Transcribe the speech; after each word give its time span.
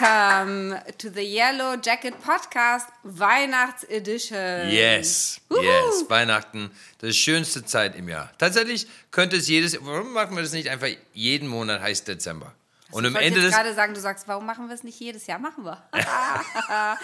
Welcome 0.00 0.78
to 0.98 1.08
the 1.08 1.22
Yellow 1.22 1.74
Jacket 1.82 2.20
Podcast 2.22 2.88
Weihnachtsedition. 3.02 4.68
Yes, 4.68 5.40
Wuhu. 5.48 5.62
yes, 5.62 6.04
Weihnachten, 6.10 6.70
das 6.98 7.16
schönste 7.16 7.64
Zeit 7.64 7.96
im 7.96 8.08
Jahr. 8.08 8.30
Tatsächlich 8.36 8.86
könnte 9.10 9.36
es 9.36 9.48
jedes, 9.48 9.78
warum 9.82 10.12
machen 10.12 10.36
wir 10.36 10.42
das 10.42 10.52
nicht 10.52 10.68
einfach 10.68 10.88
jeden 11.14 11.48
Monat 11.48 11.80
heißt 11.80 12.08
Dezember? 12.08 12.52
Und 12.90 13.04
ich 13.04 13.10
am 13.10 13.16
Ende 13.16 13.40
jetzt 13.40 13.46
des, 13.46 13.54
gerade 13.54 13.74
sagen, 13.74 13.94
du 13.94 14.00
sagst, 14.00 14.28
warum 14.28 14.44
machen 14.44 14.68
wir 14.68 14.74
es 14.74 14.84
nicht 14.84 15.00
jedes 15.00 15.26
Jahr? 15.26 15.38
Machen 15.38 15.64
wir. 15.64 15.82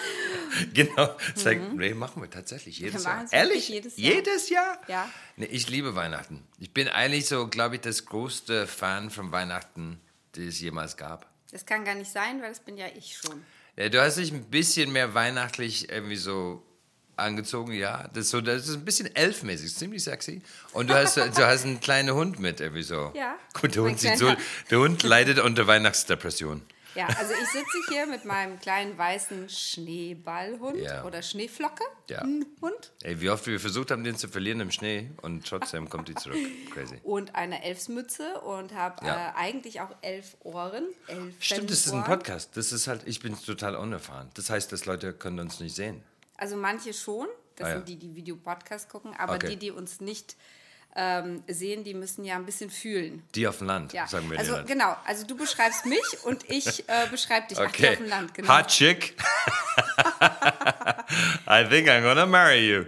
genau, 0.73 1.15
sag, 1.33 1.73
nee, 1.73 1.95
machen 1.95 2.21
wir 2.21 2.29
tatsächlich 2.29 2.77
jedes 2.77 3.03
Mhm. 3.03 3.07
Wir 3.07 3.13
Jahr. 3.13 3.33
Ehrlich? 3.33 3.69
jedes 3.69 3.97
Jahr. 3.97 4.13
Jedes 4.13 4.49
Jahr? 4.49 4.77
Ja. 4.87 5.09
Nee, 5.37 5.47
ich 5.47 5.67
liebe 5.67 5.95
Weihnachten. 5.95 6.45
Ich 6.59 6.71
bin 6.73 6.87
eigentlich 6.89 7.25
so, 7.25 7.47
glaube 7.47 7.75
ich, 7.75 7.81
das 7.81 8.05
größte 8.05 8.67
Fan 8.67 9.09
von 9.09 9.31
Weihnachten, 9.31 9.99
die 10.35 10.47
es 10.47 10.59
jemals 10.61 10.95
gab. 10.95 11.32
Das 11.53 11.67
kann 11.67 11.85
gar 11.85 11.93
nicht 11.93 12.11
sein, 12.11 12.41
weil 12.41 12.49
das 12.49 12.59
bin 12.59 12.77
ja 12.77 12.87
ich 12.95 13.15
schon. 13.15 13.43
Ja, 13.77 13.87
du 13.87 14.01
hast 14.01 14.17
dich 14.17 14.31
ein 14.31 14.45
bisschen 14.45 14.91
mehr 14.91 15.13
weihnachtlich 15.13 15.87
irgendwie 15.87 16.15
so 16.15 16.63
angezogen, 17.15 17.73
ja. 17.73 18.09
Das 18.11 18.25
ist, 18.25 18.31
so, 18.31 18.41
das 18.41 18.67
ist 18.67 18.75
ein 18.75 18.85
bisschen 18.85 19.15
elfmäßig, 19.15 19.75
ziemlich 19.75 20.03
sexy. 20.03 20.41
Und 20.71 20.89
du 20.89 20.95
hast, 20.95 21.15
du 21.15 21.45
hast 21.45 21.63
einen 21.63 21.79
kleinen 21.79 22.15
Hund 22.15 22.39
mit, 22.39 22.59
irgendwie 22.59 22.81
so. 22.81 23.11
Ja, 23.15 23.37
Gut, 23.53 23.75
der 23.75 23.83
Hund, 23.83 23.99
sieht 23.99 24.17
so, 24.17 24.33
der 24.71 24.79
Hund 24.79 25.03
leidet 25.03 25.37
unter 25.37 25.67
Weihnachtsdepression. 25.67 26.63
Ja, 26.95 27.07
also 27.07 27.33
ich 27.33 27.47
sitze 27.49 27.77
hier 27.89 28.05
mit 28.05 28.23
meinem 28.25 28.59
kleinen 28.59 28.97
weißen 28.97 29.49
Schneeballhund 29.49 30.77
Ja. 30.77 31.03
oder 31.05 31.21
Schneeflocke. 31.21 31.83
Ja. 32.09 32.19
Ein 32.21 32.45
Hund. 32.61 32.91
Ey, 33.01 33.19
wie 33.21 33.29
oft 33.29 33.45
wir 33.47 33.59
versucht 33.59 33.91
haben, 33.91 34.03
den 34.03 34.15
zu 34.15 34.27
verlieren 34.27 34.59
im 34.59 34.71
Schnee 34.71 35.09
und 35.21 35.45
trotzdem 35.47 35.89
kommt 35.89 36.07
die 36.09 36.15
zurück. 36.15 36.37
Crazy. 36.71 36.99
Und 37.03 37.35
eine 37.35 37.63
Elfsmütze 37.63 38.41
und 38.41 38.73
habe 38.73 39.05
Ja. 39.05 39.29
äh, 39.29 39.33
eigentlich 39.35 39.81
auch 39.81 39.95
elf 40.01 40.37
Ohren. 40.41 40.85
Elf 41.07 41.35
Stimmt, 41.39 41.69
das 41.71 41.85
ist 41.85 41.93
ein. 41.93 42.03
Podcast. 42.03 42.55
Das 42.57 42.71
ist 42.71 42.87
halt, 42.87 43.01
ich 43.05 43.19
bin 43.19 43.35
total 43.41 43.75
unerfahren. 43.75 44.29
Das 44.35 44.49
heißt, 44.49 44.71
dass 44.71 44.85
Leute 44.85 45.13
können 45.13 45.39
uns 45.39 45.59
nicht 45.59 45.75
sehen. 45.75 46.03
Also 46.37 46.55
manche 46.57 46.93
schon, 46.93 47.27
das 47.55 47.69
Ah, 47.69 47.73
sind 47.73 47.87
die, 47.87 47.95
die 47.97 48.15
Videopodcast 48.15 48.89
gucken, 48.89 49.13
aber 49.17 49.35
Okay. 49.35 49.49
die, 49.51 49.57
die 49.57 49.71
uns 49.71 50.01
nicht 50.01 50.35
ähm, 50.95 51.43
sehen, 51.47 51.83
die 51.83 51.93
müssen 51.95 52.23
ja 52.23 52.35
ein 52.35 52.45
bisschen 52.45 52.69
fühlen. 52.69 53.23
Die 53.33 53.47
auf 53.47 53.57
dem 53.57 53.67
Land, 53.67 53.93
Ja. 53.93 54.05
sagen 54.07 54.29
wir 54.29 54.37
also 54.37 54.53
denen. 54.55 54.67
genau, 54.67 54.95
also 55.05 55.25
du 55.25 55.35
beschreibst 55.35 55.85
mich 55.87 56.03
und 56.23 56.49
ich 56.49 56.87
äh, 56.87 57.07
beschreibe 57.09 57.47
dich. 57.47 57.57
Ach, 57.57 57.71
die 57.71 57.83
Okay. 57.83 57.89
auf 57.93 57.97
dem 57.97 58.07
Land, 58.09 58.33
genau. 58.33 58.57
Hot 58.57 58.67
chick. 58.67 59.15
I 61.47 61.63
think 61.69 61.87
I'm 61.89 62.01
gonna 62.03 62.25
marry 62.25 62.59
you. 62.69 62.85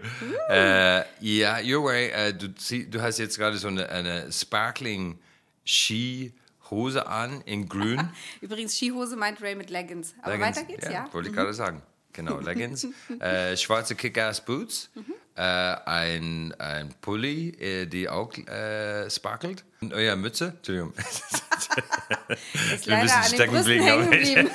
Ja, 0.50 1.58
you're 1.58 1.84
wearing, 1.84 2.12
äh, 2.12 2.34
du, 2.34 2.48
du 2.50 3.02
hast 3.02 3.18
jetzt 3.20 3.38
gerade 3.38 3.58
so 3.58 3.68
eine, 3.68 3.90
eine 3.90 4.32
sparkling 4.32 5.18
Skihose 5.66 7.06
an 7.08 7.42
in 7.46 7.68
grün. 7.68 8.10
Übrigens, 8.42 8.76
Skihose 8.78 9.16
meint 9.16 9.42
Ray 9.42 9.56
mit 9.56 9.70
Leggings. 9.70 10.14
Aber 10.22 10.38
Leggings. 10.38 10.58
weiter 10.58 10.68
geht's, 10.68 10.88
ja? 10.90 11.02
Mhm. 11.04 11.14
Wollte 11.14 11.30
ich 11.30 11.36
gerade 11.36 11.54
sagen. 11.54 11.82
Genau, 12.16 12.40
Leggings. 12.40 12.88
äh, 13.20 13.56
schwarze 13.58 13.96
Kick-Ass-Boots. 13.96 14.90
Mhm. 14.96 15.14
Äh, 15.38 15.42
ein, 15.42 16.54
ein 16.60 16.94
Pulli, 17.02 17.50
äh, 17.60 17.86
die 17.88 18.08
auch 18.08 18.34
äh, 18.38 19.10
sparkelt. 19.10 19.66
Und 19.82 19.94
euer 19.94 20.16
Mütze. 20.16 20.54
Entschuldigung. 20.58 20.94
Ist 22.74 22.88
Wir 22.88 22.98
müssen 22.98 23.16
an 23.16 23.22
den 23.24 23.34
stecken 23.34 23.54
Brüsten 23.54 23.78
geblieben, 23.78 23.86
hängen 23.86 24.12
geblieben. 24.12 24.50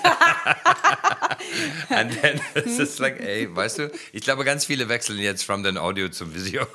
And 1.91 2.21
then 2.23 2.41
it's 2.55 2.79
just 2.79 2.99
like, 2.99 3.21
ey, 3.21 3.55
weißt 3.55 3.79
du, 3.79 3.91
ich 4.13 4.23
glaube, 4.23 4.45
ganz 4.45 4.65
viele 4.65 4.89
wechseln 4.89 5.19
jetzt 5.19 5.45
from 5.45 5.63
den 5.63 5.77
Audio 5.77 6.09
zum 6.09 6.35
Video. 6.35 6.67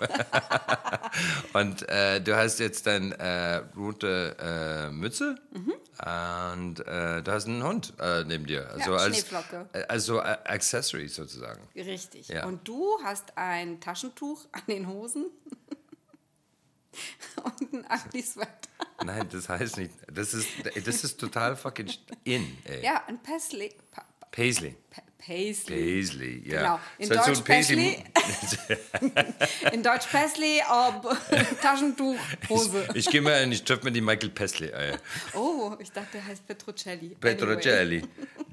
Und 1.54 1.88
äh, 1.90 2.22
du 2.22 2.36
hast 2.36 2.60
jetzt 2.60 2.86
deine 2.88 3.18
äh, 3.20 3.56
rote 3.78 4.36
äh, 4.40 4.90
Mütze 4.92 5.36
und 5.54 6.80
äh, 6.88 7.22
du 7.24 7.32
hast 7.32 7.48
einen 7.48 7.64
Hund 7.64 7.94
äh, 8.00 8.24
neben 8.26 8.46
dir. 8.46 8.70
Also 8.72 8.92
Ja, 8.92 8.98
als, 8.98 9.18
Schneeflocke. 9.20 9.70
äh, 9.74 9.84
also 9.88 10.22
Accessory 10.22 11.08
sozusagen. 11.08 11.68
Richtig. 11.76 12.28
Ja. 12.28 12.46
Und 12.46 12.68
du 12.68 13.00
hast 13.04 13.38
ein 13.38 13.80
Taschentuch 13.80 14.46
an 14.52 14.62
den 14.68 14.88
Hosen 14.88 15.26
und 17.44 17.74
ein 17.74 17.86
Ugly 18.08 18.22
Sweater. 18.22 18.52
Nein, 19.04 19.28
das 19.32 19.50
heißt 19.50 19.78
nicht. 19.78 19.92
Das 20.12 20.34
ist, 20.34 20.48
das 20.86 21.04
ist 21.04 21.20
total 21.20 21.56
fucking 21.56 21.92
in, 22.24 22.58
ey. 22.66 22.84
Ja, 22.84 23.04
ein 23.08 23.22
Paisley. 23.22 23.74
Pa 23.92 24.06
Paisley. 24.32 24.76
Pa 24.90 25.02
Paisley. 25.26 25.76
Paisley, 26.02 26.42
ja. 26.46 26.58
Genau. 26.60 26.80
In 27.00 27.08
So- 27.08 27.14
so 27.16 27.20
Deutsch 27.22 27.38
ein 27.40 27.44
Paisley- 27.44 28.04
In 29.74 29.84
Deutsch 29.84 30.08
Paisley, 30.12 30.62
ob 30.70 31.18
Taschentuch, 31.62 32.18
Hose. 32.50 32.88
Ich 32.94 33.10
gehe 33.10 33.22
mal 33.22 33.44
und 33.44 33.52
ich 33.52 33.64
treffe 33.64 33.86
mir 33.86 33.92
die 33.92 34.02
Michael 34.02 34.30
Paisley. 34.30 34.70
Ey. 34.72 34.96
Oh, 35.34 35.76
ich 35.80 35.92
dachte, 35.92 36.18
er 36.18 36.26
heißt 36.28 36.46
Petrocelli. 36.46 37.16
Petrocelli. 37.20 38.04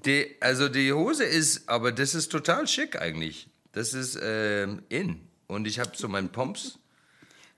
Die, 0.04 0.36
also 0.40 0.68
die 0.68 0.92
Hose 0.92 1.24
ist, 1.24 1.68
aber 1.68 1.92
das 1.92 2.14
ist 2.14 2.28
total 2.30 2.66
schick 2.66 3.00
eigentlich. 3.00 3.48
Das 3.72 3.94
ist 3.94 4.18
ähm, 4.22 4.82
in. 4.88 5.28
Und 5.48 5.66
ich 5.66 5.78
habe 5.78 5.90
so 5.94 6.08
meinen 6.08 6.30
Pumps. 6.30 6.78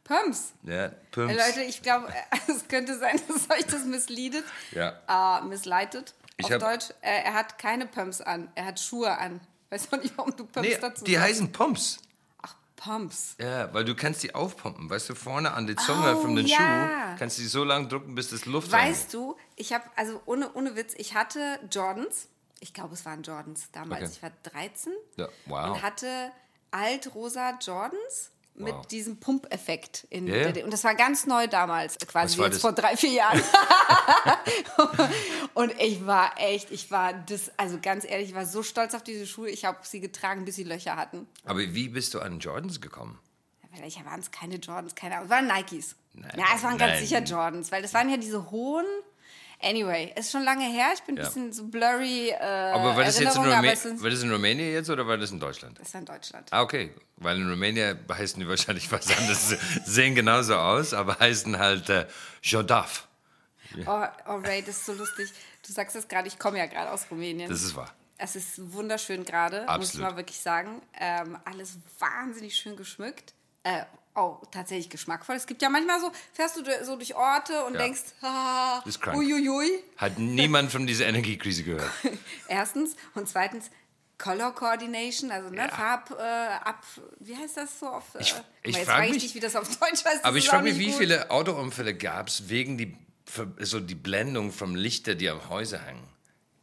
Pumps. 0.05 0.53
Ja, 0.65 0.89
Pumps. 1.13 1.33
Leute, 1.35 1.63
ich 1.67 1.81
glaube, 1.83 2.09
es 2.49 2.69
könnte 2.69 2.99
sein, 2.99 3.19
dass 3.29 3.49
euch 3.57 3.65
das 3.67 3.85
missleadet. 3.85 4.45
Ja. 4.73 5.39
Äh, 5.41 5.45
missleitet. 5.47 6.15
Ich 6.37 6.47
Auf 6.53 6.59
Deutsch, 6.61 6.91
äh, 7.01 7.23
er 7.25 7.35
hat 7.35 7.59
keine 7.59 7.87
Pumps 7.87 8.21
an. 8.21 8.51
Er 8.55 8.67
hat 8.67 8.81
Schuhe 8.81 9.17
an. 9.19 9.41
Weiß 9.71 9.93
auch 9.93 9.99
nicht, 9.99 10.17
warum 10.17 10.35
du 10.37 10.45
Pumps 10.47 10.69
Nee, 10.69 10.77
dazu 10.81 11.05
die 11.05 11.15
sagst. 11.15 11.27
heißen 11.29 11.53
Pumps. 11.53 11.99
Ach, 12.43 12.55
Pumps. 12.77 13.37
Ja, 13.41 13.73
weil 13.73 13.85
du 13.85 13.95
kannst 13.95 14.23
die 14.23 14.35
aufpumpen. 14.35 14.91
Weißt 14.91 15.09
du, 15.09 15.15
vorne 15.15 15.53
an 15.53 15.67
die 15.67 15.77
Zunge 15.77 16.17
Oh, 16.17 16.23
von 16.23 16.35
den 16.37 16.47
ja. 16.47 16.57
Schuh 16.57 17.19
kannst 17.19 17.39
du 17.39 17.43
die 17.43 17.49
so 17.49 17.63
lange 17.65 17.87
drücken, 17.89 18.15
bis 18.15 18.31
das 18.31 18.47
Luft 18.47 18.71
Weißt 18.73 19.15
du, 19.15 19.37
ich 19.57 19.73
habe, 19.73 19.85
also 19.97 20.21
ohne, 20.27 20.53
ohne 20.55 20.75
Witz, 20.77 20.95
ich 20.97 21.15
hatte 21.15 21.59
Jordans. 21.71 22.29
Ich 22.61 22.73
glaube, 22.75 22.95
es 22.95 23.05
waren 23.05 23.23
Jordans 23.23 23.71
damals. 23.73 24.03
Okay. 24.03 24.11
Ich 24.17 24.23
war 24.23 24.31
13 24.53 24.93
Ja, 25.17 25.29
wow. 25.47 25.71
und 25.71 25.83
hatte 25.83 26.33
altrosa 26.71 27.59
Jordans 27.61 28.31
mit 28.57 28.73
Wow. 28.75 28.87
diesem 28.87 29.19
Pumpeffekt. 29.19 30.07
In 30.11 30.27
ja. 30.29 30.53
der- 30.53 30.65
Und 30.65 30.73
das 30.73 30.85
war 30.85 30.95
ganz 30.95 31.27
neu 31.27 31.49
damals, 31.49 31.99
quasi 31.99 32.41
jetzt 32.41 32.55
das? 32.55 32.61
vor 32.61 32.73
drei, 32.73 32.97
vier 32.97 33.11
Jahren. 33.11 33.43
und 35.55 35.73
ich 35.81 36.07
war 36.07 36.33
echt, 36.39 36.71
ich 36.71 36.91
war 36.91 37.13
das, 37.13 37.51
also 37.57 37.79
ganz 37.81 38.05
ehrlich, 38.05 38.31
ich 38.31 38.35
war 38.35 38.47
so 38.47 38.63
stolz 38.63 38.95
auf 38.95 39.03
diese 39.03 39.27
Schuhe. 39.27 39.49
Ich 39.51 39.65
habe 39.65 39.79
sie 39.83 40.01
getragen, 40.01 40.45
bis 40.45 40.57
sie 40.57 40.65
Löcher 40.65 40.97
hatten. 40.97 41.27
Aber 41.45 41.61
wie 41.61 41.89
bist 41.89 42.15
du 42.15 42.21
an 42.21 42.39
Jordans 42.41 42.81
gekommen? 42.81 43.19
Vielleicht 43.75 44.05
waren 44.05 44.21
es 44.21 44.31
keine 44.31 44.57
Jordans, 44.57 44.95
keine 44.95 45.17
Ahnung. 45.17 45.25
Es 45.27 45.31
waren 45.31 45.47
Nikes. 45.49 45.97
Nein, 46.13 46.31
ja, 46.37 46.45
es 46.55 46.63
waren 46.63 46.79
ganz 46.79 46.93
nein. 46.93 47.01
sicher 47.07 47.23
Jordans, 47.25 47.73
weil 47.73 47.83
das 47.83 47.93
waren 47.93 48.09
ja 48.09 48.17
diese 48.17 48.51
hohen. 48.53 48.85
Anyway, 49.65 50.13
ist 50.17 50.31
schon 50.31 50.43
lange 50.43 50.65
her. 50.67 50.93
Ich 50.95 51.03
bin 51.03 51.15
ein 51.15 51.19
Ja. 51.19 51.25
bisschen 51.25 51.53
so 51.53 51.65
blurry. 51.67 52.29
Äh, 52.31 52.37
Aber 52.39 52.95
war 52.97 53.05
das 53.05 53.19
jetzt 53.19 53.37
in, 53.37 53.43
Rumä 53.43 53.53
war 54.03 54.11
das 54.11 54.23
in 54.23 54.31
Rumänien 54.31 54.73
jetzt 54.73 54.91
oder 54.91 55.07
war 55.07 55.17
das 55.17 55.31
in 55.31 55.41
Deutschland? 55.41 55.79
Das 55.81 55.93
war 55.95 56.01
in 56.01 56.07
Deutschland. 56.07 56.49
Ah, 56.51 56.63
okay. 56.63 56.93
Weil 57.17 57.37
in 57.39 57.49
Rumänien 57.49 57.99
heißen 58.13 58.39
die 58.41 58.49
wahrscheinlich 58.49 58.91
was 58.93 59.07
anderes. 59.17 59.57
Sehen 59.87 60.15
genauso 60.15 60.57
aus, 60.57 60.93
aber 60.93 61.19
heißen 61.19 61.59
halt 61.59 61.89
äh, 61.89 62.07
Jodaf. 62.43 63.09
Oh, 63.87 64.05
oh, 64.29 64.37
Ray, 64.37 64.61
das 64.63 64.77
ist 64.77 64.87
so 64.87 64.93
lustig. 64.93 65.31
Du 65.67 65.73
sagst 65.73 65.97
es 65.97 66.07
gerade, 66.07 66.29
ich 66.29 66.39
komme 66.39 66.59
ja 66.59 66.67
gerade 66.67 66.91
aus 66.93 67.07
Rumänien. 67.11 67.49
Das 67.51 67.63
ist 67.63 67.75
wahr. 67.75 67.93
es 68.19 68.37
ist 68.37 68.73
wunderschön 68.73 69.25
gerade, 69.25 69.67
muss 69.79 69.95
ich 69.95 70.01
mal 70.01 70.17
wirklich 70.17 70.39
sagen. 70.39 70.81
Ähm, 71.01 71.37
alles 71.45 71.79
wahnsinnig 71.99 72.55
schön 72.55 72.77
geschmückt. 72.77 73.33
Äh, 73.65 73.83
oh, 74.15 74.37
tatsächlich 74.51 74.91
geschmackvoll. 74.91 75.37
Es 75.37 75.47
gibt 75.47 75.61
ja 75.63 75.69
manchmal 75.69 76.01
so, 76.01 76.11
fährst 76.33 76.57
du 76.57 76.63
so 76.85 76.97
durch 76.97 77.15
Orte 77.15 77.65
und 77.65 77.75
Ja. 77.75 77.81
denkst, 77.81 78.03
ah, 78.23 78.83
Ist 78.85 79.01
krank. 79.01 79.17
uiuiui. 79.19 79.83
Hat 79.97 80.19
niemand 80.19 80.71
von 80.73 80.87
dieser 80.87 81.07
Energiekrise 81.07 81.63
gehört. 81.65 81.91
Erstens. 82.49 82.97
Und 83.15 83.29
zweitens, 83.29 83.71
Color 84.19 84.53
Coordination, 84.55 85.31
also 85.33 85.51
ne, 85.51 85.57
Ja. 85.57 85.69
Farb 85.69 86.11
äh, 86.19 86.23
ab, 86.23 86.85
wie 87.19 87.37
heißt 87.37 87.57
das 87.57 87.81
so 87.81 87.87
auf. 87.89 88.15
Äh, 88.15 88.21
Ich- 88.23 88.35
ich 88.63 88.77
jetzt 88.77 88.87
frag 88.87 88.95
frage 88.97 89.07
ich 89.09 89.13
mich- 89.15 89.23
dich, 89.25 89.35
wie 89.35 89.41
das 89.41 89.57
auf 89.57 89.69
Deutsch 89.77 90.05
heißt. 90.05 90.25
Aber 90.25 90.37
ich 90.37 90.49
frage 90.49 90.61
auch 90.61 90.65
mich, 90.65 90.75
nicht 90.77 90.87
wie 90.87 90.91
gut. 90.91 91.01
viele 91.01 91.31
Autounfälle 91.31 91.95
gab 91.95 92.29
es 92.29 92.49
wegen 92.49 92.79
die, 92.79 92.97
so 93.59 93.81
die 93.81 93.95
Blendung 93.97 94.53
vom 94.53 94.77
Lichter, 94.77 95.15
die 95.17 95.29
am 95.29 95.49
Häuser 95.49 95.81
hängen. 95.81 96.07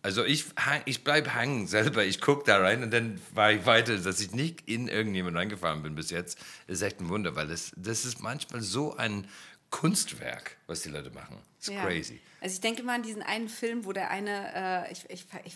Also 0.03 0.25
ich, 0.25 0.45
ich 0.85 1.03
bleibe 1.03 1.35
hängen 1.35 1.67
selber, 1.67 2.03
ich 2.03 2.19
gucke 2.21 2.43
da 2.45 2.57
rein 2.57 2.81
und 2.83 2.91
dann 2.91 3.21
war 3.35 3.51
ich 3.51 3.65
weiter, 3.67 3.97
dass 3.97 4.19
ich 4.19 4.31
nicht 4.31 4.67
in 4.67 4.87
irgendjemand 4.87 5.37
reingefahren 5.37 5.83
bin 5.83 5.93
bis 5.93 6.09
jetzt, 6.09 6.39
ist 6.67 6.81
echt 6.81 6.99
ein 6.99 7.09
Wunder, 7.09 7.35
weil 7.35 7.47
das, 7.47 7.71
das 7.75 8.03
ist 8.05 8.19
manchmal 8.19 8.61
so 8.61 8.95
ein 8.97 9.27
Kunstwerk, 9.69 10.57
was 10.67 10.81
die 10.81 10.89
Leute 10.89 11.11
machen. 11.11 11.37
Das 11.59 11.67
ist 11.69 11.73
Ja. 11.75 11.85
crazy. 11.85 12.19
Also 12.41 12.55
ich 12.55 12.61
denke 12.61 12.81
mal 12.83 12.95
an 12.95 13.03
diesen 13.03 13.21
einen 13.21 13.47
Film, 13.47 13.85
wo 13.85 13.93
der 13.93 14.09
eine, 14.09 14.87
äh, 14.87 14.91
ich, 14.91 15.05
ich, 15.09 15.25
ich, 15.45 15.55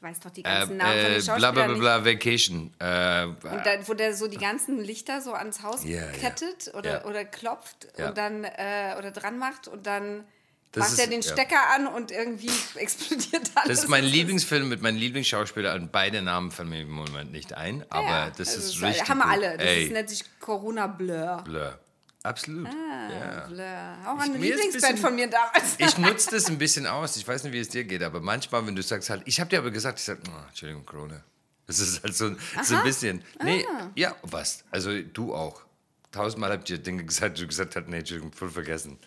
weiß 0.00 0.20
doch 0.20 0.30
die 0.30 0.40
Äh, 0.40 0.44
ganzen 0.44 0.76
Namen 0.78 0.90
von 0.92 1.10
äh, 1.10 1.14
den 1.18 1.24
bla 1.24 1.34
Schauspielern 1.34 1.54
bla 1.54 1.64
bla, 1.64 1.68
nicht. 1.68 1.80
bla 1.80 2.04
Vacation. 2.04 2.74
Äh, 2.80 3.24
Und 3.54 3.66
dann, 3.66 3.86
wo 3.88 3.94
der 3.94 4.14
so 4.14 4.26
die 4.26 4.38
ganzen 4.38 4.78
Lichter 4.82 5.20
so 5.20 5.34
ans 5.34 5.62
Haus 5.62 5.84
ja. 5.84 6.06
kettet 6.12 6.72
oder, 6.74 7.02
Ja. 7.02 7.04
oder 7.04 7.24
klopft 7.24 7.86
und 7.98 8.16
dann 8.18 8.44
äh, 8.44 8.96
oder 8.98 9.10
dran 9.10 9.38
macht 9.38 9.68
und 9.68 9.86
dann 9.86 10.24
Das 10.74 10.90
macht 10.90 10.98
er 10.98 11.06
den 11.06 11.20
ja. 11.22 11.32
Stecker 11.32 11.70
an 11.74 11.86
und 11.86 12.10
irgendwie 12.10 12.50
explodiert 12.74 13.50
alles. 13.54 13.68
Das 13.68 13.78
ist 13.84 13.88
mein 13.88 14.04
Lieblingsfilm 14.04 14.68
mit 14.68 14.82
meinem 14.82 14.96
Lieblingsschauspieler 14.96 15.74
und 15.74 15.92
beide 15.92 16.20
Namen 16.22 16.50
fallen 16.50 16.68
mir 16.68 16.82
im 16.82 16.90
Moment 16.90 17.32
nicht 17.32 17.52
ein, 17.54 17.84
aber 17.90 18.06
Ja, 18.08 18.30
das 18.30 18.48
also 18.56 18.60
ist 18.60 18.74
das 18.76 18.82
richtig 18.88 19.08
haben 19.08 19.18
wir 19.18 19.26
alle. 19.26 19.56
Das 19.56 19.66
ist, 19.76 19.92
nennt 19.92 20.08
sich 20.10 20.24
Corona 20.40 20.86
Blur. 20.86 21.42
Blur. 21.44 21.78
Absolut. 22.22 22.68
ja. 22.72 23.46
Blur. 23.46 23.98
Auch 24.06 24.24
Ich- 24.24 24.30
ein 24.34 24.40
Lieblingsband 24.40 24.98
von 24.98 25.14
mir 25.14 25.28
damals. 25.28 25.74
Ich 25.78 25.98
nutze 25.98 26.30
das 26.30 26.46
ein 26.46 26.56
bisschen 26.58 26.86
aus. 26.86 27.16
Ich 27.16 27.28
weiß 27.28 27.44
nicht, 27.44 27.52
wie 27.52 27.58
es 27.60 27.68
dir 27.68 27.84
geht, 27.84 28.02
aber 28.02 28.20
manchmal, 28.20 28.66
wenn 28.66 28.74
du 28.74 28.82
sagst 28.82 29.10
halt, 29.10 29.22
ich 29.26 29.38
habe 29.40 29.50
dir 29.50 29.58
aber 29.58 29.70
gesagt, 29.70 29.98
ich 29.98 30.04
sag, 30.06 30.18
oh, 30.28 30.48
Entschuldigung, 30.48 30.86
Corona. 30.86 31.22
Das 31.66 31.78
ist 31.78 32.02
halt 32.02 32.14
so, 32.16 32.26
ein- 32.26 32.38
so 32.62 32.76
ein 32.76 32.82
bisschen. 32.84 33.22
Nee, 33.42 33.64
Ah. 33.78 33.90
ja, 33.94 34.14
was? 34.22 34.64
Also 34.70 35.00
du 35.02 35.34
auch. 35.34 35.60
Tausendmal 36.12 36.52
habt 36.52 36.70
ihr 36.70 36.78
Dinge 36.78 37.04
gesagt, 37.04 37.38
du 37.40 37.46
gesagt 37.46 37.74
hast, 37.76 37.88
nee, 37.88 37.98
Entschuldigung, 37.98 38.32
voll 38.32 38.48
vergessen. 38.50 38.98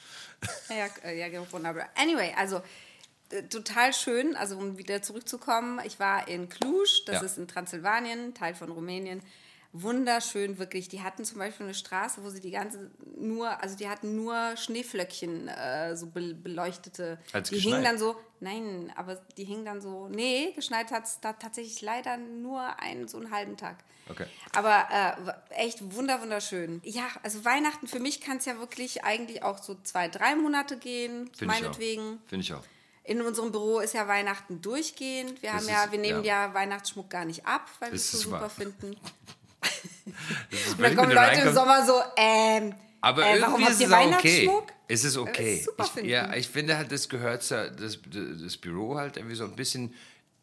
Ja, 0.70 0.88
äh, 1.04 1.18
ja, 1.18 1.52
wunderbar. 1.52 1.90
Anyway, 1.96 2.34
also 2.38 2.62
äh, 3.32 3.44
total 3.44 3.94
schön, 3.94 4.36
also 4.36 4.58
um 4.58 4.78
wieder 4.78 5.02
zurückzukommen, 5.02 5.80
ich 5.86 6.00
war 6.00 6.28
in 6.28 6.50
Cluj, 6.50 7.04
das 7.06 7.16
Ja. 7.16 7.22
ist 7.22 7.38
in 7.38 7.48
Transsilvanien, 7.48 8.34
Teil 8.34 8.54
von 8.56 8.72
Rumänien. 8.72 9.22
Wunderschön, 9.82 10.58
wirklich. 10.58 10.88
Die 10.88 11.02
hatten 11.02 11.26
zum 11.26 11.40
Beispiel 11.40 11.66
eine 11.66 11.74
Straße, 11.74 12.24
wo 12.24 12.30
sie 12.30 12.40
die 12.40 12.52
ganze 12.52 12.90
nur, 13.18 13.62
also 13.62 13.76
die 13.76 13.90
hatten 13.90 14.16
nur 14.16 14.56
Schneeflöckchen, 14.56 15.48
äh, 15.48 15.96
so 15.96 16.08
be 16.08 16.34
beleuchtete. 16.34 17.20
Hat's 17.34 17.50
die 17.50 17.56
geschneit? 17.56 17.74
hingen 17.74 17.84
dann 17.84 17.98
so, 17.98 18.16
nein, 18.40 18.94
aber 18.96 19.16
die 19.38 19.44
hingen 19.44 19.66
dann 19.66 19.82
so, 19.82 20.08
nee, 20.08 20.52
geschneit 20.56 20.92
hat 20.92 21.06
es 21.06 21.20
da 21.20 21.34
tatsächlich 21.34 21.82
leider 21.82 22.18
nur 22.18 22.80
einen, 22.80 23.08
so 23.08 23.18
einen 23.18 23.32
halben 23.32 23.58
Tag. 23.58 23.78
Okay. 24.10 24.26
Aber 24.54 24.88
äh, 25.52 25.62
echt 25.62 25.94
wunder, 25.94 26.22
wunderschön. 26.22 26.82
Ja, 26.84 27.08
also 27.24 27.44
Weihnachten 27.46 27.88
für 27.88 28.00
mich 28.00 28.22
kann 28.22 28.38
es 28.38 28.46
ja 28.46 28.60
wirklich 28.60 29.04
eigentlich 29.04 29.44
auch 29.44 29.62
so 29.62 29.76
zwei, 29.84 30.08
drei 30.08 30.36
Monate 30.36 30.78
gehen, 30.78 31.30
auch. 31.36 31.46
meinetwegen. 31.46 32.20
Finde 32.28 32.44
ich 32.44 32.54
auch. 32.54 32.64
In 33.04 33.22
unserem 33.22 33.52
Büro 33.52 33.80
ist 33.80 33.94
ja 33.94 34.08
Weihnachten 34.08 34.62
durchgehend. 34.62 35.42
Wir 35.42 35.52
Das 35.52 35.62
haben 35.62 35.70
ja, 35.70 35.92
wir 35.92 36.00
nehmen 36.00 36.24
ja. 36.26 36.48
ja. 36.48 36.54
Weihnachtsschmuck 36.54 37.10
gar 37.10 37.26
nicht 37.26 37.46
ab, 37.46 37.70
weil 37.80 37.92
wir 37.92 37.96
es 37.96 38.12
so 38.12 38.18
super 38.18 38.50
finden. 38.50 38.98
Ist, 40.50 40.80
dann 40.80 40.96
kommen 40.96 41.12
Leute 41.12 41.42
im 41.42 41.54
Sommer 41.54 41.86
so, 41.86 42.02
ähm, 42.16 42.74
Aber 43.02 43.26
äh, 43.26 43.38
irgendwie 43.40 43.64
ist 43.72 43.82
es 43.82 43.92
auch 43.92 44.14
okay. 44.14 44.50
Es 44.88 45.04
ist 45.04 45.18
okay. 45.18 45.56
ist 45.56 45.66
super 45.66 45.84
ich, 45.84 45.92
finden. 45.92 46.10
ja, 46.10 46.34
ich 46.34 46.48
finde 46.48 46.78
halt, 46.78 46.92
das 46.92 47.10
gehört 47.10 47.44
zu, 47.44 47.72
das, 47.72 48.00
das 48.42 48.58
Büro 48.58 48.96
halt 48.96 49.18
irgendwie 49.18 49.36
so 49.36 49.44
ein 49.44 49.56
bisschen 49.56 49.94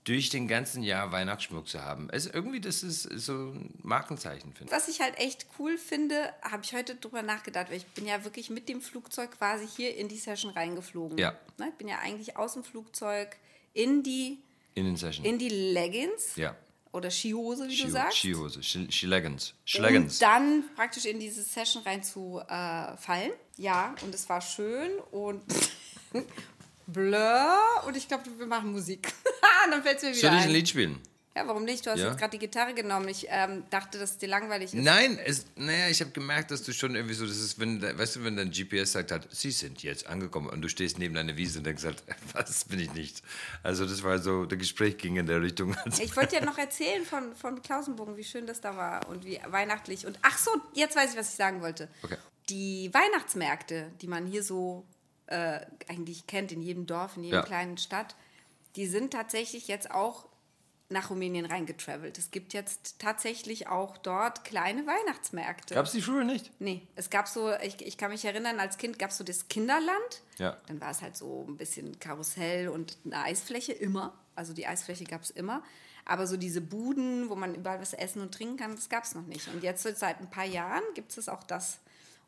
durch 0.04 0.28
den 0.28 0.46
ganzen 0.48 0.82
Jahr 0.82 1.12
Weihnachtsschmuck 1.12 1.66
zu 1.66 1.82
haben. 1.82 2.10
Also 2.10 2.28
irgendwie, 2.32 2.60
das 2.60 2.82
ist 2.82 3.02
so 3.04 3.32
ein 3.32 3.74
Markenzeichen, 3.82 4.52
finde 4.52 4.64
ich. 4.64 4.70
Was 4.70 4.88
ich 4.88 5.00
halt 5.00 5.18
echt 5.18 5.46
cool 5.58 5.78
finde, 5.78 6.30
habe 6.42 6.62
ich 6.62 6.74
heute 6.74 6.94
drüber 6.94 7.22
nachgedacht, 7.22 7.70
weil 7.70 7.78
ich 7.78 7.86
bin 7.86 8.06
ja 8.06 8.22
wirklich 8.22 8.50
mit 8.50 8.68
dem 8.68 8.82
Flugzeug 8.82 9.30
quasi 9.38 9.66
hier 9.66 9.96
in 9.96 10.08
die 10.08 10.18
Session 10.18 10.50
reingeflogen. 10.50 11.16
Ja. 11.16 11.34
Ne, 11.56 11.68
Ich 11.70 11.74
bin 11.76 11.88
ja 11.88 12.00
eigentlich 12.02 12.36
aus 12.36 12.52
dem 12.52 12.64
Flugzeug 12.64 13.36
in 13.72 14.02
die, 14.02 14.38
In 14.74 14.84
den 14.84 14.96
Session. 14.96 15.24
in 15.24 15.38
die 15.38 15.48
Leggings 15.48 16.36
ja. 16.36 16.54
Oder 16.94 17.10
Skihose, 17.10 17.68
wie 17.68 17.74
Ski- 17.76 17.84
du 17.86 17.90
sagst. 17.90 18.18
Skihose, 18.18 18.62
Ski- 18.62 18.90
Skileggings. 18.90 19.54
Skileggings. 19.66 20.14
Und 20.14 20.22
dann 20.22 20.64
praktisch 20.76 21.04
in 21.04 21.20
diese 21.20 21.42
Session 21.42 21.82
rein 21.82 22.02
zu 22.02 22.40
äh. 22.48 23.30
Ja, 23.56 23.94
und 24.02 24.14
es 24.14 24.28
war 24.28 24.40
schön 24.40 24.90
und 25.10 25.42
blur. 26.86 27.56
Und 27.86 27.96
ich 27.96 28.08
glaube, 28.08 28.24
wir 28.38 28.46
machen 28.46 28.72
Musik. 28.72 29.12
dann 29.70 29.82
fällt 29.82 29.98
es 29.98 30.02
mir 30.02 30.08
wieder 30.10 30.20
Soll 30.20 30.30
ich 30.38 30.42
ein 30.44 30.48
ein. 30.48 30.54
Lied 30.54 30.68
spielen? 30.68 31.00
Ja, 31.36 31.48
warum 31.48 31.64
nicht? 31.64 31.84
Du 31.84 31.90
hast 31.90 31.98
Ja? 31.98 32.06
jetzt 32.10 32.18
gerade 32.18 32.30
die 32.30 32.38
Gitarre 32.38 32.74
genommen. 32.74 33.08
Ich 33.08 33.26
ähm, 33.28 33.64
dachte, 33.70 33.98
dass 33.98 34.12
es 34.12 34.18
dir 34.18 34.28
langweilig 34.28 34.66
ist. 34.66 34.74
Nein, 34.74 35.18
es, 35.18 35.46
naja, 35.56 35.88
ich 35.88 36.00
habe 36.00 36.12
gemerkt, 36.12 36.52
dass 36.52 36.62
du 36.62 36.72
schon 36.72 36.94
irgendwie 36.94 37.14
so, 37.14 37.26
das 37.26 37.38
ist, 37.38 37.58
wenn, 37.58 37.82
weißt 37.82 38.16
du, 38.16 38.24
wenn 38.24 38.36
dein 38.36 38.52
GPS 38.52 38.92
sagt 38.92 39.10
hat, 39.10 39.26
sie 39.34 39.50
sind 39.50 39.82
jetzt 39.82 40.06
angekommen 40.06 40.48
und 40.48 40.62
du 40.62 40.68
stehst 40.68 40.98
neben 41.00 41.12
deiner 41.14 41.36
Wiese 41.36 41.58
und 41.58 41.64
denkst 41.64 41.82
halt, 41.84 42.04
was 42.34 42.66
bin 42.66 42.78
ich 42.78 42.94
nicht. 42.94 43.22
Also 43.64 43.84
das 43.84 44.04
war 44.04 44.20
so, 44.20 44.44
der 44.46 44.58
Gespräch 44.58 44.96
ging 44.96 45.16
in 45.16 45.26
der 45.26 45.42
Richtung. 45.42 45.76
Ich 46.00 46.16
wollte 46.16 46.36
ja 46.36 46.44
noch 46.44 46.56
erzählen 46.58 47.04
von, 47.04 47.34
von 47.34 47.60
Klausenbogen, 47.62 48.16
wie 48.16 48.24
schön 48.24 48.46
das 48.46 48.60
da 48.60 48.76
war 48.76 49.08
und 49.08 49.24
wie 49.24 49.40
weihnachtlich. 49.48 50.06
Und 50.06 50.16
ach 50.22 50.38
so, 50.38 50.50
jetzt 50.74 50.94
weiß 50.96 51.12
ich, 51.14 51.18
was 51.18 51.30
ich 51.30 51.34
sagen 51.36 51.60
wollte. 51.62 51.88
Okay. 52.04 52.16
Die 52.48 52.92
Weihnachtsmärkte, 52.94 53.90
die 54.02 54.06
man 54.06 54.26
hier 54.26 54.44
so 54.44 54.84
äh, 55.26 55.60
eigentlich 55.88 56.28
kennt, 56.28 56.52
in 56.52 56.60
jedem 56.62 56.86
Dorf, 56.86 57.16
in 57.16 57.24
jedem 57.24 57.38
Ja. 57.40 57.42
kleinen 57.44 57.76
Stadt, 57.78 58.14
die 58.76 58.86
sind 58.86 59.12
tatsächlich 59.12 59.66
jetzt 59.66 59.90
auch 59.90 60.26
nach 60.88 61.10
Rumänien 61.10 61.46
reingetravelt. 61.46 62.18
Es 62.18 62.30
gibt 62.30 62.52
jetzt 62.52 62.98
tatsächlich 62.98 63.68
auch 63.68 63.96
dort 63.96 64.44
kleine 64.44 64.86
Weihnachtsmärkte. 64.86 65.74
Gab 65.74 65.86
es 65.86 65.92
die 65.92 66.02
früher 66.02 66.24
nicht? 66.24 66.50
Nee, 66.60 66.82
es 66.94 67.10
gab 67.10 67.26
so, 67.26 67.52
ich, 67.62 67.84
ich 67.84 67.96
kann 67.96 68.10
mich 68.10 68.24
erinnern, 68.24 68.60
als 68.60 68.76
Kind 68.76 68.98
gab 68.98 69.10
es 69.10 69.16
so 69.16 69.24
das 69.24 69.48
Kinderland. 69.48 70.22
Ja. 70.38 70.56
Dann 70.66 70.80
war 70.80 70.90
es 70.90 71.00
halt 71.00 71.16
so 71.16 71.46
ein 71.48 71.56
bisschen 71.56 71.98
Karussell 71.98 72.68
und 72.68 72.96
eine 73.04 73.22
Eisfläche 73.22 73.72
immer. 73.72 74.12
Also 74.34 74.52
die 74.52 74.66
Eisfläche 74.66 75.04
gab 75.04 75.22
es 75.22 75.30
immer. 75.30 75.62
Aber 76.04 76.26
so 76.26 76.36
diese 76.36 76.60
Buden, 76.60 77.30
wo 77.30 77.34
man 77.34 77.54
überall 77.54 77.80
was 77.80 77.94
essen 77.94 78.20
und 78.20 78.34
trinken 78.34 78.58
kann, 78.58 78.74
das 78.74 78.88
gab 78.90 79.04
es 79.04 79.14
noch 79.14 79.26
nicht. 79.26 79.48
Und 79.48 79.62
jetzt 79.62 79.82
seit 79.82 80.20
ein 80.20 80.28
paar 80.28 80.44
Jahren 80.44 80.82
gibt 80.94 81.16
es 81.16 81.28
auch 81.28 81.42
das. 81.44 81.78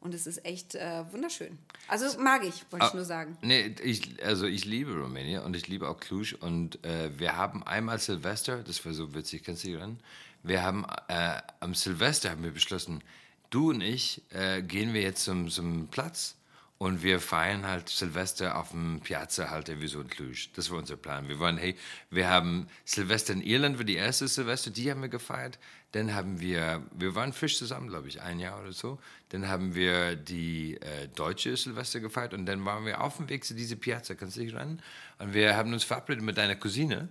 Und 0.00 0.14
es 0.14 0.26
ist 0.26 0.44
echt 0.44 0.74
äh, 0.74 1.04
wunderschön. 1.10 1.58
Also 1.88 2.18
mag 2.20 2.44
ich, 2.44 2.64
wollte 2.70 2.86
ich 2.86 2.94
nur 2.94 3.04
sagen. 3.04 3.36
Nee, 3.42 3.74
ich, 3.82 4.22
also 4.24 4.46
ich 4.46 4.64
liebe 4.64 4.92
Rumänien 4.92 5.42
und 5.42 5.56
ich 5.56 5.68
liebe 5.68 5.88
auch 5.88 5.98
Cluj 5.98 6.34
und 6.38 6.84
äh, 6.84 7.10
wir 7.18 7.36
haben 7.36 7.62
einmal 7.62 7.98
Silvester, 7.98 8.62
das 8.62 8.84
war 8.84 8.92
so 8.92 9.14
witzig, 9.14 9.42
kannst 9.42 9.64
du 9.64 9.68
dich 9.68 9.76
erinnern? 9.76 9.98
Wir 10.42 10.62
haben 10.62 10.86
äh, 11.08 11.40
am 11.60 11.74
Silvester 11.74 12.30
haben 12.30 12.44
wir 12.44 12.52
beschlossen, 12.52 13.02
du 13.50 13.70
und 13.70 13.80
ich 13.80 14.22
äh, 14.30 14.62
gehen 14.62 14.94
wir 14.94 15.02
jetzt 15.02 15.24
zum, 15.24 15.48
zum 15.48 15.88
Platz 15.88 16.36
und 16.78 17.02
wir 17.02 17.20
feiern 17.20 17.66
halt 17.66 17.88
Silvester 17.88 18.58
auf 18.58 18.70
dem 18.70 19.00
Piazza 19.00 19.48
halt 19.48 19.68
irgendwie 19.68 19.88
so 19.88 20.00
in 20.00 20.08
Cluj. 20.08 20.48
Das 20.54 20.70
war 20.70 20.78
unser 20.78 20.96
Plan. 20.96 21.26
Wir 21.28 21.40
waren, 21.40 21.56
hey, 21.56 21.74
wir 22.10 22.28
haben 22.28 22.66
Silvester 22.84 23.32
in 23.32 23.40
Irland, 23.40 23.78
war 23.78 23.84
die 23.84 23.96
erste 23.96 24.28
Silvester, 24.28 24.70
die 24.70 24.90
haben 24.90 25.00
wir 25.00 25.08
gefeiert. 25.08 25.58
Dann 25.92 26.14
haben 26.14 26.40
wir, 26.40 26.82
wir 26.92 27.14
waren 27.14 27.32
frisch 27.32 27.56
zusammen, 27.56 27.88
glaube 27.88 28.08
ich, 28.08 28.20
ein 28.20 28.38
Jahr 28.40 28.60
oder 28.60 28.72
so. 28.72 28.98
Dann 29.30 29.48
haben 29.48 29.74
wir 29.74 30.16
die 30.16 30.74
äh, 30.74 31.08
deutsche 31.14 31.56
Silvester 31.56 32.00
gefeiert 32.00 32.34
und 32.34 32.44
dann 32.44 32.62
waren 32.66 32.84
wir 32.84 33.00
auf 33.00 33.16
dem 33.16 33.30
Weg 33.30 33.44
zu 33.44 33.54
dieser 33.54 33.76
Piazza, 33.76 34.14
kannst 34.14 34.36
du 34.36 34.40
dich 34.40 34.54
ran? 34.54 34.82
Und 35.18 35.32
wir 35.32 35.56
haben 35.56 35.72
uns 35.72 35.84
verabredet 35.84 36.22
mit 36.22 36.36
deiner 36.36 36.56
Cousine. 36.56 37.08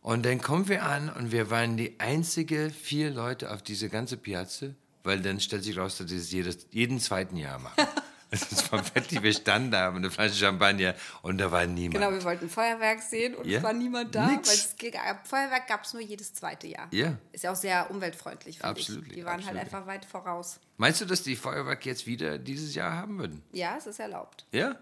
Und 0.00 0.24
dann 0.24 0.40
kommen 0.40 0.68
wir 0.68 0.84
an 0.84 1.10
und 1.10 1.32
wir 1.32 1.50
waren 1.50 1.76
die 1.76 2.00
einzige 2.00 2.70
vier 2.70 3.10
Leute 3.10 3.50
auf 3.50 3.62
diese 3.62 3.90
ganze 3.90 4.16
Piazza, 4.16 4.68
weil 5.02 5.20
dann 5.20 5.40
stellt 5.40 5.64
sich 5.64 5.76
raus, 5.76 5.98
dass 5.98 6.08
sie 6.08 6.40
es 6.40 6.66
jeden 6.70 7.00
zweiten 7.00 7.36
Jahr 7.36 7.58
machen. 7.58 7.84
Das 8.30 8.70
war 8.70 8.84
wirklich, 8.94 9.22
wir 9.22 9.32
standen 9.32 9.70
da 9.70 9.90
mit 9.90 10.04
einer 10.04 10.10
Flasche 10.10 10.34
Champagner 10.34 10.94
und 11.22 11.38
da 11.38 11.50
war 11.50 11.64
niemand. 11.66 11.94
Genau, 11.94 12.10
wir 12.12 12.22
wollten 12.24 12.50
Feuerwerk 12.50 13.00
sehen 13.00 13.34
und 13.34 13.46
Ja. 13.46 13.58
es 13.58 13.64
war 13.64 13.72
niemand 13.72 14.14
da, 14.14 14.26
Nix. 14.26 14.48
weil 14.48 14.56
es, 14.56 14.76
ge- 14.76 14.92
Feuerwerk 15.24 15.66
gab 15.66 15.84
es 15.84 15.94
nur 15.94 16.02
jedes 16.02 16.34
zweite 16.34 16.66
Jahr. 16.66 16.88
Ja. 16.92 17.16
Ist 17.32 17.44
ja 17.44 17.52
auch 17.52 17.56
sehr 17.56 17.90
umweltfreundlich, 17.90 18.58
finde 18.58 18.68
Absolut. 18.70 19.06
Die 19.14 19.24
waren 19.24 19.36
absolut. 19.40 19.56
halt 19.56 19.64
einfach 19.72 19.86
weit 19.86 20.04
voraus. 20.04 20.60
Meinst 20.76 21.00
du, 21.00 21.06
dass 21.06 21.22
die 21.22 21.36
Feuerwerk 21.36 21.86
jetzt 21.86 22.06
wieder 22.06 22.38
dieses 22.38 22.74
Jahr 22.74 22.92
haben 22.92 23.18
würden? 23.18 23.42
Ja, 23.52 23.76
es 23.78 23.86
ist 23.86 23.98
erlaubt. 23.98 24.44
Ja? 24.52 24.76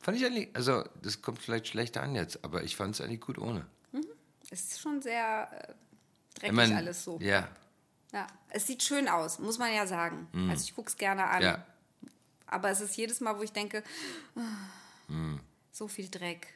Fand 0.00 0.16
ich 0.18 0.24
eigentlich, 0.24 0.48
also 0.54 0.84
das 1.02 1.20
kommt 1.22 1.40
vielleicht 1.40 1.66
schlechter 1.66 2.02
an 2.02 2.14
jetzt, 2.14 2.44
aber 2.44 2.62
ich 2.62 2.76
fand 2.76 2.94
es 2.94 3.00
eigentlich 3.00 3.20
gut 3.20 3.38
ohne. 3.38 3.66
Es 4.48 4.60
ist 4.62 4.80
schon 4.80 5.02
sehr 5.02 5.48
äh, 5.50 5.72
dreckig 6.34 6.50
Ich 6.50 6.52
mein, 6.52 6.72
alles 6.72 7.02
so. 7.02 7.18
Ja, 7.20 7.48
Ja. 8.12 8.28
Es 8.50 8.68
sieht 8.68 8.84
schön 8.84 9.08
aus, 9.08 9.40
muss 9.40 9.58
man 9.58 9.74
ja 9.74 9.88
sagen. 9.88 10.28
Also 10.48 10.62
ich 10.64 10.74
gucke 10.76 10.88
es 10.88 10.96
gerne 10.96 11.24
an. 11.26 11.38
Mhm. 11.40 11.44
ja. 11.44 11.66
Aber 12.46 12.70
es 12.70 12.80
ist 12.80 12.96
jedes 12.96 13.20
Mal, 13.20 13.36
wo 13.38 13.42
ich 13.42 13.52
denke, 13.52 13.82
ah, 14.36 14.40
so 15.72 15.88
viel 15.88 16.08
Dreck. 16.08 16.48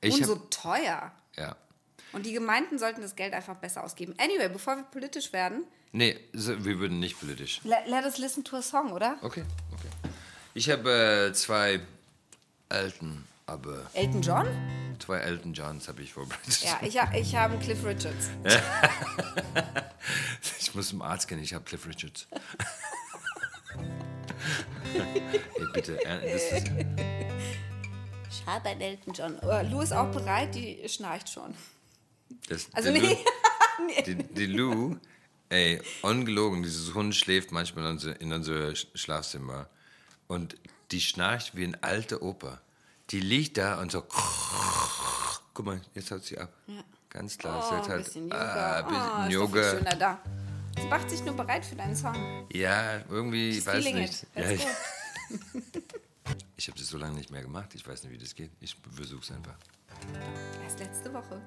Ich 0.00 0.14
Und 0.14 0.20
hab- 0.22 0.26
so 0.28 0.36
teuer. 0.50 1.12
Ja. 1.36 1.56
Und 2.12 2.24
die 2.26 2.32
Gemeinden 2.32 2.78
sollten 2.78 3.00
das 3.02 3.16
Geld 3.16 3.34
einfach 3.34 3.56
besser 3.56 3.82
ausgeben. 3.84 4.14
Anyway, 4.18 4.48
bevor 4.48 4.76
wir 4.76 4.84
politisch 4.84 5.32
werden, 5.32 5.64
Nee, 5.92 6.18
wir 6.32 6.78
würden 6.78 6.98
nicht 7.00 7.18
politisch. 7.18 7.60
let, 7.64 7.86
let 7.86 8.04
us 8.04 8.18
listen 8.18 8.44
to 8.44 8.56
a 8.56 8.62
song, 8.62 8.92
oder? 8.92 9.18
Okay, 9.22 9.44
okay. 9.72 9.88
Ich 10.54 10.68
habe 10.70 11.28
äh, 11.30 11.32
zwei 11.32 11.80
Elton, 12.68 13.24
aber 13.46 13.82
Elton 13.94 14.20
John? 14.22 14.46
zwei 14.98 15.18
Elton 15.18 15.52
Johns 15.54 15.88
habe 15.88 16.02
ich 16.02 16.12
vorbereitet. 16.12 16.60
Ja, 16.62 16.78
ich, 16.82 16.98
ha- 17.00 17.12
ich 17.14 17.34
habe 17.34 17.54
einen 17.54 17.62
Cliff 17.62 17.84
Richards. 17.84 18.28
Ich 20.60 20.74
muss 20.74 20.88
zum 20.88 21.00
Arzt 21.02 21.26
gehen, 21.28 21.38
ich 21.42 21.54
habe 21.54 21.64
Cliff 21.64 21.86
Richards. 21.86 22.26
hey, 24.92 25.66
bitte, 25.72 26.04
äh, 26.04 26.32
das 26.32 26.62
ist, 26.62 26.70
habe 28.46 28.68
einen 28.68 28.80
Elton 28.80 29.12
John. 29.12 29.38
Oh, 29.42 29.60
Lou 29.70 29.80
ist 29.80 29.92
auch 29.92 30.10
bereit, 30.12 30.54
die 30.54 30.88
schnarcht 30.88 31.28
schon. 31.30 31.54
das, 32.48 32.68
Also 32.72 32.90
nee. 32.92 33.00
Lou, 33.00 33.16
die, 34.06 34.14
die 34.14 34.46
Lou, 34.46 34.96
ey, 35.48 35.80
ungelogen, 36.02 36.62
dieses 36.62 36.94
Hund 36.94 37.14
schläft 37.14 37.50
manchmal 37.52 37.84
in 37.86 37.90
unser, 37.92 38.20
in 38.20 38.32
unser 38.32 38.68
Sch- 38.70 38.86
Schlafzimmer 38.94 39.68
und 40.28 40.56
die 40.92 41.00
schnarcht 41.00 41.56
wie 41.56 41.64
ein 41.64 41.82
alter 41.82 42.22
Opa. 42.22 42.60
Die 43.10 43.20
liegt 43.20 43.56
da 43.58 43.80
und 43.80 43.90
so, 43.92 44.02
guck 45.54 45.66
mal, 45.66 45.80
jetzt 45.94 46.10
haut 46.10 46.24
sie 46.24 46.38
ab. 46.38 46.52
Ganz 47.10 47.38
klar, 47.38 47.62
Oh, 47.64 47.68
sie 47.68 47.76
hat 47.76 47.84
ein 47.84 47.90
halt 47.90 48.04
bisschen 48.04 48.24
Yoga. 48.24 48.36
ah, 48.36 48.78
ein 48.78 48.86
bisschen 48.88 49.38
oh, 49.38 49.42
Yoga. 49.42 49.70
schöner 49.70 49.96
da. 49.96 50.20
Sie 50.80 50.86
macht 50.88 51.10
sich 51.10 51.24
nur 51.24 51.34
bereit 51.34 51.64
für 51.64 51.74
deinen 51.76 51.96
Song. 51.96 52.46
Ja, 52.52 53.00
irgendwie, 53.10 53.50
ich 53.50 53.56
She's 53.56 53.66
weiß 53.66 53.76
feeling 53.76 53.96
nicht. 54.02 54.22
it. 54.22 54.28
Ja, 54.36 54.50
ich 54.50 54.66
ich 56.56 56.68
habe 56.68 56.78
das 56.78 56.88
so 56.88 56.98
lange 56.98 57.14
nicht 57.14 57.30
mehr 57.30 57.42
gemacht. 57.42 57.74
Ich 57.74 57.86
weiß 57.86 58.02
nicht, 58.04 58.12
wie 58.12 58.18
das 58.18 58.34
geht. 58.34 58.50
Ich 58.60 58.76
versuch's 58.94 59.30
einfach. 59.30 59.56
Erst 60.64 60.78
letzte 60.80 61.12
Woche. 61.12 61.40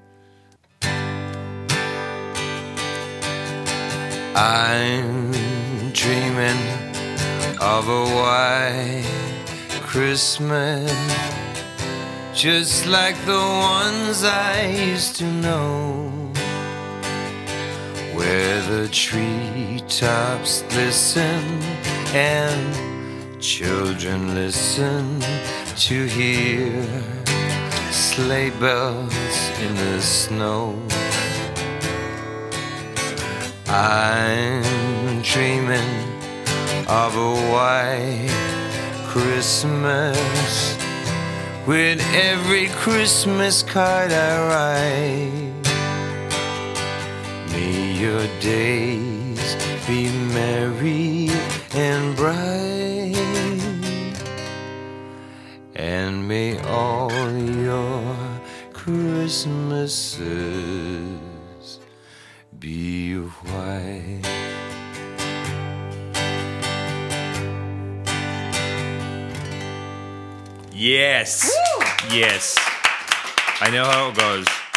I'm 4.36 5.92
dreaming 5.94 6.58
of 7.60 7.88
a 7.88 8.04
white 8.06 9.04
Christmas, 9.86 10.92
just 12.34 12.86
like 12.86 13.16
the 13.26 13.34
ones 13.34 14.24
I 14.24 14.68
used 14.94 15.16
to 15.18 15.26
know, 15.26 16.09
where 18.20 18.62
the 18.64 18.90
treetops 18.90 20.64
listen 20.76 21.42
and 22.14 23.42
children 23.42 24.36
listen 24.36 25.22
to 25.78 26.06
hear 26.06 26.84
sleigh 27.92 28.50
bells 28.60 29.38
in 29.62 29.74
the 29.74 30.02
snow. 30.02 30.78
I'm 33.70 35.22
dreaming 35.22 35.94
of 36.90 37.16
a 37.16 37.34
white 37.54 38.28
Christmas 39.08 40.78
with 41.66 42.02
every 42.14 42.68
Christmas 42.84 43.64
card 43.64 44.12
I 44.12 44.32
write. 44.50 45.50
May 47.54 47.89
your 48.00 48.26
days 48.40 49.56
be 49.86 50.10
merry 50.34 51.30
and 51.74 52.16
bright, 52.16 53.14
and 55.76 56.26
may 56.26 56.58
all 56.62 57.12
your 57.38 58.16
Christmases 58.72 60.20
be 62.58 63.16
white. 63.16 64.22
Yes. 70.72 71.52
Yes. 72.10 72.56
I 73.60 73.70
know 73.70 73.84
how 73.84 74.10
it 74.12 74.16
goes. 74.16 74.69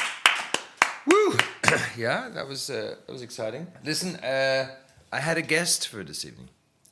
Yeah, 1.96 2.28
that 2.34 2.46
was 2.48 2.70
uh, 2.70 2.96
that 3.06 3.12
was 3.12 3.22
exciting. 3.22 3.66
Listen, 3.84 4.16
uh, 4.16 4.68
I 5.12 5.20
had 5.20 5.36
a 5.38 5.42
guest 5.42 5.88
for 5.88 6.02
this 6.04 6.24
evening. 6.24 6.48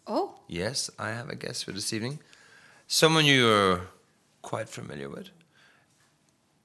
Oh, 0.07 0.35
Yes, 0.49 0.91
I 0.99 1.11
have 1.11 1.29
a 1.31 1.37
guest 1.37 1.65
for 1.65 1.73
this 1.73 1.93
evening. 1.93 2.19
Someone 2.89 3.25
you're 3.25 3.83
quite 4.43 4.69
familiar 4.69 5.09
with. 5.09 5.29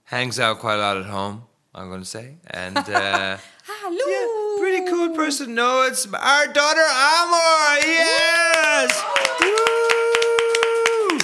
Hangs 0.05 0.39
out 0.39 0.59
quite 0.59 0.75
a 0.75 0.79
lot 0.79 0.97
at 0.97 1.05
home, 1.05 1.43
I'm 1.73 1.89
going 1.89 2.01
to 2.01 2.05
say. 2.05 2.37
And 2.49 2.77
uh, 2.77 3.37
hallo. 3.67 4.59
pretty 4.59 4.85
cool 4.89 5.09
person. 5.15 5.53
No, 5.53 5.83
it's 5.83 6.07
our 6.13 6.47
daughter 6.47 6.81
Amor. 6.81 7.79
Yes! 7.85 9.03
Woo! 9.41 11.19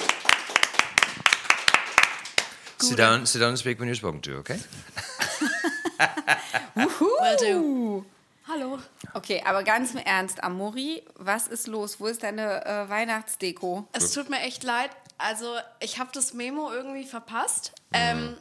Sit 2.79 2.97
down, 2.97 3.25
sit 3.25 3.39
down 3.39 3.49
and 3.49 3.57
speak 3.59 3.79
when 3.79 3.87
you're 3.87 3.95
spoken 3.95 4.21
to, 4.21 4.35
okay? 4.37 4.59
Will 6.75 7.37
do. 7.53 8.05
Hallo. 8.47 8.79
Okay, 9.13 9.41
aber 9.45 9.63
ganz 9.63 9.91
im 9.91 9.99
Ernst, 9.99 10.43
Amori, 10.43 11.03
was 11.15 11.47
ist 11.47 11.67
los? 11.67 11.99
Wo 11.99 12.07
ist 12.07 12.23
deine 12.23 12.65
äh, 12.65 12.89
Weihnachtsdeko? 12.89 13.87
Es 13.93 14.11
tut 14.13 14.29
mir 14.29 14.41
echt 14.41 14.63
leid. 14.63 14.89
Also, 15.17 15.55
ich 15.79 15.99
habe 15.99 16.09
das 16.13 16.33
Memo 16.33 16.71
irgendwie 16.71 17.05
verpasst. 17.05 17.73
Ähm, 17.93 18.35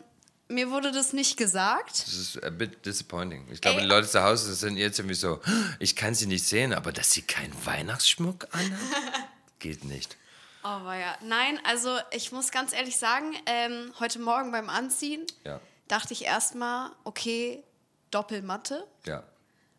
mir 0.49 0.71
wurde 0.71 0.91
das 0.91 1.13
nicht 1.13 1.37
gesagt. 1.37 2.03
Das 2.07 2.15
ist 2.15 2.43
a 2.43 2.51
bit 2.51 2.85
disappointing. 2.85 3.47
Ich 3.53 3.61
glaube, 3.61 3.77
Ey. 3.79 3.83
die 3.83 3.89
Leute 3.89 4.09
zu 4.09 4.23
Hause 4.23 4.55
sind 4.55 4.77
jetzt 4.77 4.99
irgendwie 4.99 5.15
so, 5.15 5.41
ich 5.79 5.95
kann 5.95 6.15
sie 6.15 6.27
nicht 6.27 6.45
sehen, 6.47 6.73
aber 6.73 6.93
dass 6.93 7.13
sie 7.13 7.23
keinen 7.23 7.55
Weihnachtsschmuck 7.65 8.49
anhat, 8.53 8.79
geht 9.59 9.85
nicht. 9.85 10.17
Aber 10.63 10.97
ja, 10.97 11.17
nein, 11.23 11.59
also 11.65 11.97
ich 12.11 12.33
muss 12.33 12.51
ganz 12.51 12.73
ehrlich 12.73 12.97
sagen, 12.97 13.35
ähm, 13.47 13.93
heute 14.01 14.19
Morgen 14.19 14.51
beim 14.53 14.69
Anziehen 14.69 15.27
Ja, 15.45 15.61
dachte 15.89 16.13
ich 16.13 16.25
erstmal, 16.25 16.91
okay, 17.05 17.63
Doppelmatte. 18.11 18.87
ja. 19.07 19.23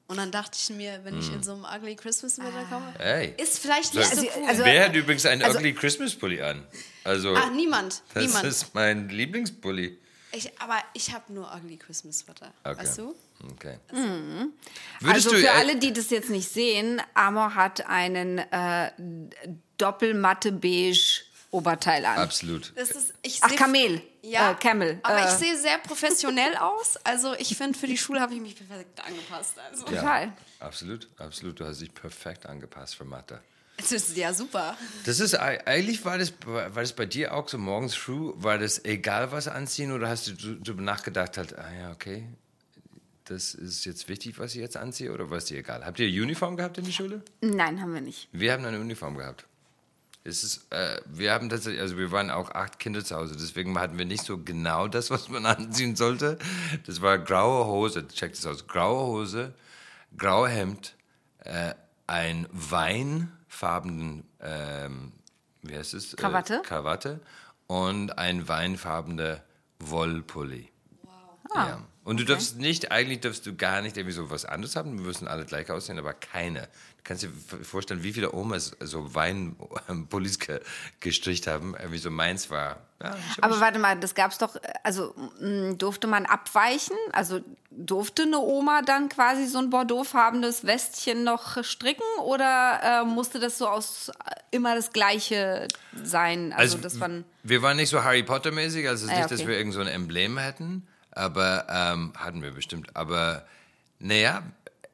Und 0.07 0.17
dann 0.17 0.29
dachte 0.29 0.57
ich 0.61 0.69
mir, 0.75 0.99
wenn 1.05 1.17
ich 1.17 1.31
in 1.31 1.41
so 1.41 1.53
einem 1.53 1.63
Ugly 1.63 1.95
Christmas 1.95 2.37
Wetter 2.37 2.65
komme, 2.69 2.93
Hey. 2.99 3.33
ist 3.37 3.59
vielleicht 3.59 3.93
nicht 3.95 4.05
so 4.13 4.19
Also- 4.19 4.27
cool. 4.35 4.45
also- 4.49 4.65
Wer 4.65 4.85
hat 4.85 4.93
übrigens 4.93 5.25
einen 5.25 5.41
also- 5.41 5.57
Ugly 5.59 5.73
Christmas 5.73 6.13
Pulli 6.13 6.41
an? 6.41 6.67
Also, 7.05 7.33
ah, 7.33 7.49
niemand. 7.49 8.01
das 8.13 8.25
niemand. 8.25 8.45
ist 8.45 8.75
mein 8.75 9.07
Lieblingspulli. 9.07 9.97
Ich, 10.33 10.51
aber 10.61 10.79
ich 10.93 11.13
habe 11.13 11.31
nur 11.31 11.49
Ugly 11.55 11.77
Christmas 11.77 12.27
Wetter. 12.27 12.53
Okay. 12.65 12.77
Weißt 12.79 12.97
du? 12.97 13.15
Okay. 13.53 13.77
also 13.89 14.03
Würdest 14.99 15.25
du, 15.27 15.35
für 15.37 15.45
äh, 15.45 15.49
alle, 15.49 15.77
die 15.77 15.93
das 15.93 16.09
jetzt 16.09 16.29
nicht 16.29 16.49
sehen, 16.51 17.01
Amor 17.13 17.55
hat 17.55 17.85
einen 17.87 18.37
äh, 18.39 18.91
doppelmatte 19.77 20.51
beige 20.51 21.21
Oberteil 21.51 22.05
an. 22.05 22.17
Absolut. 22.17 22.71
Das 22.75 22.91
ist, 22.91 23.13
ich 23.21 23.39
Ach, 23.41 23.53
Kamel. 23.55 24.01
Ja, 24.21 24.51
Äh, 24.51 24.55
Camel. 24.55 24.99
Aber 25.03 25.19
Äh. 25.21 25.25
ich 25.25 25.31
sehe 25.31 25.57
sehr 25.57 25.77
professionell 25.79 26.55
aus. 26.55 26.97
Also 27.03 27.33
ich 27.37 27.55
finde, 27.57 27.77
für 27.77 27.87
die 27.87 27.97
Schule 27.97 28.21
habe 28.21 28.33
ich 28.33 28.39
mich 28.41 28.55
perfekt 28.55 28.99
angepasst. 29.05 29.53
Also. 29.69 29.83
Total. 29.85 30.31
Absolut, 30.59 31.07
absolut. 31.17 31.59
Du 31.59 31.65
hast 31.65 31.81
dich 31.81 31.93
perfekt 31.93 32.45
angepasst 32.45 32.95
für 32.95 33.03
Mathe. 33.05 33.41
Es 33.77 33.91
ist 33.91 34.15
ja 34.15 34.33
super. 34.33 34.77
Das 35.05 35.19
ist 35.19 35.33
ei- 35.39 35.65
eigentlich 35.65 36.05
war 36.05 36.17
das, 36.19 36.31
war 36.45 36.69
das 36.69 36.93
bei 36.93 37.05
dir 37.07 37.33
auch 37.33 37.49
so 37.49 37.57
morgens 37.57 37.95
früh, 37.95 38.31
war 38.35 38.57
das 38.59 38.85
egal 38.85 39.31
was 39.31 39.47
anziehen 39.47 39.91
oder 39.91 40.07
hast 40.07 40.27
du 40.27 40.55
darüber 40.55 40.83
nachgedacht 40.83 41.35
halt, 41.37 41.57
ah 41.57 41.71
ja, 41.73 41.91
okay, 41.91 42.27
das 43.25 43.55
ist 43.55 43.85
jetzt 43.85 44.07
wichtig, 44.07 44.37
was 44.39 44.53
ich 44.53 44.61
jetzt 44.61 44.77
anziehe 44.77 45.11
oder 45.11 45.29
war 45.31 45.37
es 45.37 45.45
dir 45.45 45.57
egal? 45.57 45.83
Habt 45.85 45.99
ihr 45.99 46.07
Uniform 46.21 46.57
gehabt 46.57 46.77
in 46.77 46.85
der 46.85 46.91
Schule? 46.91 47.23
Nein, 47.41 47.81
haben 47.81 47.93
wir 47.93 48.01
nicht. 48.01 48.27
Wir 48.31 48.53
haben 48.53 48.63
eine 48.65 48.79
Uniform 48.79 49.17
gehabt. 49.17 49.45
Es 50.23 50.43
ist, 50.43 50.71
äh, 50.71 51.01
wir 51.05 51.33
haben 51.33 51.49
tatsächlich, 51.49 51.81
also 51.81 51.97
wir 51.97 52.11
waren 52.11 52.29
auch 52.29 52.51
acht 52.51 52.77
Kinder 52.77 53.03
zu 53.03 53.15
Hause, 53.15 53.35
deswegen 53.35 53.77
hatten 53.79 53.97
wir 53.97 54.05
nicht 54.05 54.23
so 54.23 54.37
genau 54.37 54.87
das, 54.87 55.09
was 55.09 55.29
man 55.29 55.45
anziehen 55.47 55.95
sollte. 55.95 56.37
Das 56.85 57.01
war 57.01 57.17
graue 57.17 57.65
Hose, 57.65 58.07
check 58.07 58.33
das 58.33 58.45
aus, 58.45 58.67
graue 58.67 59.07
Hose, 59.07 59.53
graue 60.15 60.47
Hemd, 60.49 60.95
äh, 61.39 61.73
ein 62.05 62.47
weinfarbenen, 62.51 64.23
ähm, 64.41 65.11
wie 65.63 65.77
heißt 65.77 65.93
es? 65.95 66.15
Krawatte? 66.15 66.55
Äh, 66.57 66.61
Krawatte 66.61 67.19
und 67.67 68.17
ein 68.17 68.47
weinfarbener 68.47 69.41
Wollpulli. 69.79 70.69
Ah, 71.53 71.67
Ja. 71.67 71.81
Und 72.03 72.19
du 72.19 72.25
darfst 72.25 72.57
nicht, 72.57 72.91
eigentlich 72.91 73.19
darfst 73.19 73.45
du 73.45 73.55
gar 73.55 73.81
nicht 73.83 73.95
irgendwie 73.95 74.15
so 74.15 74.31
was 74.31 74.43
anderes 74.45 74.75
haben. 74.75 74.97
Wir 74.97 75.05
müssen 75.05 75.27
alle 75.27 75.45
gleich 75.45 75.69
aussehen, 75.69 75.99
aber 75.99 76.13
keine. 76.13 76.61
Du 76.61 77.03
kannst 77.03 77.21
dir 77.23 77.31
vorstellen, 77.63 78.01
wie 78.01 78.11
viele 78.11 78.33
Omas 78.33 78.75
so 78.79 79.13
Weinpullis 79.13 80.39
ge 80.39 80.59
gestrichen 80.99 81.51
haben. 81.51 81.75
Irgendwie 81.77 81.99
so 81.99 82.09
meins 82.09 82.49
war. 82.49 82.77
Ja, 83.03 83.15
Aber 83.41 83.59
warte 83.59 83.77
mal, 83.79 83.99
das 83.99 84.15
gab's 84.15 84.37
doch, 84.39 84.55
also 84.83 85.13
mh, 85.39 85.73
durfte 85.73 86.07
man 86.07 86.25
abweichen? 86.25 86.95
Also 87.13 87.41
durfte 87.69 88.23
eine 88.23 88.39
Oma 88.39 88.81
dann 88.81 89.07
quasi 89.09 89.45
so 89.47 89.59
ein 89.59 89.69
bordeauxfarbenes 89.69 90.65
Westchen 90.65 91.23
noch 91.23 91.63
stricken 91.63 92.03
oder 92.25 92.79
äh, 92.83 93.05
musste 93.05 93.39
das 93.39 93.57
so 93.59 93.67
aus 93.67 94.09
äh, 94.09 94.13
immer 94.51 94.75
das 94.75 94.91
gleiche 94.91 95.67
sein? 96.03 96.51
Also, 96.53 96.77
das 96.77 96.99
waren 96.99 97.25
wir 97.43 97.61
waren 97.61 97.77
nicht 97.77 97.89
so 97.89 98.03
Harry 98.03 98.23
Potter 98.23 98.51
mäßig, 98.51 98.87
also 98.87 99.07
Ah, 99.09 99.17
nicht, 99.17 99.31
dass 99.31 99.39
okay. 99.39 99.49
wir 99.49 99.57
irgend 99.57 99.73
so 99.73 99.81
ein 99.81 99.87
Emblem 99.87 100.37
hätten, 100.37 100.87
aber 101.11 101.67
ähm, 101.69 102.13
hatten 102.17 102.41
wir 102.41 102.51
bestimmt. 102.51 102.95
Aber 102.95 103.45
naja, 103.99 104.43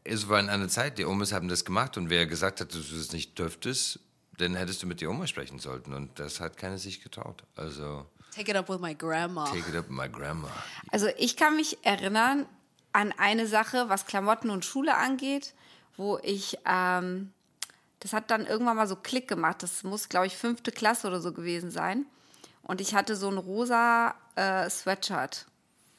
es 0.04 0.30
war 0.30 0.40
in 0.40 0.50
einer 0.50 0.68
Zeit, 0.68 0.98
die 0.98 1.06
Omas 1.06 1.32
haben 1.34 1.48
das 1.48 1.66
gemacht 1.66 1.98
und 1.98 2.10
wer 2.10 2.26
gesagt 2.26 2.62
hat, 2.62 2.74
dass 2.74 2.90
du 2.90 2.96
es 2.96 3.12
nicht 3.12 3.38
dürftest, 3.38 4.00
dann 4.38 4.56
hättest 4.56 4.84
du 4.84 4.88
mit 4.88 5.02
der 5.02 5.10
Oma 5.10 5.28
sprechen 5.28 5.60
sollten 5.60 5.94
und 5.94 6.20
das 6.20 6.40
hat 6.40 6.58
keiner 6.58 6.78
sich 6.78 7.02
getraut. 7.02 7.44
Also 7.56 8.06
Take 8.36 8.52
it 8.52 8.58
up 8.58 8.70
with 8.70 8.80
my 8.80 8.94
grandma. 8.94 9.46
take 9.46 9.70
it 9.70 9.76
up 9.76 9.90
with 9.90 9.96
my 9.96 10.08
grandma. 10.08 10.50
Also 10.92 11.08
ich 11.18 11.38
kann 11.38 11.56
mich 11.56 11.84
erinnern 11.84 12.46
an 12.94 13.14
eine 13.18 13.48
Sache, 13.48 13.90
was 13.90 14.06
Klamotten 14.06 14.50
und 14.50 14.64
Schule 14.64 14.96
angeht, 14.96 15.54
wo 15.98 16.20
ich, 16.22 16.58
ähm, 16.66 17.34
das 18.00 18.14
hat 18.14 18.30
dann 18.30 18.46
irgendwann 18.46 18.78
mal 18.78 18.88
so 18.88 18.96
Klick 18.96 19.28
gemacht. 19.28 19.64
Das 19.64 19.84
muss, 19.84 20.08
glaube 20.08 20.28
ich, 20.28 20.38
fünfte 20.38 20.72
Klasse 20.72 21.08
oder 21.08 21.20
so 21.20 21.34
gewesen 21.34 21.72
sein. 21.72 22.06
Und 22.62 22.80
ich 22.80 22.94
hatte 22.94 23.16
so 23.16 23.28
ein 23.30 23.38
rosa 23.38 24.14
äh, 24.36 24.70
Sweatshirt. 24.70 25.48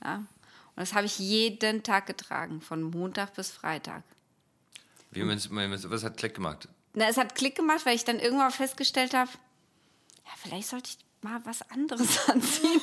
Ja? 0.02 0.16
Und 0.16 0.26
das 0.76 0.94
habe 0.94 1.06
ich 1.06 1.18
jeden 1.18 1.82
Tag 1.82 2.06
getragen, 2.06 2.60
von 2.60 2.82
Montag 2.82 3.34
bis 3.34 3.50
Freitag. 3.50 4.02
Wie 5.10 5.26
was 5.26 6.04
hat 6.04 6.16
Klick 6.16 6.34
gemacht? 6.34 6.68
Na, 6.94 7.08
es 7.08 7.16
hat 7.16 7.34
Klick 7.34 7.56
gemacht, 7.56 7.86
weil 7.86 7.96
ich 7.96 8.04
dann 8.04 8.18
irgendwann 8.18 8.50
festgestellt 8.50 9.14
habe, 9.14 9.30
ja, 10.24 10.32
vielleicht 10.36 10.68
sollte 10.68 10.90
ich 10.90 10.98
mal 11.22 11.40
was 11.44 11.68
anderes 11.70 12.28
anziehen. 12.28 12.80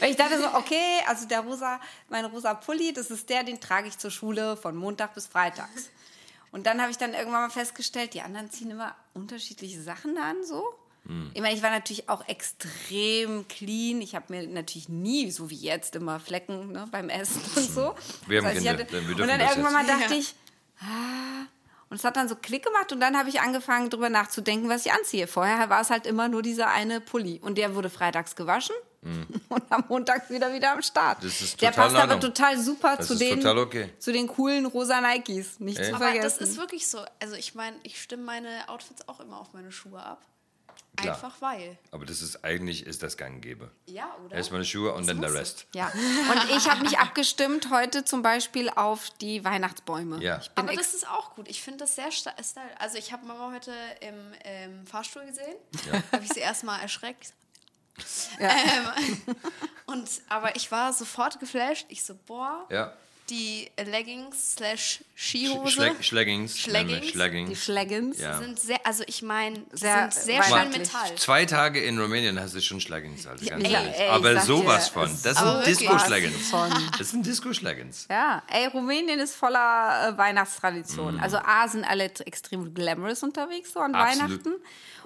weil 0.00 0.10
ich 0.10 0.16
dachte 0.16 0.38
so, 0.38 0.54
okay, 0.54 1.00
also 1.06 1.26
der 1.26 1.40
rosa, 1.40 1.80
mein 2.08 2.24
rosa 2.24 2.54
Pulli, 2.54 2.92
das 2.92 3.10
ist 3.10 3.28
der, 3.28 3.44
den 3.44 3.60
trage 3.60 3.88
ich 3.88 3.98
zur 3.98 4.10
Schule 4.10 4.56
von 4.56 4.76
Montag 4.76 5.14
bis 5.14 5.26
Freitags. 5.26 5.90
Und 6.52 6.66
dann 6.66 6.80
habe 6.80 6.90
ich 6.90 6.98
dann 6.98 7.14
irgendwann 7.14 7.42
mal 7.42 7.50
festgestellt, 7.50 8.14
die 8.14 8.22
anderen 8.22 8.50
ziehen 8.50 8.70
immer 8.70 8.96
unterschiedliche 9.14 9.80
Sachen 9.80 10.18
an, 10.18 10.44
so. 10.44 10.74
Ich 11.34 11.40
meine, 11.40 11.54
ich 11.56 11.62
war 11.62 11.70
natürlich 11.70 12.08
auch 12.08 12.26
extrem 12.28 13.48
clean. 13.48 14.00
Ich 14.00 14.14
habe 14.14 14.26
mir 14.28 14.46
natürlich 14.46 14.88
nie, 14.88 15.30
so 15.30 15.50
wie 15.50 15.56
jetzt, 15.56 15.96
immer 15.96 16.20
Flecken 16.20 16.72
ne, 16.72 16.86
beim 16.90 17.08
Essen 17.08 17.40
und 17.56 17.70
so. 17.70 17.94
Wir 18.28 18.42
haben 18.42 18.48
ich 18.56 18.64
Kinder, 18.64 18.84
hatte, 18.84 19.08
wir 19.08 19.16
und 19.16 19.28
dann 19.28 19.40
das 19.40 19.50
irgendwann 19.50 19.86
jetzt. 19.86 19.88
mal 19.88 19.98
dachte 20.00 20.14
Ja. 20.14 20.20
ich, 20.20 20.34
ah, 20.80 21.46
Und 21.88 21.96
es 21.96 22.04
hat 22.04 22.16
dann 22.16 22.28
so 22.28 22.36
Klick 22.36 22.64
gemacht 22.64 22.92
und 22.92 23.00
dann 23.00 23.16
habe 23.16 23.28
ich 23.28 23.40
angefangen, 23.40 23.90
drüber 23.90 24.08
nachzudenken, 24.10 24.68
was 24.68 24.86
ich 24.86 24.92
anziehe. 24.92 25.26
Vorher 25.26 25.68
war 25.70 25.80
es 25.80 25.90
halt 25.90 26.06
immer 26.06 26.28
nur 26.28 26.42
dieser 26.42 26.68
eine 26.68 27.00
Pulli. 27.00 27.40
Und 27.42 27.58
der 27.58 27.74
wurde 27.74 27.90
freitags 27.90 28.36
gewaschen 28.36 28.76
und 29.48 29.62
am 29.70 29.84
Montag 29.88 30.28
wieder 30.30 30.52
wieder 30.52 30.72
am 30.72 30.82
Start. 30.82 31.22
Mhm. 31.22 31.26
Das 31.26 31.40
ist 31.40 31.60
der 31.60 31.70
passt 31.70 31.96
aber 31.96 32.20
total 32.20 32.58
super 32.58 32.96
Das 32.98 33.06
zu 33.08 33.16
den, 33.16 33.38
total 33.40 33.58
okay. 33.58 33.90
zu 33.98 34.12
den 34.12 34.28
coolen 34.28 34.66
rosa 34.66 35.00
Nikes. 35.00 35.58
Nicht 35.58 35.82
zu 35.82 35.94
Aber 35.94 36.04
vergessen. 36.04 36.38
das 36.40 36.48
ist 36.50 36.58
wirklich 36.58 36.86
so. 36.86 37.00
Also 37.18 37.34
ich 37.34 37.54
meine, 37.54 37.76
ich 37.82 38.00
stimme 38.00 38.22
meine 38.24 38.68
Outfits 38.68 39.08
auch 39.08 39.18
immer 39.20 39.40
auf 39.40 39.54
meine 39.54 39.72
Schuhe 39.72 40.00
ab. 40.00 40.22
Klar. 40.96 41.14
Einfach 41.14 41.40
weil. 41.40 41.78
Aber 41.92 42.04
das 42.04 42.20
ist 42.20 42.44
eigentlich 42.44 42.84
ist 42.84 43.02
das 43.02 43.16
gang 43.16 43.40
gäbe. 43.42 43.70
Ja, 43.86 44.14
oder? 44.24 44.36
Erstmal 44.36 44.60
die 44.62 44.68
Schuhe 44.68 44.92
und 44.92 45.06
dann 45.06 45.20
der 45.20 45.32
Rest. 45.32 45.66
ja. 45.74 45.86
Und 45.88 46.56
ich 46.56 46.68
habe 46.68 46.82
mich 46.82 46.98
abgestimmt 46.98 47.70
heute 47.70 48.04
zum 48.04 48.22
Beispiel 48.22 48.68
auf 48.68 49.10
die 49.20 49.44
Weihnachtsbäume. 49.44 50.22
Ja. 50.22 50.38
Ich 50.38 50.50
bin 50.50 50.64
Aber 50.68 50.76
das 50.76 50.94
ist 50.94 51.08
auch 51.08 51.34
gut. 51.34 51.48
Ich 51.48 51.62
finde 51.62 51.78
das 51.78 51.94
sehr 51.94 52.10
Style. 52.12 52.34
Also 52.78 52.98
ich 52.98 53.12
habe 53.12 53.24
Mama 53.26 53.52
heute 53.54 53.72
im 54.00 54.32
ähm, 54.44 54.86
Fahrstuhl 54.86 55.24
gesehen. 55.24 55.56
Habe 56.12 56.24
ich 56.24 56.32
sie 56.32 56.40
erstmal 56.40 56.80
erschreckt. 56.80 57.32
Ähm, 58.38 59.34
und, 59.86 60.08
aber 60.28 60.56
ich 60.56 60.70
war 60.72 60.92
sofort 60.92 61.38
geflasht. 61.40 61.86
Ich 61.88 62.04
so, 62.04 62.14
boah, 62.26 62.66
Ja. 62.70 62.94
Die 63.30 63.70
Leggings 63.82 64.54
slash 64.54 65.04
Skihose 65.14 65.70
Schleggings. 66.00 66.58
Schleggings? 66.58 67.48
die 67.48 67.56
Schleggings. 67.56 68.18
Ja. 68.18 68.38
sind 68.38 68.58
sehr, 68.58 68.84
also 68.84 69.04
ich 69.06 69.22
meine, 69.22 69.62
Sehr 69.72 70.10
sind 70.10 70.24
sehr 70.24 70.42
schön. 70.42 70.70
Metall. 70.70 71.14
Zwei 71.16 71.46
Tage 71.46 71.82
in 71.82 71.98
Rumänien 72.00 72.38
hast 72.40 72.54
du 72.54 72.60
schon 72.60 72.80
Schleggings, 72.80 73.26
also 73.26 73.44
ganz 73.46 73.64
ey, 73.64 73.72
ehrlich. 73.72 73.94
ey, 73.96 74.06
ich 74.06 74.12
Aber 74.12 74.40
sowas 74.40 74.86
dir, 74.86 74.92
von. 74.92 75.18
Das 75.22 75.38
sind. 75.38 75.66
Disco-Schleggings. 75.66 76.52
Das 76.98 77.10
sind 77.10 77.24
Disco-Schleggings. 77.24 78.06
Ja, 78.10 78.42
ey, 78.48 78.66
Rumänien 78.66 79.20
ist 79.20 79.34
voller 79.34 80.08
äh, 80.08 80.18
Weihnachtstradition. 80.18 81.14
Mhm. 81.14 81.20
Also 81.20 81.38
A 81.38 81.68
sind 81.68 81.84
alle 81.84 82.04
extrem 82.04 82.74
glamorous 82.74 83.22
unterwegs 83.22 83.72
so 83.72 83.80
an 83.80 83.94
Absolut. 83.94 84.30
Weihnachten. 84.30 84.54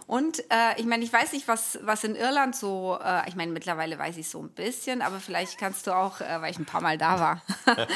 Und 0.06 0.40
äh, 0.50 0.78
ich 0.78 0.84
meine, 0.84 1.02
ich 1.02 1.12
weiß 1.12 1.32
nicht, 1.32 1.48
was, 1.48 1.78
was 1.82 2.04
in 2.04 2.14
Irland 2.14 2.54
so, 2.54 2.98
äh, 3.02 3.28
ich 3.28 3.36
meine, 3.36 3.52
mittlerweile 3.52 3.98
weiß 3.98 4.16
ich 4.18 4.28
so 4.28 4.42
ein 4.42 4.50
bisschen, 4.50 5.00
aber 5.00 5.18
vielleicht 5.18 5.58
kannst 5.58 5.86
du 5.86 5.92
auch, 5.92 6.20
äh, 6.20 6.40
weil 6.40 6.50
ich 6.50 6.58
ein 6.58 6.66
paar 6.66 6.82
Mal 6.82 6.98
da 6.98 7.18
war, 7.20 7.42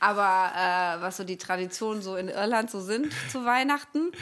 aber 0.00 0.52
äh, 0.54 1.02
was 1.02 1.16
so 1.16 1.24
die 1.24 1.38
Traditionen 1.38 2.02
so 2.02 2.16
in 2.16 2.28
Irland 2.28 2.70
so 2.70 2.80
sind 2.80 3.12
zu 3.30 3.44
Weihnachten. 3.44 4.12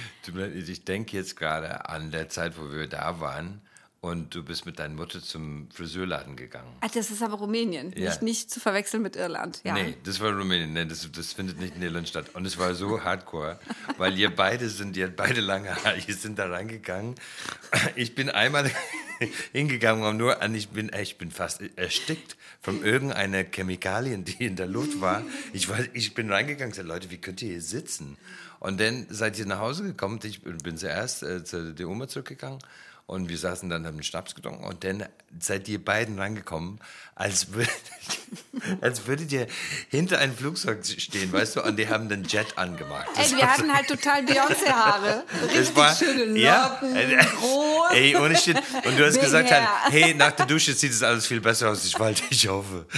Ich 0.55 0.85
denke 0.85 1.17
jetzt 1.17 1.37
gerade 1.37 1.89
an 1.89 2.11
der 2.11 2.29
Zeit, 2.29 2.59
wo 2.59 2.71
wir 2.71 2.89
da 2.89 3.21
waren 3.21 3.61
und 4.05 4.35
du 4.35 4.43
bist 4.43 4.67
mit 4.67 4.79
deiner 4.79 4.95
Mutter 4.95 5.23
zum 5.23 5.69
Friseurladen 5.73 6.37
gegangen. 6.37 6.71
Ah, 6.83 6.89
das 6.93 7.11
ist 7.11 7.23
aber 7.23 7.37
Rumänien, 7.39 7.91
Ja. 7.97 8.11
nicht, 8.11 8.21
nicht 8.23 8.51
zu 8.51 8.61
verwechseln 8.61 9.03
mit 9.03 9.17
Irland. 9.17 9.63
Ja. 9.65 9.73
Nee, 9.73 9.95
das 10.05 10.21
war 10.21 10.31
Rumänien. 10.31 10.75
Nee, 10.75 10.85
das, 10.85 11.09
das 11.11 11.33
findet 11.33 11.59
nicht 11.59 11.75
in 11.77 11.81
Irland 11.83 12.07
statt. 12.09 12.27
Und 12.35 12.45
es 12.47 12.59
war 12.59 12.75
so 12.75 13.03
hardcore, 13.03 13.59
weil 13.97 14.19
ihr 14.19 14.29
beide 14.35 14.69
sind, 14.69 14.97
ihr 14.99 15.07
habt 15.07 15.17
beide 15.17 15.41
lange 15.41 15.75
Haare, 15.75 15.97
ihr 16.07 16.15
sind 16.15 16.39
da 16.39 16.47
reingegangen. 16.51 17.15
Ich 17.97 18.15
bin 18.15 18.29
einmal 18.29 18.71
hingegangen 19.53 20.05
und 20.05 20.19
nur 20.19 20.43
an, 20.43 20.55
ich 20.55 20.69
bin, 20.69 20.91
ich 21.01 21.17
bin 21.17 21.31
fast 21.31 21.63
erstickt 21.77 22.37
von 22.61 22.85
irgendeiner 22.85 23.43
Chemikalien, 23.45 24.25
die 24.25 24.45
in 24.45 24.57
der 24.57 24.67
Luft 24.67 25.01
war. 25.01 25.23
Ich, 25.55 25.69
war, 25.71 25.79
ich 25.95 26.13
bin 26.15 26.31
reingegangen 26.31 26.67
und 26.67 26.71
gesagt, 26.73 26.89
Leute, 26.89 27.11
wie 27.11 27.19
könnt 27.19 27.41
ihr 27.43 27.51
hier 27.53 27.63
sitzen? 27.63 28.19
Und 28.61 28.81
dann 28.81 29.07
seid 29.11 29.39
ihr 29.39 29.47
nach 29.47 29.61
Hause 29.61 29.83
gekommen. 29.85 30.21
Ich 30.25 30.43
bin 30.43 30.77
zuerst 30.77 31.23
äh, 31.23 31.43
zu 31.45 31.73
der 31.75 31.89
Oma 31.89 32.09
zurückgegangen. 32.09 32.59
Und 33.07 33.29
wir 33.29 33.37
saßen 33.37 33.69
dann, 33.69 33.87
haben 33.87 33.97
einen 33.97 34.03
Schnaps 34.03 34.35
getrunken 34.35 34.65
und 34.65 34.83
dann 34.83 35.07
seid 35.39 35.69
ihr 35.69 35.85
beiden 35.85 36.19
rangekommen, 36.19 36.81
als, 37.15 37.53
würd, 37.53 37.69
als 38.81 39.07
würdet 39.07 39.31
ihr 39.31 39.47
hinter 39.91 40.19
einem 40.19 40.35
Flugzeug 40.35 40.87
stehen, 40.87 41.31
weißt 41.31 41.57
du, 41.57 41.63
und 41.63 41.77
die 41.77 41.87
haben 41.87 42.09
den 42.09 42.25
Jet 42.25 42.57
angemacht. 42.57 43.07
Ey, 43.17 43.37
wir 43.37 43.47
hatten 43.47 43.71
halt 43.71 43.89
total 43.89 44.25
Beyoncé-Haare. 44.25 45.25
Das 45.55 45.77
war, 45.77 45.95
schöne 45.95 46.39
ja, 46.39 46.79
Locken, 46.81 46.97
äh, 46.97 47.17
groß. 47.17 47.93
ey, 47.93 48.17
ohne 48.17 48.37
Shit. 48.37 48.57
Und 48.57 48.99
du 48.99 49.05
hast 49.05 49.15
Big 49.15 49.23
gesagt, 49.23 49.51
halt, 49.51 49.69
hey, 49.91 50.15
nach 50.15 50.33
der 50.33 50.47
Dusche 50.47 50.73
sieht 50.73 50.93
es 50.93 51.03
alles 51.03 51.27
viel 51.27 51.43
besser 51.43 51.69
aus. 51.71 51.85
Ich 51.85 51.99
wollte, 51.99 52.23
ich 52.31 52.49
hoffe. 52.49 52.87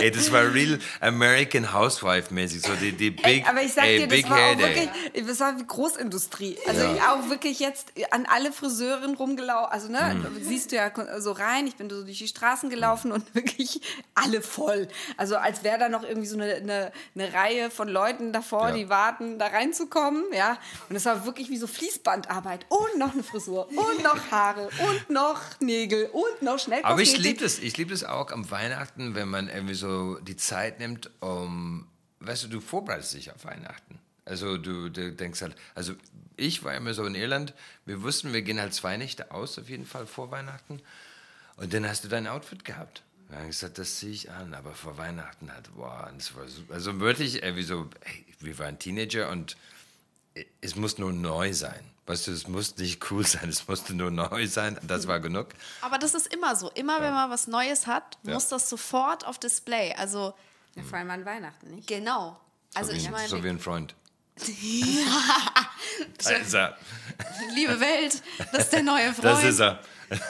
ey, 0.00 0.10
das 0.10 0.30
war 0.32 0.52
real 0.52 0.78
American 1.00 1.72
Housewife 1.72 2.32
mäßig, 2.32 2.62
so 2.62 2.74
die, 2.74 2.92
die 2.92 3.06
Ey, 3.22 3.36
big, 3.40 3.48
aber 3.48 3.62
ich 3.62 3.72
sag 3.72 3.84
ey, 3.84 3.98
dir, 4.00 4.08
big 4.08 4.22
das 4.22 4.30
war 4.30 4.38
auch 4.38 4.58
wirklich, 4.58 4.88
das 5.26 5.40
war 5.40 5.52
Großindustrie. 5.54 6.56
Also 6.68 6.82
Ja. 6.82 6.94
ich 6.94 7.02
auch 7.02 7.28
wirklich 7.30 7.60
jetzt 7.60 7.92
an 8.10 8.26
alle 8.26 8.52
Friseurinnen 8.52 9.16
rumgelaufen, 9.16 9.72
also 9.72 9.88
ne, 9.90 10.14
Mhm. 10.14 10.42
siehst 10.42 10.72
du 10.72 10.76
ja 10.76 10.90
so 11.18 11.32
rein, 11.32 11.66
ich 11.66 11.76
bin 11.76 11.88
so 11.90 12.02
durch 12.04 12.18
die 12.18 12.28
Straßen 12.28 12.70
gelaufen 12.70 13.12
und 13.12 13.34
wirklich 13.34 13.80
alle 14.14 14.42
voll. 14.42 14.88
Also 15.16 15.36
als 15.36 15.62
wäre 15.64 15.78
da 15.78 15.88
noch 15.88 16.02
irgendwie 16.02 16.26
so 16.28 16.36
eine, 16.38 16.54
eine, 16.54 16.92
eine 17.14 17.32
Reihe 17.32 17.70
von 17.70 17.88
Leuten 17.88 18.32
davor, 18.32 18.68
Ja. 18.68 18.74
die 18.74 18.88
warten, 18.88 19.38
da 19.38 19.46
reinzukommen, 19.48 20.24
ja. 20.32 20.58
Und 20.88 20.96
es 20.96 21.04
war 21.04 21.24
wirklich 21.26 21.50
wie 21.50 21.56
so 21.56 21.66
Fließbandarbeit 21.66 22.66
und 22.68 22.98
noch 22.98 23.12
eine 23.12 23.22
Frisur 23.22 23.68
und 23.70 24.02
noch 24.02 24.30
Haare 24.30 24.68
und 24.78 25.10
noch 25.10 25.40
Nägel 25.60 26.06
und 26.12 26.42
noch 26.42 26.58
schnell 26.58 26.80
Aber 26.82 27.00
ich 27.00 27.16
liebe 27.18 27.42
das. 27.42 27.58
Ich 27.58 27.76
liebe 27.76 27.90
das 27.92 28.04
auch 28.04 28.30
am 28.32 28.50
Weihnachten, 28.50 29.14
wenn 29.14 29.28
man 29.28 29.48
irgendwie 29.48 29.74
so 29.74 29.85
die 30.22 30.36
Zeit 30.36 30.78
nimmt, 30.78 31.10
um, 31.20 31.86
weißt 32.20 32.44
du, 32.44 32.48
du 32.48 32.60
vorbereitest 32.60 33.14
dich 33.14 33.32
auf 33.32 33.44
Weihnachten. 33.44 33.98
Also 34.24 34.58
du, 34.58 34.88
du 34.88 35.12
denkst 35.12 35.40
halt, 35.40 35.56
also 35.74 35.94
ich 36.36 36.64
war 36.64 36.74
immer 36.74 36.94
so 36.94 37.04
in 37.04 37.14
Irland, 37.14 37.54
wir 37.84 38.02
wussten, 38.02 38.32
wir 38.32 38.42
gehen 38.42 38.60
halt 38.60 38.74
zwei 38.74 38.96
Nächte 38.96 39.30
aus, 39.30 39.58
auf 39.58 39.68
jeden 39.68 39.86
Fall 39.86 40.06
vor 40.06 40.30
Weihnachten. 40.30 40.80
Und 41.56 41.72
dann 41.72 41.88
hast 41.88 42.04
du 42.04 42.08
dein 42.08 42.26
Outfit 42.26 42.64
gehabt. 42.64 43.02
Dann 43.28 43.38
habe 43.38 43.48
ich 43.48 43.56
gesagt, 43.56 43.78
das 43.78 43.98
ziehe 43.98 44.12
ich 44.12 44.30
an, 44.30 44.54
aber 44.54 44.72
vor 44.72 44.98
Weihnachten 44.98 45.50
halt, 45.50 45.74
boah, 45.74 46.10
das 46.14 46.34
war 46.34 46.46
so, 46.48 46.62
also 46.68 47.00
wirklich, 47.00 47.42
irgendwie 47.42 47.62
so, 47.62 47.88
ey, 48.00 48.26
wir 48.40 48.58
waren 48.58 48.78
Teenager 48.78 49.30
und 49.30 49.56
es 50.60 50.76
muss 50.76 50.98
nur 50.98 51.12
neu 51.12 51.52
sein. 51.52 51.84
Weißt 52.06 52.26
du, 52.28 52.30
es 52.32 52.46
muss 52.46 52.76
nicht 52.76 53.10
cool 53.10 53.26
sein, 53.26 53.48
es 53.48 53.66
musste 53.66 53.92
nur 53.94 54.10
neu 54.12 54.46
sein, 54.46 54.78
das 54.82 55.06
war 55.08 55.18
genug. 55.20 55.48
Aber 55.80 55.98
das 55.98 56.14
ist 56.14 56.32
immer 56.32 56.54
so. 56.54 56.70
Immer 56.70 57.00
wenn 57.00 57.12
man 57.12 57.30
was 57.30 57.46
Neues 57.48 57.86
hat, 57.88 58.16
Ja. 58.22 58.34
muss 58.34 58.48
das 58.48 58.68
sofort 58.68 59.26
auf 59.26 59.38
Display. 59.40 59.92
Also 59.94 60.32
Ja, 60.76 60.82
vor 60.84 60.98
allem 60.98 61.10
an 61.10 61.24
Weihnachten, 61.24 61.74
nicht? 61.74 61.88
genau. 61.88 62.40
Also 62.74 62.90
so, 62.92 62.96
wie, 62.96 63.00
ich 63.00 63.10
meine, 63.10 63.28
so 63.28 63.42
wie 63.42 63.48
ein 63.48 63.58
Freund. 63.58 63.94
da 66.22 66.30
ist 66.32 66.54
er. 66.54 66.76
liebe 67.54 67.80
Welt, 67.80 68.22
das 68.52 68.64
ist 68.64 68.72
der 68.72 68.82
neue 68.82 69.12
Freund. 69.12 69.24
Das 69.24 69.44
ist 69.44 69.60
er. 69.60 69.80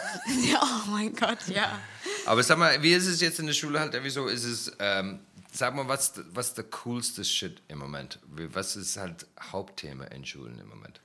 Ja, 0.50 0.60
oh 0.62 0.90
mein 0.90 1.14
Gott, 1.14 1.46
ja. 1.48 1.78
Aber 2.24 2.42
sag 2.42 2.56
mal, 2.58 2.82
wie 2.82 2.92
ist 2.94 3.06
es 3.06 3.20
jetzt 3.20 3.38
in 3.38 3.46
der 3.46 3.52
Schule 3.52 3.78
halt? 3.78 3.94
Wieso 4.02 4.26
ist 4.26 4.44
es, 4.44 4.72
ähm, 4.78 5.20
sag 5.52 5.74
mal, 5.74 5.86
was, 5.86 6.14
was 6.32 6.54
der 6.54 6.64
coolste 6.64 7.24
Shit 7.24 7.60
im 7.68 7.78
Moment? 7.78 8.18
Was 8.26 8.74
ist 8.76 8.96
halt 8.96 9.26
Hauptthema 9.52 10.04
in 10.06 10.24
Schulen 10.24 10.58
im 10.58 10.68
Moment? 10.68 11.00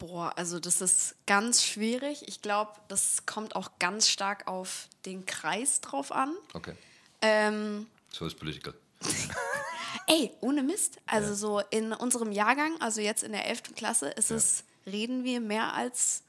Boah, 0.00 0.32
also 0.36 0.58
das 0.58 0.80
ist 0.80 1.14
ganz 1.26 1.62
schwierig. 1.62 2.26
Ich 2.26 2.40
glaube, 2.40 2.72
das 2.88 3.26
kommt 3.26 3.54
auch 3.54 3.72
ganz 3.78 4.08
stark 4.08 4.48
auf 4.48 4.88
den 5.04 5.26
Kreis 5.26 5.82
drauf 5.82 6.10
an. 6.10 6.34
Okay, 6.54 6.74
Ähm, 7.20 7.86
so 8.10 8.26
ist 8.26 8.38
Political. 8.38 8.74
ey, 10.06 10.32
ohne 10.40 10.62
Mist. 10.62 10.98
Also 11.06 11.34
so 11.34 11.60
in 11.70 11.92
unserem 11.92 12.32
Jahrgang, 12.32 12.80
also 12.80 13.02
jetzt 13.02 13.22
in 13.22 13.32
der 13.32 13.46
11. 13.46 13.74
Klasse, 13.76 14.08
ist 14.08 14.30
es, 14.30 14.64
reden 14.86 15.22
wir 15.24 15.38
mehr 15.40 15.74
als, 15.74 16.22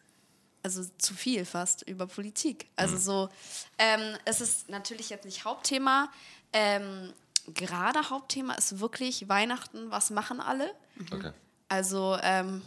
also 0.63 0.83
zu 0.97 1.13
viel 1.13 1.45
fast 1.45 1.81
über 1.83 2.07
Politik. 2.07 2.67
Also 2.75 2.97
so, 2.97 3.29
ähm, 3.77 4.17
es 4.25 4.41
ist 4.41 4.67
natürlich 4.67 5.09
jetzt 5.09 5.23
nicht 5.23 5.45
Hauptthema. 5.45 6.11
Ähm, 6.51 7.13
gerade 7.53 8.09
Hauptthema 8.09 8.53
ist 8.55 8.81
wirklich 8.81 9.29
Weihnachten, 9.29 9.91
was 9.91 10.09
machen 10.09 10.41
alle? 10.41 10.75
Okay. 11.09 11.31
Also 11.69 12.17
ähm, 12.21 12.61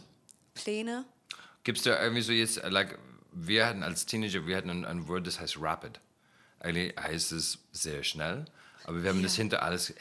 Pläne. 0.55 1.05
Gibt 1.63 1.77
es 1.79 1.83
da 1.83 2.01
irgendwie 2.01 2.21
so 2.21 2.31
jetzt, 2.31 2.57
äh, 2.57 2.69
like, 2.69 2.97
wir 3.31 3.65
hatten 3.67 3.83
als 3.83 4.05
Teenager, 4.05 4.45
wir 4.47 4.55
hatten 4.57 4.69
ein, 4.69 4.85
ein 4.85 5.07
Wort, 5.07 5.27
das 5.27 5.39
heißt 5.39 5.57
rapid. 5.59 5.99
Eigentlich 6.59 6.95
heißt 6.97 7.31
es 7.33 7.59
sehr 7.71 8.03
schnell, 8.03 8.45
aber 8.85 9.03
wir 9.03 9.09
haben 9.09 9.21
das 9.21 9.35
hinter 9.35 9.61
alles, 9.61 9.89
ey, 9.91 9.95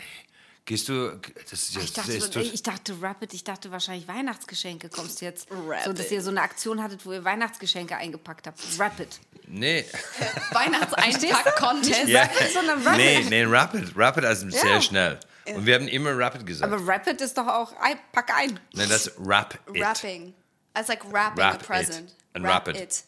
gehst 0.65 0.89
du, 0.89 1.19
das 1.51 1.53
ist 1.53 1.71
Ich 1.77 1.83
jetzt, 1.83 1.99
dachte, 1.99 2.19
das 2.19 2.47
ich 2.47 2.63
dachte 2.63 2.97
Rapid, 3.03 3.35
ich 3.35 3.45
dachte 3.45 3.71
wahrscheinlich 3.71 4.09
Weihnachtsgeschenke 4.09 4.89
kommst 4.89 5.21
jetzt. 5.21 5.49
So, 5.51 5.57
dass 5.69 5.87
Rapid. 5.89 6.11
ihr 6.13 6.23
so 6.23 6.31
eine 6.31 6.41
Aktion 6.43 6.83
hattet, 6.83 7.05
wo 7.05 7.13
ihr 7.13 7.23
Weihnachtsgeschenke 7.25 7.97
eingepackt 7.97 8.47
habt. 8.47 8.59
Rapid. 8.79 9.19
nee, 9.47 9.85
Weihnachtseinpack-Contest. 10.53 12.09
ja, 12.09 12.23
Rapid, 12.23 12.51
sondern 12.53 12.83
Rapid. 12.83 12.97
nee, 12.99 13.25
nee, 13.29 13.45
rapid, 13.45 13.93
rapid 13.97 14.25
also 14.25 14.47
Ja. 14.47 14.59
sehr 14.59 14.81
schnell. 14.81 15.19
Und 15.47 15.67
wir 15.67 15.75
haben 15.75 15.89
immer 15.89 16.17
rapid 16.17 16.47
gesagt. 16.47 16.73
Aber 16.73 16.87
Rapid 16.87 17.21
ist 17.21 17.37
doch 17.37 17.47
auch, 17.47 17.73
pack 18.13 18.31
ein. 18.35 18.59
Nein, 18.73 18.89
das 18.89 19.09
ist 19.09 19.19
rap 19.19 19.59
it. 19.75 19.83
Rapping. 19.83 20.33
It's 20.77 20.89
like 20.89 21.03
wrapping 21.13 21.39
Wrap 21.39 21.61
a 21.63 21.65
present. 21.65 22.09
it. 22.09 22.15
And 22.35 22.45
Wrap 22.45 22.67
wrap 22.67 22.77
it. 22.77 22.83
it. 22.83 23.03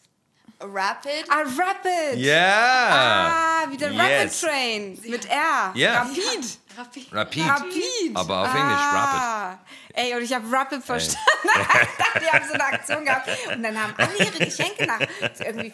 Rapid. 0.62 1.26
Ah, 1.28 1.42
Rapid. 1.58 2.18
Ja! 2.18 2.32
Ah, 2.40 3.66
wie 3.68 3.76
der 3.76 3.90
Yes. 3.92 4.40
Rapid 4.40 4.40
Train 4.40 4.98
mit 5.10 5.26
R. 5.28 5.72
Ja. 5.74 6.02
Rapid. 6.02 6.56
Rapid. 6.76 7.06
Rapid. 7.12 7.48
Rapid. 7.48 8.14
Aber 8.16 8.42
auf 8.42 8.54
Englisch, 8.54 8.80
Rapid. 8.92 9.20
Ah. 9.20 9.58
Ey, 9.94 10.14
und 10.14 10.22
ich 10.22 10.32
habe 10.34 10.44
Rapid 10.50 10.82
verstanden. 10.84 11.20
ich 11.44 12.04
dachte, 12.04 12.20
die 12.20 12.26
haben 12.26 12.46
so 12.46 12.52
eine 12.54 12.64
Aktion 12.64 13.04
gehabt. 13.04 13.28
Und 13.54 13.62
dann 13.62 13.82
haben 13.82 13.94
alle 13.96 14.18
ihre 14.18 14.44
Geschenke 14.44 14.86
nach 14.86 15.00
irgendwie 15.38 15.72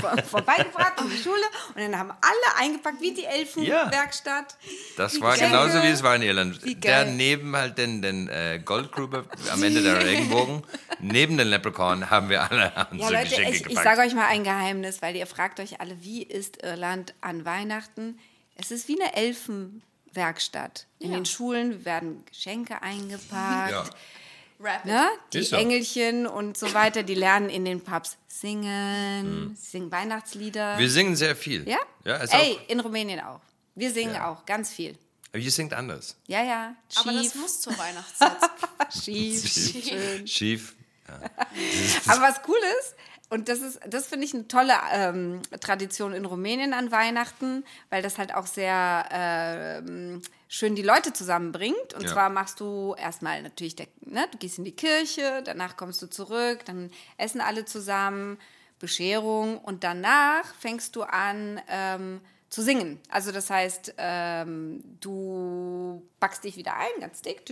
vor- 0.00 0.16
vorbeigebracht 0.30 1.00
in 1.00 1.10
die 1.10 1.16
Schule. 1.18 1.42
Und 1.74 1.80
dann 1.82 1.98
haben 1.98 2.10
alle 2.10 2.56
eingepackt, 2.64 3.00
wie 3.00 3.12
die 3.14 3.24
Elfenwerkstatt. 3.24 4.56
Das 4.96 5.12
Die 5.12 5.20
war 5.20 5.32
Geschenke. 5.32 5.56
genauso, 5.56 5.82
wie 5.82 5.88
es 5.88 6.02
war 6.02 6.14
in 6.16 6.22
Irland. 6.22 6.60
Der 6.84 7.04
neben 7.04 7.56
halt 7.56 7.78
den, 7.78 8.02
den 8.02 8.28
äh, 8.28 8.60
Goldgrube 8.64 9.24
am 9.52 9.62
Ende 9.62 9.82
der 9.82 10.04
Regenbogen, 10.04 10.62
neben 11.00 11.36
den 11.36 11.48
Leprechaun 11.48 12.10
haben 12.10 12.28
wir 12.28 12.48
alle 12.50 12.72
unsere 12.90 13.12
Ja, 13.12 13.18
Leute, 13.20 13.30
Geschenke 13.30 13.50
ich, 13.50 13.56
ich 13.62 13.68
gepackt. 13.68 13.84
sage 13.84 14.00
euch 14.08 14.14
mal 14.14 14.26
ein 14.28 14.44
Geheimnis, 14.44 15.02
weil 15.02 15.16
ihr 15.16 15.26
fragt 15.26 15.58
euch 15.60 15.80
alle, 15.80 15.96
wie 16.02 16.22
ist 16.22 16.62
Irland 16.62 17.14
an 17.20 17.44
Weihnachten? 17.44 18.18
Es 18.54 18.70
ist 18.70 18.86
wie 18.88 19.00
eine 19.02 19.16
Elfenwerkstatt. 20.12 20.86
In 20.98 21.10
Ja. 21.10 21.16
den 21.18 21.26
Schulen 21.26 21.84
werden 21.84 22.24
Geschenke 22.26 22.82
eingepackt. 22.82 23.72
Ja. 23.72 23.84
Ne? 24.84 25.08
Die 25.32 25.42
so. 25.42 25.56
Engelchen 25.56 26.26
und 26.26 26.56
so 26.56 26.72
weiter, 26.72 27.02
die 27.02 27.14
lernen 27.16 27.48
in 27.50 27.64
den 27.64 27.80
Pubs 27.80 28.16
singen, 28.28 29.56
singen 29.60 29.90
Weihnachtslieder. 29.90 30.74
Mhm. 30.74 30.78
Wir 30.78 30.90
singen 30.90 31.16
sehr 31.16 31.34
viel. 31.34 31.68
ja? 31.68 31.78
Ja, 32.04 32.16
ist 32.18 32.32
Ey, 32.32 32.56
auch, 32.62 32.68
in 32.70 32.78
Rumänien 32.80 33.20
auch. 33.20 33.40
Wir 33.74 33.90
singen 33.90 34.14
Ja. 34.14 34.30
auch 34.30 34.46
ganz 34.46 34.70
viel. 34.72 34.96
aber 35.30 35.38
ihr 35.38 35.50
singt 35.50 35.72
anders. 35.72 36.16
Ja, 36.28 36.44
ja. 36.44 36.76
Schief, 36.88 37.06
Aber 37.06 37.12
das 37.12 37.34
muss 37.34 37.60
zur 37.60 37.72
Weihnachtszeit. 37.78 38.36
schief, 39.02 39.48
schön. 39.88 40.26
Schief. 40.28 40.76
Aber 42.06 42.20
was 42.22 42.40
cool 42.46 42.58
ist, 42.80 42.94
und 43.32 43.48
das 43.48 43.60
ist, 43.60 43.80
das 43.88 44.06
finde 44.08 44.26
ich 44.26 44.34
eine 44.34 44.46
tolle 44.46 44.74
ähm, 44.92 45.40
Tradition 45.60 46.12
in 46.12 46.26
Rumänien 46.26 46.74
an 46.74 46.92
Weihnachten, 46.92 47.64
weil 47.88 48.02
das 48.02 48.18
halt 48.18 48.34
auch 48.34 48.44
sehr 48.46 49.08
ähm, 49.10 50.20
schön 50.48 50.74
die 50.74 50.82
Leute 50.82 51.14
zusammenbringt. 51.14 51.94
Und 51.94 52.02
Ja. 52.02 52.08
zwar 52.12 52.28
machst 52.28 52.60
du 52.60 52.94
erstmal 52.98 53.40
natürlich, 53.42 53.74
der, 53.74 53.86
ne, 54.02 54.26
du 54.30 54.36
gehst 54.36 54.58
in 54.58 54.64
die 54.64 54.76
Kirche, 54.76 55.42
danach 55.46 55.78
kommst 55.78 56.02
du 56.02 56.08
zurück, 56.08 56.66
dann 56.66 56.90
essen 57.16 57.40
alle 57.40 57.64
zusammen, 57.64 58.38
Bescherung 58.78 59.56
und 59.58 59.82
danach 59.82 60.54
fängst 60.56 60.94
du 60.96 61.02
an 61.02 61.58
ähm, 61.68 62.20
zu 62.52 62.60
singen. 62.60 63.00
Also 63.08 63.32
das 63.32 63.48
heißt, 63.48 63.94
ähm, 63.96 64.84
du 65.00 66.06
backst 66.20 66.44
dich 66.44 66.58
wieder 66.58 66.76
ein, 66.76 67.00
ganz 67.00 67.22
dick, 67.22 67.42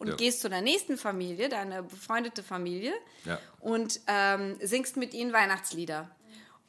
und 0.00 0.08
Ja. 0.08 0.16
gehst 0.16 0.40
zu 0.40 0.48
der 0.50 0.60
nächsten 0.60 0.96
Familie, 0.98 1.48
deine 1.48 1.84
befreundete 1.84 2.42
Familie, 2.42 2.92
Ja. 3.24 3.38
und 3.60 4.00
ähm, 4.08 4.56
singst 4.60 4.96
mit 4.96 5.14
ihnen 5.14 5.32
Weihnachtslieder. 5.32 6.10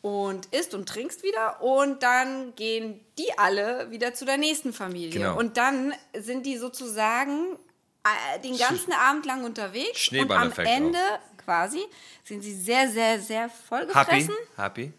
Und 0.03 0.45
isst 0.47 0.75
und 0.75 0.89
trinkst 0.89 1.23
wieder 1.23 1.61
und 1.61 2.01
dann 2.03 2.53
gehen 2.55 2.99
die 3.17 3.37
alle 3.37 3.89
wieder 3.91 4.13
zu 4.13 4.25
der 4.25 4.37
nächsten 4.37 4.73
Familie. 4.73 5.11
Genau. 5.11 5.37
Und 5.37 5.57
dann 5.57 5.93
sind 6.17 6.45
die 6.45 6.57
sozusagen 6.57 7.57
äh, 8.03 8.39
den 8.41 8.57
ganzen 8.57 8.93
Abend 8.93 9.25
lang 9.25 9.43
unterwegs. 9.43 10.09
Und 10.11 10.31
am 10.31 10.51
Ende 10.57 10.99
quasi 11.37 11.83
sind 12.23 12.41
sie 12.43 12.53
sehr, 12.53 12.89
sehr, 12.89 13.19
sehr 13.19 13.43
Happy? 13.43 13.53
vollgefressen. 13.67 14.35
Happy? 14.55 14.93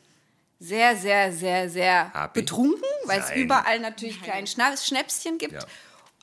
Sehr, 0.63 0.97
sehr, 0.97 1.33
sehr, 1.33 1.69
sehr 1.69 2.13
Happy? 2.15 2.41
betrunken, 2.41 2.83
weil 3.07 3.19
es 3.21 3.29
Nein. 3.31 3.39
überall 3.41 3.81
natürlich 3.81 4.23
kleine 4.23 4.47
Schna 4.47 4.77
Schnäpschen 4.77 5.39
gibt. 5.39 5.55
Ja. 5.55 5.65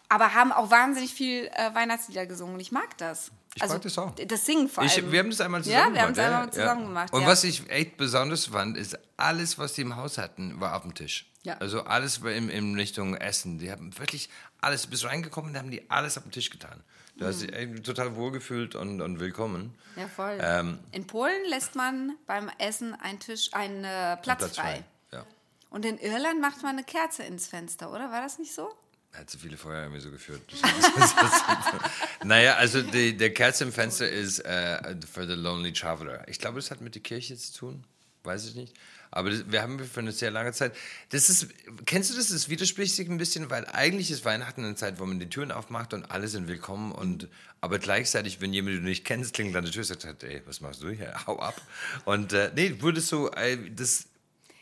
Aber 0.08 0.34
haben 0.34 0.52
auch 0.54 0.72
wahnsinnig 0.72 1.14
viel 1.14 1.48
äh, 1.54 1.74
Weihnachtslieder 1.76 2.26
gesungen. 2.26 2.60
Ich 2.60 2.72
mag 2.72 2.98
das. 2.98 3.32
Ich 3.56 3.68
mag 3.68 3.82
das 3.82 3.98
auch. 3.98 4.16
Das 4.16 4.46
Singen 4.46 4.70
vor 4.70 4.82
allem. 4.84 4.92
Ich, 4.92 5.12
wir 5.12 5.20
haben 5.20 5.30
das 5.30 5.42
einmal 5.42 5.62
Ja, 5.62 5.84
zusammen 5.92 5.94
wir 5.96 6.02
haben 6.02 6.12
es 6.12 6.16
gemacht. 6.18 6.32
einmal 6.34 6.52
zusammen 6.54 6.86
gemacht, 6.86 7.14
Und 7.14 7.22
ja. 7.24 7.28
was 7.28 7.44
ich 7.44 7.70
echt 7.70 7.98
besonders 7.98 8.46
fand, 8.46 8.78
ist, 8.78 8.98
alles, 9.18 9.58
was 9.58 9.74
die 9.74 9.82
im 9.82 9.98
Haus 9.98 10.18
hatten, 10.18 10.60
war 10.62 10.76
auf 10.78 10.84
dem 10.84 10.96
Tisch. 10.96 11.26
Ja. 11.44 11.58
Also 11.58 11.84
alles 11.84 12.24
war 12.24 12.32
in, 12.32 12.50
in 12.50 12.76
Richtung 12.76 13.16
Essen. 13.16 13.60
Die 13.60 13.70
haben 13.72 13.98
wirklich 14.00 14.30
alles, 14.62 14.84
du 14.84 14.90
bist 14.90 15.04
reingekommen 15.06 15.52
und 15.52 15.58
haben 15.58 15.70
die 15.72 15.90
alles 15.92 16.18
auf 16.18 16.24
den 16.24 16.32
Tisch 16.32 16.50
getan. 16.50 16.82
Du 17.20 17.26
hast 17.26 17.42
Mhm. 17.42 17.48
dich 17.48 17.56
echt 17.56 17.84
total 17.86 18.16
wohlgefühlt 18.16 18.76
und, 18.76 19.02
und 19.02 19.20
willkommen. 19.20 19.76
Ja, 19.98 20.08
voll. 20.08 20.38
Ähm, 20.42 20.80
in 20.92 21.06
Polen 21.06 21.42
lässt 21.50 21.76
man 21.76 22.16
beim 22.26 22.50
Essen 22.60 22.94
einen 22.96 23.20
Tisch, 23.20 23.50
einen 23.54 23.84
äh, 23.84 24.16
Platz, 24.18 24.40
Platz 24.40 24.56
frei. 24.58 24.84
Ja. 25.12 25.26
Und 25.70 25.86
in 25.86 25.98
Irland 25.98 26.40
macht 26.42 26.64
man 26.64 26.72
eine 26.78 26.84
Kerze 26.84 27.24
ins 27.24 27.48
Fenster, 27.48 27.92
oder? 27.92 28.10
War 28.12 28.22
das 28.22 28.40
nicht 28.40 28.54
so? 28.54 28.70
Hat 29.14 29.30
zu 29.30 29.38
viele 29.40 29.58
Feuer 29.58 29.82
irgendwie 29.84 30.02
so 30.02 30.12
geführt. 30.12 30.42
naja, 32.24 32.56
also 32.56 32.82
die, 32.82 33.18
der 33.18 33.34
Kerze 33.34 33.64
im 33.64 33.72
Fenster 33.74 34.08
ist 34.10 34.40
äh, 34.40 34.96
für 35.12 35.26
the 35.28 35.34
Lonely 35.34 35.74
Traveler. 35.74 36.28
Ich 36.28 36.40
glaube, 36.40 36.56
das 36.58 36.72
hat 36.72 36.80
mit 36.82 36.96
der 36.96 37.02
Kirche 37.02 37.36
zu 37.36 37.54
tun. 37.58 37.84
Weiß 38.24 38.48
ich 38.48 38.56
nicht. 38.56 38.76
Aber 39.12 39.32
das, 39.32 39.52
wir 39.52 39.62
haben 39.62 39.80
für 39.80 40.00
eine 40.02 40.12
sehr 40.12 40.30
lange 40.32 40.52
Zeit. 40.54 40.76
Das 41.10 41.30
ist, 41.30 41.48
kennst 41.86 42.12
du 42.12 42.16
das? 42.16 42.30
Das 42.30 42.48
widerspricht 42.50 42.96
sich 42.96 43.10
ein 43.10 43.18
bisschen, 43.18 43.50
weil 43.50 43.66
eigentlich 43.66 44.12
ist 44.12 44.24
Weihnachten 44.26 44.64
eine 44.64 44.76
Zeit, 44.76 45.00
wo 45.00 45.06
man 45.06 45.20
die 45.20 45.30
Türen 45.30 45.52
aufmacht 45.52 45.94
und 45.94 46.12
alle 46.12 46.28
sind 46.28 46.48
willkommen. 46.48 46.92
Und, 46.92 47.28
aber 47.62 47.80
gleichzeitig, 47.80 48.40
wenn 48.42 48.54
jemand, 48.54 48.76
den 48.76 48.84
du 48.84 48.90
nicht 48.90 49.06
kennst, 49.06 49.34
klingelt 49.34 49.56
an 49.56 49.64
der 49.64 49.74
Tür 49.74 49.82
und 49.90 50.00
sagt, 50.02 50.24
ey, 50.24 50.42
was 50.46 50.62
machst 50.62 50.84
du 50.84 50.90
hier? 50.92 51.14
Hau 51.28 51.40
ab. 51.40 51.60
Und 52.06 52.34
äh, 52.34 52.52
nee, 52.56 52.76
wurde 52.82 53.02
so, 53.02 53.32
äh, 53.32 53.58
das, 53.76 54.06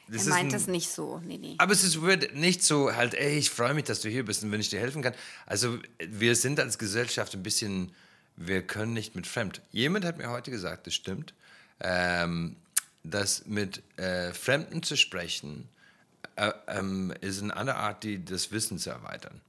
das 0.07 0.27
er 0.27 0.29
meint 0.33 0.45
ein- 0.45 0.49
das 0.53 0.67
nicht 0.67 0.89
so. 0.89 1.19
Nee, 1.25 1.37
nee. 1.37 1.55
aber 1.57 1.73
es 1.73 1.83
ist 1.83 2.01
wird 2.01 2.33
nicht 2.33 2.63
so 2.63 2.95
halt, 2.95 3.13
ey, 3.15 3.37
ich 3.37 3.49
freue 3.49 3.73
mich, 3.73 3.83
dass 3.83 3.99
du 3.99 4.07
hier 4.09 4.23
bist 4.23 4.43
und 4.43 4.51
wenn 4.53 4.61
ich 4.61 4.69
dir 4.69 4.79
helfen 4.79 5.01
kann. 5.01 5.13
Also 5.45 5.77
wir 5.99 6.35
sind 6.37 6.59
als 6.61 6.77
Gesellschaft 6.77 7.33
ein 7.33 7.43
bisschen, 7.43 7.91
wir 8.37 8.61
können 8.61 8.93
nicht 8.93 9.13
mit 9.15 9.27
Fremd. 9.27 9.61
Jemand 9.73 10.05
hat 10.05 10.17
mir 10.17 10.29
heute 10.29 10.51
gesagt, 10.51 10.87
das 10.87 10.93
stimmt, 10.93 11.33
ähm, 11.81 12.55
dass 13.09 13.45
mit 13.45 13.81
äh, 13.97 14.33
Fremden 14.33 14.83
zu 14.83 14.95
sprechen 14.95 15.69
äh, 16.35 16.51
ähm, 16.67 17.13
ist 17.21 17.41
eine 17.41 17.55
andere 17.55 17.77
Art, 17.77 18.03
die, 18.03 18.23
das 18.23 18.51
Wissen 18.51 18.77
zu 18.77 18.89
erweitern. 18.89 19.41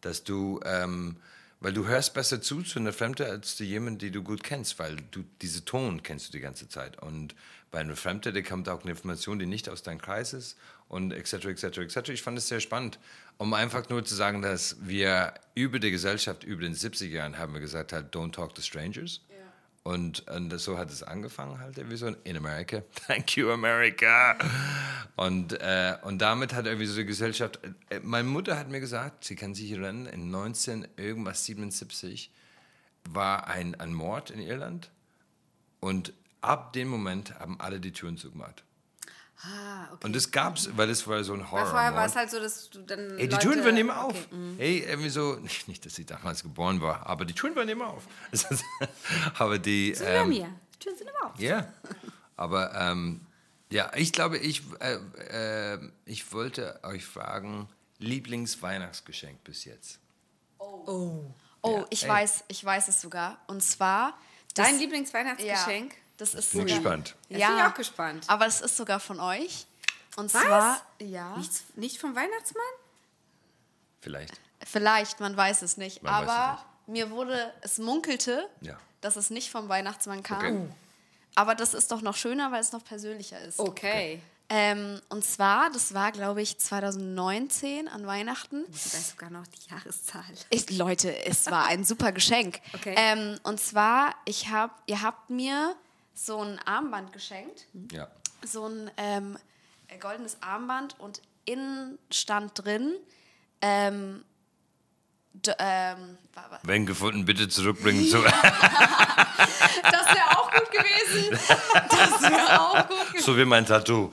Dass 0.00 0.24
du, 0.24 0.60
ähm, 0.64 1.16
weil 1.60 1.72
du 1.72 1.86
hörst 1.86 2.14
besser 2.14 2.40
zu 2.40 2.62
zu 2.62 2.78
einer 2.78 2.92
Fremde 2.92 3.26
als 3.26 3.56
zu 3.56 3.64
jemandem, 3.64 3.98
die 3.98 4.10
du 4.10 4.22
gut 4.22 4.44
kennst, 4.44 4.78
weil 4.78 4.96
du 5.10 5.24
diese 5.42 5.64
Ton 5.64 6.02
kennst 6.02 6.28
du 6.28 6.32
die 6.32 6.40
ganze 6.40 6.68
Zeit. 6.68 7.02
Und 7.02 7.34
bei 7.70 7.80
einer 7.80 7.96
Fremde, 7.96 8.32
da 8.32 8.42
kommt 8.42 8.68
auch 8.68 8.82
eine 8.82 8.92
Information, 8.92 9.38
die 9.38 9.46
nicht 9.46 9.68
aus 9.68 9.82
deinem 9.82 10.00
Kreis 10.00 10.32
ist 10.32 10.56
und 10.88 11.12
etc., 11.12 11.46
etc., 11.46 11.78
etc. 11.78 12.08
Ich 12.10 12.22
fand 12.22 12.38
es 12.38 12.48
sehr 12.48 12.60
spannend, 12.60 12.98
um 13.38 13.52
einfach 13.54 13.88
nur 13.88 14.04
zu 14.04 14.14
sagen, 14.14 14.42
dass 14.42 14.76
wir 14.80 15.34
über 15.54 15.78
die 15.78 15.90
Gesellschaft, 15.90 16.44
über 16.44 16.62
den 16.62 16.74
70er 16.74 17.08
Jahren 17.08 17.38
haben 17.38 17.54
wir 17.54 17.60
gesagt, 17.60 17.92
halt, 17.92 18.14
don't 18.14 18.32
talk 18.32 18.54
to 18.54 18.62
strangers. 18.62 19.20
Und, 19.86 20.28
und 20.28 20.58
so 20.58 20.78
hat 20.78 20.90
es 20.90 21.04
angefangen 21.04 21.60
halt 21.60 21.78
irgendwie 21.78 21.96
so 21.96 22.08
in 22.08 22.36
America. 22.36 22.82
Thank 23.06 23.36
you, 23.36 23.52
America. 23.52 24.36
Und, 25.14 25.52
äh, 25.52 25.96
und 26.02 26.18
damit 26.18 26.54
hat 26.54 26.66
irgendwie 26.66 26.86
so 26.86 26.96
die 26.96 27.06
Gesellschaft, 27.06 27.60
äh, 27.90 28.00
meine 28.00 28.26
Mutter 28.26 28.58
hat 28.58 28.68
mir 28.68 28.80
gesagt, 28.80 29.22
sie 29.22 29.36
kann 29.36 29.54
sich 29.54 29.70
erinnern, 29.70 30.06
in 30.06 30.28
19 30.32 30.88
irgendwas 30.96 31.44
77 31.44 32.32
war 33.08 33.46
ein, 33.46 33.76
ein 33.76 33.94
Mord 33.94 34.30
in 34.30 34.40
Irland 34.40 34.90
und 35.78 36.12
ab 36.40 36.72
dem 36.72 36.88
Moment 36.88 37.38
haben 37.38 37.60
alle 37.60 37.78
die 37.78 37.92
Türen 37.92 38.16
zugemacht. 38.16 38.64
Ah, 39.42 39.92
okay. 39.92 40.06
Und 40.06 40.16
das 40.16 40.30
gab's, 40.30 40.68
weil 40.76 40.88
es 40.88 41.06
war 41.06 41.22
so 41.22 41.34
ein 41.34 41.50
Horror. 41.50 41.64
Weil 41.64 41.70
vorher 41.70 41.94
war 41.94 42.06
es 42.06 42.16
halt 42.16 42.30
so, 42.30 42.40
dass 42.40 42.70
du 42.70 42.80
dann. 42.80 43.18
Ey, 43.18 43.28
die 43.28 43.34
Leute, 43.34 43.38
Türen 43.38 43.64
werden 43.64 43.76
immer 43.76 44.04
auf. 44.04 44.26
Okay. 44.26 44.34
mhm. 44.34 44.56
Hey, 44.58 44.78
irgendwie 44.78 45.10
so, 45.10 45.34
nicht, 45.66 45.84
dass 45.84 45.94
sie 45.94 46.06
damals 46.06 46.42
geboren 46.42 46.80
war, 46.80 47.06
aber 47.06 47.24
die 47.24 47.34
Türen 47.34 47.54
werden 47.54 47.68
immer 47.68 47.88
auf. 47.88 48.04
aber 49.38 49.58
die. 49.58 49.94
Bei 49.98 50.04
ähm, 50.06 50.28
mir. 50.30 50.48
Die 50.74 50.78
Türen 50.78 50.96
sind 50.96 51.10
immer 51.10 51.32
auf. 51.32 51.38
ja, 51.38 51.72
aber 52.36 52.74
ähm, 52.74 53.26
ja, 53.70 53.90
ich 53.94 54.12
glaube, 54.12 54.38
ich, 54.38 54.62
äh, 54.80 55.74
äh, 55.74 55.90
ich 56.04 56.32
wollte 56.32 56.80
euch 56.82 57.04
fragen, 57.04 57.68
Lieblingsweihnachtsgeschenk 57.98 59.42
bis 59.44 59.64
jetzt. 59.64 59.98
Oh, 60.58 61.24
Ja, 61.64 61.84
ich 61.90 62.04
ey. 62.04 62.08
weiß, 62.08 62.44
ich 62.48 62.64
weiß 62.64 62.88
es 62.88 63.00
sogar. 63.00 63.38
Und 63.48 63.62
zwar. 63.62 64.16
Dein 64.54 64.78
Lieblingsweihnachtsgeschenk? 64.78 65.92
Ja, 65.92 65.98
das 66.16 66.34
ist 66.34 66.52
Bin 66.52 66.62
sogar, 66.62 66.76
gespannt. 66.76 67.14
Ja, 67.28 67.48
bin 67.48 67.56
ich 67.58 67.62
auch 67.64 67.74
gespannt. 67.74 68.24
Aber 68.28 68.46
es 68.46 68.60
ist 68.60 68.76
sogar 68.76 69.00
von 69.00 69.20
euch. 69.20 69.66
Und 70.16 70.32
Was? 70.32 70.42
zwar, 70.42 70.80
ja, 71.00 71.36
Nichts, 71.36 71.64
nicht 71.74 71.98
vom 72.00 72.14
Weihnachtsmann? 72.16 72.64
Vielleicht. 74.00 74.40
vielleicht, 74.64 75.20
man 75.20 75.36
weiß 75.36 75.62
es 75.62 75.76
nicht. 75.76 76.02
Man 76.02 76.12
weiß 76.14 76.22
es 76.22 76.28
aber 76.30 76.64
mir 76.86 77.10
wurde, 77.10 77.52
es 77.62 77.78
munkelte, 77.78 78.48
Ja. 78.60 78.78
dass 79.00 79.16
es 79.16 79.30
nicht 79.30 79.50
vom 79.50 79.68
Weihnachtsmann 79.68 80.22
kam. 80.22 80.38
Okay. 80.38 80.68
Aber 81.34 81.54
das 81.54 81.74
ist 81.74 81.90
doch 81.90 82.00
noch 82.00 82.16
schöner, 82.16 82.50
weil 82.52 82.60
es 82.60 82.72
noch 82.72 82.84
persönlicher 82.84 83.40
ist. 83.40 83.58
Okay. 83.58 84.22
Ähm, 84.48 85.00
und 85.08 85.24
zwar, 85.24 85.70
das 85.70 85.92
war, 85.92 86.12
glaube 86.12 86.40
ich, 86.40 86.56
2019 86.58 87.88
an 87.88 88.06
Weihnachten. 88.06 88.64
Ich 88.72 88.94
weiß 88.94 89.10
sogar 89.10 89.28
noch 89.30 89.44
die 89.48 89.68
Jahreszahl. 89.70 90.22
Ich, 90.50 90.70
Leute, 90.70 91.26
es 91.26 91.46
war 91.50 91.66
ein 91.66 91.84
super 91.84 92.12
Geschenk. 92.12 92.60
Okay. 92.72 92.94
Ähm, 92.96 93.40
und 93.42 93.60
zwar, 93.60 94.14
ich 94.24 94.48
hab, 94.48 94.80
ihr 94.86 95.02
habt 95.02 95.30
mir 95.30 95.74
so 96.18 96.40
ein 96.42 96.58
Armband 96.64 97.12
geschenkt. 97.12 97.66
Ja. 97.92 98.08
So 98.42 98.66
ein 98.66 98.90
ähm, 98.96 99.36
goldenes 100.00 100.38
Armband 100.40 100.98
und 100.98 101.20
innen 101.44 101.98
stand 102.10 102.52
drin, 102.64 102.94
ähm, 103.60 104.24
d- 105.34 105.52
ähm, 105.58 106.16
Wenn 106.62 106.86
gefunden, 106.86 107.24
bitte 107.26 107.48
zurückbringen. 107.48 108.08
Zu, 108.08 108.22
das 108.22 110.06
wäre 110.06 110.38
auch 110.38 110.50
gut 110.52 110.70
gewesen. 110.72 111.30
Das 111.90 112.22
wäre 112.22 112.60
auch 112.60 112.88
gut 112.88 113.06
gewesen. 113.08 113.24
so 113.24 113.36
wie 113.36 113.44
mein 113.44 113.66
Tattoo. 113.66 114.10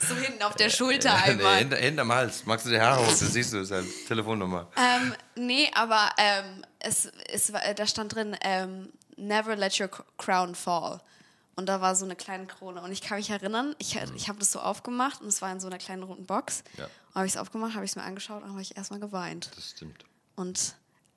So 0.00 0.14
hinten 0.16 0.42
auf 0.42 0.54
der 0.56 0.70
Schulter 0.70 1.14
Nee, 1.26 1.32
einmal. 1.32 1.58
hinter, 1.58 1.76
hinterm 1.76 2.12
Hals. 2.12 2.44
Magst 2.46 2.66
du 2.66 2.70
die 2.70 2.80
Haare 2.80 3.00
hoch? 3.02 3.08
Das 3.08 3.20
siehst 3.20 3.52
du, 3.52 3.58
das 3.58 3.66
ist 3.70 3.72
eine 3.72 3.86
Telefonnummer. 4.08 4.68
Ähm, 4.76 5.14
nee, 5.36 5.70
aber 5.74 6.10
ähm, 6.18 6.64
es, 6.78 7.10
es 7.30 7.52
war, 7.52 7.60
da 7.74 7.86
stand 7.86 8.14
drin, 8.14 8.36
ähm, 8.42 8.90
never 9.16 9.56
let 9.56 9.78
your 9.80 9.88
crown 10.16 10.54
fall. 10.54 11.00
Und 11.56 11.66
da 11.68 11.80
war 11.80 11.94
so 11.94 12.04
eine 12.04 12.16
kleine 12.16 12.46
Krone. 12.46 12.82
Und 12.82 12.90
ich 12.90 13.00
kann 13.00 13.18
mich 13.18 13.30
erinnern, 13.30 13.76
ich, 13.78 13.96
ich 14.16 14.28
habe 14.28 14.38
das 14.38 14.50
so 14.50 14.58
aufgemacht 14.58 15.20
und 15.20 15.28
es 15.28 15.40
war 15.40 15.52
in 15.52 15.60
so 15.60 15.68
einer 15.68 15.78
kleinen 15.78 16.02
runden 16.02 16.26
Box. 16.26 16.64
Ja. 16.76 16.88
Habe 17.14 17.26
ich 17.26 17.34
es 17.34 17.38
aufgemacht, 17.38 17.74
habe 17.74 17.84
ich 17.84 17.92
es 17.92 17.96
mir 17.96 18.02
angeschaut 18.02 18.42
und 18.42 18.50
habe 18.50 18.62
ich 18.62 18.76
erstmal 18.76 18.98
geweint. 18.98 19.50
Das 19.54 19.70
stimmt. 19.70 20.04
Und 20.34 20.74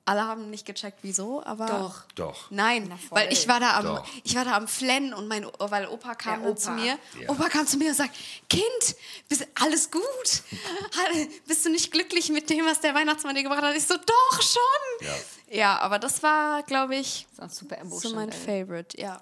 alle 0.08 0.22
haben 0.24 0.50
nicht 0.50 0.66
gecheckt, 0.66 0.98
wieso, 1.02 1.44
aber. 1.44 1.66
Doch. 1.66 2.02
Doch. 2.14 2.50
Nein, 2.50 2.90
weil 3.10 3.32
ich 3.32 3.46
war 3.48 3.60
da 3.60 3.76
am, 3.78 3.84
Doch. 3.84 4.06
ich 4.24 4.34
war 4.34 4.44
da 4.44 4.56
am 4.56 4.66
Flennen 4.68 5.12
und 5.14 5.28
mein, 5.28 5.46
weil 5.58 5.86
Opa 5.88 6.14
kam 6.14 6.42
dann 6.42 6.56
zu 6.56 6.70
Opa. 6.70 6.80
mir. 6.80 6.98
Ja. 7.20 7.28
Opa 7.30 7.48
kam 7.48 7.66
zu 7.66 7.76
mir 7.78 7.88
und 7.90 7.94
sagt, 7.94 8.14
Kind, 8.48 8.96
bist, 9.28 9.46
alles 9.60 9.90
gut? 9.90 10.02
Bist 11.46 11.64
du 11.64 11.70
nicht 11.70 11.92
glücklich 11.92 12.30
mit 12.30 12.48
dem, 12.50 12.64
was 12.66 12.80
der 12.80 12.94
Weihnachtsmann 12.94 13.34
dir 13.34 13.42
gebracht 13.42 13.62
hat? 13.62 13.76
Ich 13.76 13.86
so, 13.86 13.94
doch 13.96 14.42
schon. 14.42 15.06
Ja. 15.06 15.14
Ja, 15.50 15.78
aber 15.78 15.98
das 15.98 16.22
war, 16.22 16.62
glaube 16.64 16.96
ich, 16.96 17.26
Das 17.36 17.52
ist 17.52 17.58
super 17.60 17.76
so 17.88 18.14
mein 18.14 18.30
ey. 18.30 18.36
Favorite, 18.66 19.00
ja. 19.00 19.20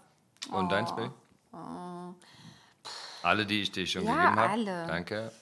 Und 0.51 0.71
deins, 0.73 0.95
Bill? 0.95 1.11
Alle, 3.23 3.47
die 3.47 3.63
ich 3.63 3.73
dir 3.73 3.87
schon 3.87 4.05
Ja, 4.05 4.13
gegeben 4.15 4.37
habe. 4.41 4.51
alle. 4.53 4.87
Danke. 4.87 5.33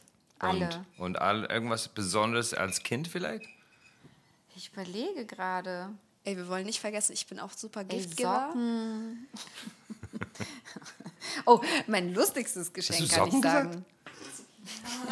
Und, 0.40 0.48
Alle. 0.62 0.84
Und 0.98 1.18
all, 1.20 1.44
irgendwas 1.46 1.88
Besonderes 1.88 2.52
als 2.54 2.82
Kind 2.82 3.08
vielleicht? 3.08 3.44
Ich 4.56 4.70
überlege 4.72 5.26
gerade. 5.26 5.90
Ey, 6.24 6.36
wir 6.36 6.48
wollen 6.48 6.64
nicht 6.64 6.80
vergessen, 6.80 7.12
ich 7.12 7.26
bin 7.26 7.38
auch 7.38 7.52
super 7.52 7.84
Giftgeber. 7.84 8.54
Oh, 11.46 11.60
mein 11.86 12.14
lustigstes 12.14 12.72
Geschenk 12.72 13.10
kann 13.10 13.28
ich 13.28 13.40
sagen. 13.42 13.84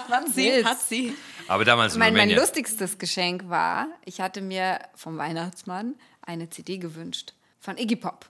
Hat 0.08 0.28
sie, 0.28 0.64
hat 0.64 0.80
sie. 0.80 1.14
Aber 1.48 1.64
damals 1.64 1.94
in 1.94 1.98
Mein, 1.98 2.14
mein 2.14 2.30
lustigstes 2.30 2.98
Geschenk 2.98 3.48
war, 3.48 3.88
ich 4.04 4.20
hatte 4.20 4.40
mir 4.40 4.78
vom 4.94 5.18
Weihnachtsmann 5.18 5.94
eine 6.20 6.48
CD 6.48 6.78
gewünscht 6.78 7.34
von 7.60 7.76
Iggy 7.76 7.96
Pop. 7.96 8.28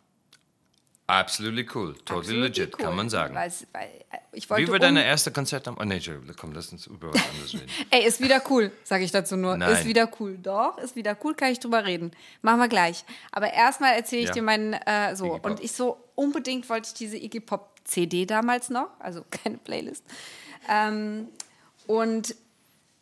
Absolutely 1.06 1.66
cool. 1.74 1.94
Totally 2.04 2.18
Absolut 2.20 2.42
legit, 2.42 2.78
cool. 2.78 2.84
kann 2.86 2.96
man 2.96 3.10
sagen. 3.10 3.34
Weil's- 3.34 3.66
weil, 3.72 3.82
äh, 4.10 4.18
ich 4.32 4.48
wollte 4.48 4.62
Wie 4.62 4.68
war 4.68 4.74
um- 4.76 4.80
deine 4.80 5.04
erste 5.04 5.30
Konzert 5.30 5.66
am... 5.68 5.76
Oh, 5.78 5.84
nee, 5.84 6.00
komm, 6.38 6.52
lass 6.52 6.72
uns 6.72 6.86
über 6.86 7.12
was 7.12 7.20
anderes 7.28 7.54
reden. 7.54 7.68
Ey, 7.90 8.06
ist 8.06 8.20
wieder 8.20 8.40
cool, 8.48 8.70
sage 8.84 9.04
ich 9.04 9.10
dazu 9.10 9.36
nur. 9.36 9.56
Nein. 9.56 9.72
Ist 9.72 9.84
wieder 9.84 10.08
cool. 10.20 10.38
Doch, 10.38 10.78
ist 10.78 10.96
wieder 10.96 11.16
cool, 11.24 11.34
kann 11.34 11.50
ich 11.52 11.58
drüber 11.60 11.84
reden. 11.84 12.12
Machen 12.40 12.60
wir 12.60 12.68
gleich. 12.68 13.04
Aber 13.32 13.52
erstmal 13.52 13.94
erzähle 13.94 14.22
ich 14.22 14.28
Ja. 14.28 14.34
dir 14.34 14.42
meinen, 14.42 14.72
äh, 14.74 15.14
so. 15.16 15.34
Und 15.42 15.60
ich 15.60 15.72
so, 15.72 15.98
unbedingt 16.14 16.68
wollte 16.70 16.86
ich 16.88 16.94
diese 16.94 17.16
Iggy 17.18 17.40
Pop 17.40 17.70
CD 17.84 18.24
damals 18.24 18.70
noch, 18.70 18.88
also 19.00 19.24
keine 19.30 19.58
Playlist. 19.58 20.04
Ähm, 20.68 21.28
und 21.88 22.34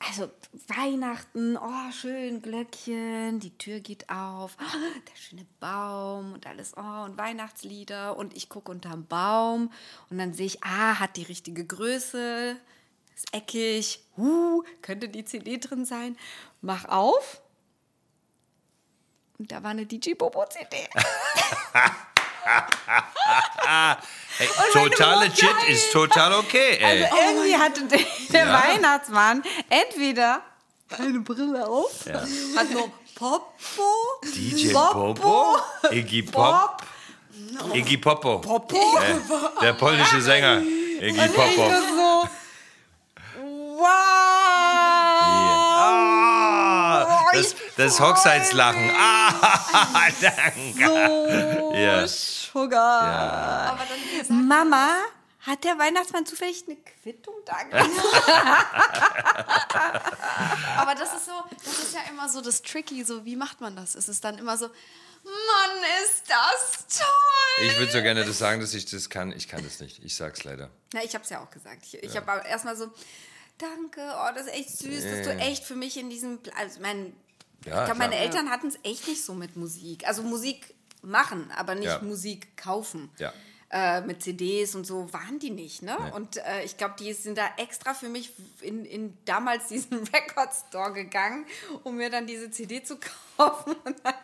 also 0.06 0.30
Weihnachten, 0.68 1.56
oh, 1.56 1.92
schön, 1.92 2.40
Glöckchen, 2.40 3.38
die 3.38 3.56
Tür 3.56 3.80
geht 3.80 4.08
auf, 4.08 4.56
oh, 4.58 4.64
der 5.10 5.16
schöne 5.16 5.46
Baum 5.60 6.32
und 6.32 6.46
alles, 6.46 6.72
oh, 6.76 7.04
und 7.04 7.18
Weihnachtslieder. 7.18 8.16
Und 8.16 8.36
ich 8.36 8.48
gucke 8.48 8.70
unterm 8.70 9.06
Baum 9.06 9.72
und 10.08 10.18
dann 10.18 10.32
sehe 10.32 10.46
ich, 10.46 10.62
ah, 10.64 10.98
hat 10.98 11.16
die 11.16 11.24
richtige 11.24 11.66
Größe, 11.66 12.56
ist 13.14 13.34
eckig, 13.34 14.02
huh, 14.16 14.64
könnte 14.80 15.08
die 15.08 15.24
CD 15.24 15.58
drin 15.58 15.84
sein. 15.84 16.16
Mach 16.62 16.86
auf. 16.86 17.42
Und 19.38 19.52
da 19.52 19.62
war 19.62 19.70
eine 19.70 19.86
DJ 19.86 20.14
Bobo 20.14 20.44
CD. 20.46 20.76
Ey, 24.40 24.48
total 24.72 25.20
legit 25.24 25.54
ist 25.68 25.92
total 25.92 26.32
okay, 26.32 26.78
ey. 26.80 27.04
Also 27.04 27.16
irgendwie 27.16 27.56
hatte 27.56 27.84
der, 27.84 28.00
der 28.32 28.46
Weihnachtsmann 28.52 29.42
entweder 29.68 30.40
eine 30.98 31.20
Brille 31.20 31.68
auf, 31.68 32.06
hat 32.56 32.70
nur 32.70 32.90
Popo, 33.14 33.50
DJ 34.24 34.72
Popo, 34.72 35.12
Bobo, 35.14 35.58
Iggy 35.90 36.22
Pop, 36.22 36.82
Iggy 37.74 37.98
Popo, 37.98 38.38
Popo. 38.38 38.98
Äh, 38.98 39.60
der 39.60 39.74
polnische 39.74 40.22
Sänger, 40.22 40.62
Iggy 40.62 41.08
Ich 41.26 41.32
Popo. 41.34 41.68
nur 41.68 41.82
so, 41.82 42.28
wow. 43.76 43.86
Ah, 45.82 47.06
das, 47.32 47.46
ich 47.52 47.54
das 47.76 48.00
Hochzeitslachen. 48.00 48.90
Ah, 48.96 50.08
danke. 50.20 50.86
So 50.86 51.49
Ja. 51.80 52.06
Sugar. 52.06 53.02
Ja. 53.02 53.72
Aber 53.72 53.84
dann, 53.84 53.98
wie 53.98 54.18
gesagt, 54.18 54.30
Mama, 54.30 54.90
hat 55.40 55.64
der 55.64 55.78
Weihnachtsmann 55.78 56.26
zufällig 56.26 56.64
eine 56.66 56.76
Quittung 56.76 57.34
da 57.46 57.56
aber 60.76 60.94
das 60.94 61.14
ist 61.14 61.26
so, 61.26 61.32
das 61.64 61.78
ist 61.78 61.94
ja 61.94 62.00
immer 62.10 62.28
so 62.28 62.42
das 62.42 62.60
Tricky, 62.60 63.04
so 63.04 63.24
wie 63.24 63.36
macht 63.36 63.62
man 63.62 63.74
das? 63.74 63.94
Es 63.94 64.08
ist 64.08 64.22
dann 64.22 64.36
immer 64.36 64.58
so, 64.58 64.68
Mann, 65.22 65.76
ist 66.04 66.24
das 66.28 66.86
toll! 66.98 67.66
Ich 67.66 67.78
würde 67.78 67.92
so 67.92 68.02
gerne 68.02 68.24
das 68.24 68.38
sagen, 68.38 68.60
dass 68.60 68.74
ich 68.74 68.86
das 68.86 69.10
kann. 69.10 69.32
Ich 69.32 69.48
kann 69.48 69.62
das 69.62 69.80
nicht. 69.80 70.02
Ich 70.02 70.14
sag's 70.14 70.44
leider. 70.44 70.70
Na, 70.92 71.02
ich 71.04 71.14
habe 71.14 71.24
es 71.24 71.30
ja 71.30 71.42
auch 71.42 71.50
gesagt. 71.50 71.82
Ich, 71.84 72.02
ich 72.02 72.16
habe 72.16 72.46
erstmal 72.46 72.76
so, 72.76 72.90
danke, 73.58 74.00
oh, 74.00 74.34
das 74.34 74.46
ist 74.46 74.54
echt 74.54 74.70
süß, 74.70 75.04
dass 75.04 75.22
du 75.26 75.36
echt 75.36 75.64
für 75.64 75.76
mich 75.76 75.98
in 75.98 76.10
diesem, 76.10 76.38
also 76.56 76.80
mein, 76.80 77.14
Ja, 77.64 77.80
ich 77.80 77.84
glaube, 77.86 77.96
meine. 77.96 78.16
Eltern 78.16 78.50
hatten 78.50 78.68
es 78.68 78.78
echt 78.82 79.08
nicht 79.08 79.24
so 79.24 79.34
mit 79.34 79.56
Musik. 79.56 80.06
Also 80.06 80.22
Musik 80.22 80.74
machen, 81.02 81.50
aber 81.56 81.74
nicht 81.74 81.86
Ja. 81.86 82.00
Musik 82.02 82.56
kaufen. 82.56 83.10
Ja. 83.18 83.32
Äh, 83.72 84.00
mit 84.00 84.20
CDs 84.20 84.74
und 84.74 84.84
so 84.84 85.12
waren 85.12 85.38
die 85.38 85.50
nicht, 85.50 85.82
ne? 85.82 85.96
Und 86.16 86.38
äh, 86.38 86.64
ich 86.64 86.76
glaube, 86.76 86.96
die 86.98 87.12
sind 87.12 87.38
da 87.38 87.48
extra 87.56 87.94
für 87.94 88.08
mich 88.08 88.32
in, 88.62 88.84
in 88.84 89.16
damals 89.26 89.68
diesen 89.68 89.98
Record 90.12 90.50
Store 90.52 90.92
gegangen, 90.92 91.46
um 91.84 91.96
mir 91.96 92.10
dann 92.10 92.26
diese 92.26 92.50
CD 92.50 92.82
zu 92.82 92.98
kaufen. 93.36 93.76
Und 93.84 93.96
dann 94.02 94.14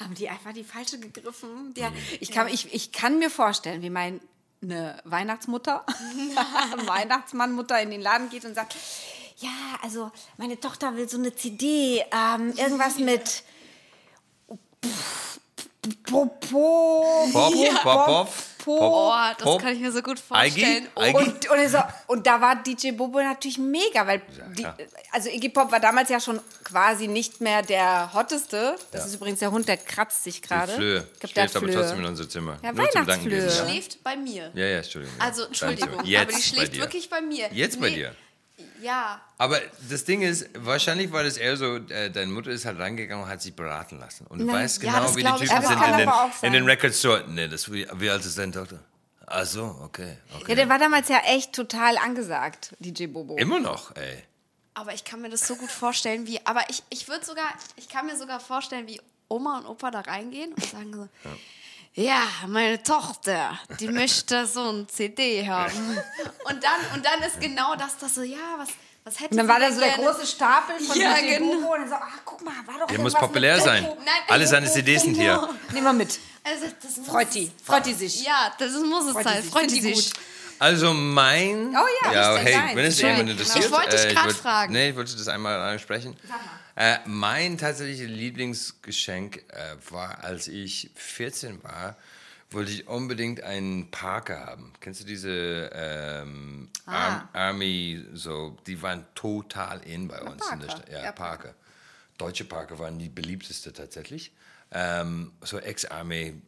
haben 0.00 0.14
die 0.14 0.30
einfach 0.30 0.54
die 0.54 0.64
falsche 0.64 0.98
gegriffen. 0.98 1.74
Die, 1.74 1.82
Mhm. 1.82 1.92
ich, 2.18 2.30
kann, 2.30 2.48
ich, 2.48 2.72
ich 2.72 2.92
kann 2.92 3.18
mir 3.18 3.28
vorstellen, 3.28 3.82
wie 3.82 3.90
meine 3.90 4.20
Weihnachtsmutter, 5.04 5.84
Weihnachtsmannmutter 6.86 7.78
in 7.82 7.90
den 7.90 8.00
Laden 8.00 8.30
geht 8.30 8.46
und 8.46 8.54
sagt, 8.54 8.74
ja, 9.36 9.50
also 9.82 10.10
meine 10.38 10.58
Tochter 10.58 10.96
will 10.96 11.10
so 11.10 11.18
eine 11.18 11.34
CD, 11.36 12.02
ähm, 12.10 12.54
irgendwas 12.56 12.96
mit 12.98 13.42
Popo. 14.46 14.58
Pop, 16.04 16.40
pop, 16.50 17.32
pop, 17.82 18.28
Pop. 18.64 18.80
Oh, 18.80 19.12
das 19.36 19.44
Pop. 19.44 19.60
kann 19.60 19.74
ich 19.74 19.80
mir 19.80 19.92
so 19.92 20.00
gut 20.00 20.18
vorstellen. 20.18 20.88
Iggy? 20.96 21.14
Und, 21.18 21.50
und, 21.50 21.68
so, 21.68 21.78
und 22.06 22.26
da 22.26 22.40
war 22.40 22.56
DJ 22.62 22.92
Bobo 22.92 23.18
natürlich 23.20 23.58
mega, 23.58 24.06
weil 24.06 24.22
die, 24.56 24.66
also 25.12 25.28
Iggy 25.28 25.50
Pop 25.50 25.70
war 25.70 25.80
damals 25.80 26.08
ja 26.08 26.18
schon 26.18 26.40
quasi 26.64 27.06
nicht 27.06 27.42
mehr 27.42 27.60
der 27.60 28.10
hotteste. 28.14 28.76
Das 28.90 29.02
Ja. 29.02 29.06
ist 29.08 29.14
übrigens 29.16 29.40
der 29.40 29.50
Hund, 29.50 29.68
der 29.68 29.76
kratzt 29.76 30.24
sich 30.24 30.40
gerade. 30.40 30.72
Flöhe. 30.72 31.06
Ich 31.12 31.20
glaub, 31.20 31.20
der 31.20 31.28
Schläft 31.42 31.56
aber 31.56 31.66
Flöhe. 31.66 31.76
trotzdem 31.76 31.98
in 31.98 32.04
unser 32.06 32.26
Zimmer. 32.28 32.56
Ja, 32.62 32.72
Nur 32.72 32.86
Weihnachtsflöhe. 32.86 33.46
die 33.46 33.50
schläft 33.54 34.02
bei 34.02 34.16
mir. 34.16 34.50
Ja, 34.54 34.64
ja, 34.64 34.76
Entschuldigung. 34.78 35.14
ja. 35.18 35.24
Also, 35.26 35.44
Entschuldigung, 35.44 36.04
Jetzt 36.04 36.22
aber 36.22 36.32
die 36.32 36.36
bei 36.36 36.40
schläft 36.42 36.74
dir. 36.74 36.80
wirklich 36.80 37.10
bei 37.10 37.20
mir. 37.20 37.48
Jetzt 37.52 37.78
bei 37.80 37.90
Nee, 37.90 37.96
dir. 37.96 38.14
Ja, 38.80 39.20
Aber 39.38 39.60
das 39.88 40.04
Ding 40.04 40.22
ist, 40.22 40.48
wahrscheinlich 40.54 41.10
war 41.10 41.24
das 41.24 41.36
eher 41.36 41.56
so, 41.56 41.76
äh, 41.76 42.10
deine 42.10 42.30
Mutter 42.30 42.50
ist 42.50 42.64
halt 42.64 42.78
reingegangen 42.78 43.24
und 43.24 43.30
hat 43.30 43.42
sich 43.42 43.54
beraten 43.54 43.98
lassen. 43.98 44.26
Und 44.28 44.38
du 44.38 44.44
Nein, 44.44 44.56
weißt 44.56 44.82
ja, 44.82 44.92
genau, 44.92 45.04
das 45.04 45.16
wie 45.16 45.22
die 45.24 45.30
Typen 45.30 45.66
sind 45.66 45.82
in 45.82 45.96
den, 45.96 46.10
in 46.42 46.52
den. 46.52 46.64
Record 46.64 46.94
Store. 46.94 47.24
Nee, 47.28 47.48
das, 47.48 47.70
wie, 47.72 47.86
wie 47.94 48.10
alt 48.10 48.24
ist 48.24 48.38
deine 48.38 48.52
Tochter? 48.52 48.78
Ach 49.26 49.44
so, 49.44 49.64
okay. 49.82 50.18
okay. 50.34 50.44
Ja, 50.48 50.54
der 50.54 50.68
war 50.68 50.78
damals 50.78 51.08
ja 51.08 51.18
echt 51.26 51.52
total 51.52 51.96
angesagt, 51.96 52.74
DJ 52.78 53.06
Bobo. 53.06 53.36
Immer 53.36 53.58
noch, 53.58 53.96
ey. 53.96 54.22
aber 54.74 54.92
ich 54.92 55.04
kann 55.04 55.20
mir 55.20 55.30
das 55.30 55.46
so 55.46 55.56
gut 55.56 55.70
vorstellen, 55.70 56.26
wie. 56.26 56.38
Aber 56.44 56.62
ich, 56.68 56.82
ich 56.90 57.08
würde 57.08 57.24
sogar, 57.24 57.46
ich 57.76 57.88
kann 57.88 58.06
mir 58.06 58.16
sogar 58.16 58.38
vorstellen, 58.38 58.86
wie 58.86 59.00
Oma 59.28 59.58
und 59.58 59.66
Opa 59.66 59.90
da 59.90 60.00
reingehen 60.00 60.52
und 60.52 60.64
sagen 60.64 60.92
so. 60.92 61.08
Ja, 61.24 61.36
meine 62.46 62.82
Tochter, 62.82 63.58
die 63.80 63.88
möchte 63.88 64.46
so 64.46 64.70
ein 64.70 64.88
CD 64.88 65.46
haben. 65.48 65.72
Und 66.44 66.62
dann, 66.62 66.80
und 66.94 67.04
dann 67.04 67.22
ist 67.22 67.40
genau 67.40 67.74
das, 67.76 67.96
das 67.98 68.14
so, 68.16 68.22
ja, 68.22 68.36
was, 68.56 68.68
was 69.04 69.20
hätte 69.20 69.30
Und 69.30 69.36
dann 69.38 69.48
war 69.48 69.60
da 69.60 69.70
so 69.70 69.80
der 69.80 69.92
große 69.92 70.26
Stapel 70.26 70.78
von 70.80 71.00
Ja, 71.00 71.14
DJ 71.14 71.38
genau. 71.38 71.72
Und 71.74 71.88
so, 71.88 71.94
ach, 71.94 72.18
guck 72.24 72.44
mal, 72.44 72.52
war 72.66 72.80
doch 72.80 72.86
Der 72.88 72.98
muss 72.98 73.14
populär 73.14 73.56
mit 73.56 73.64
sein. 73.64 73.82
Nein, 73.84 74.14
Alle 74.28 74.46
seine 74.46 74.70
CDs 74.70 75.02
sind 75.02 75.14
hier. 75.14 75.48
Nehmen 75.72 75.84
wir 75.86 75.92
mit. 75.92 76.18
Also, 76.42 76.66
Freut 77.06 77.32
die. 77.34 77.50
Freut 77.64 77.86
die 77.86 77.94
sich. 77.94 78.24
Ja, 78.24 78.52
das 78.58 78.72
muss 78.72 79.06
es 79.06 79.22
sein. 79.24 79.42
Freut 79.44 79.70
die 79.70 79.80
sich. 79.80 80.12
Also 80.58 80.92
mein. 80.94 81.74
Oh 81.76 81.86
ja, 82.04 82.12
ja 82.12 82.36
hey, 82.36 82.76
wenn 82.76 82.84
es 82.86 83.00
jemand 83.00 83.28
interessiert. 83.28 83.64
Ich 83.64 83.70
wollte 83.70 83.90
dich 83.96 84.16
äh, 84.16 84.18
würd- 84.18 84.34
fragen. 84.34 84.72
Nee, 84.72 84.90
ich 84.90 84.96
wollte 84.96 85.16
das 85.16 85.28
einmal 85.28 85.60
ansprechen. 85.60 86.16
Äh, 86.76 86.98
mein 87.06 87.56
tatsächliches 87.58 88.08
Lieblingsgeschenk 88.08 89.44
äh, 89.48 89.76
war, 89.90 90.24
als 90.24 90.48
ich 90.48 90.90
14 90.96 91.62
war, 91.62 91.96
wollte 92.50 92.72
ich 92.72 92.86
unbedingt 92.88 93.42
einen 93.42 93.90
Parker 93.90 94.46
haben. 94.46 94.72
Kennst 94.80 95.00
du 95.00 95.04
diese 95.04 95.70
ähm, 95.72 96.68
Ah. 96.86 96.92
Arm, 97.06 97.28
Army, 97.32 98.04
so, 98.12 98.56
die 98.66 98.80
waren 98.82 99.06
total 99.14 99.80
in 99.84 100.08
bei 100.08 100.20
uns 100.20 100.44
in 100.52 100.60
der 100.60 100.66
Parker. 100.66 100.82
Stadt. 100.82 100.92
Ja, 100.92 101.04
Ja, 101.04 101.12
Parker. 101.12 101.54
Deutsche 102.18 102.44
Parker 102.44 102.78
waren 102.78 102.98
die 102.98 103.08
beliebteste 103.08 103.72
tatsächlich. 103.72 104.32
Ähm, 104.70 105.32
so 105.42 105.58
Ex-Army, 105.58 106.40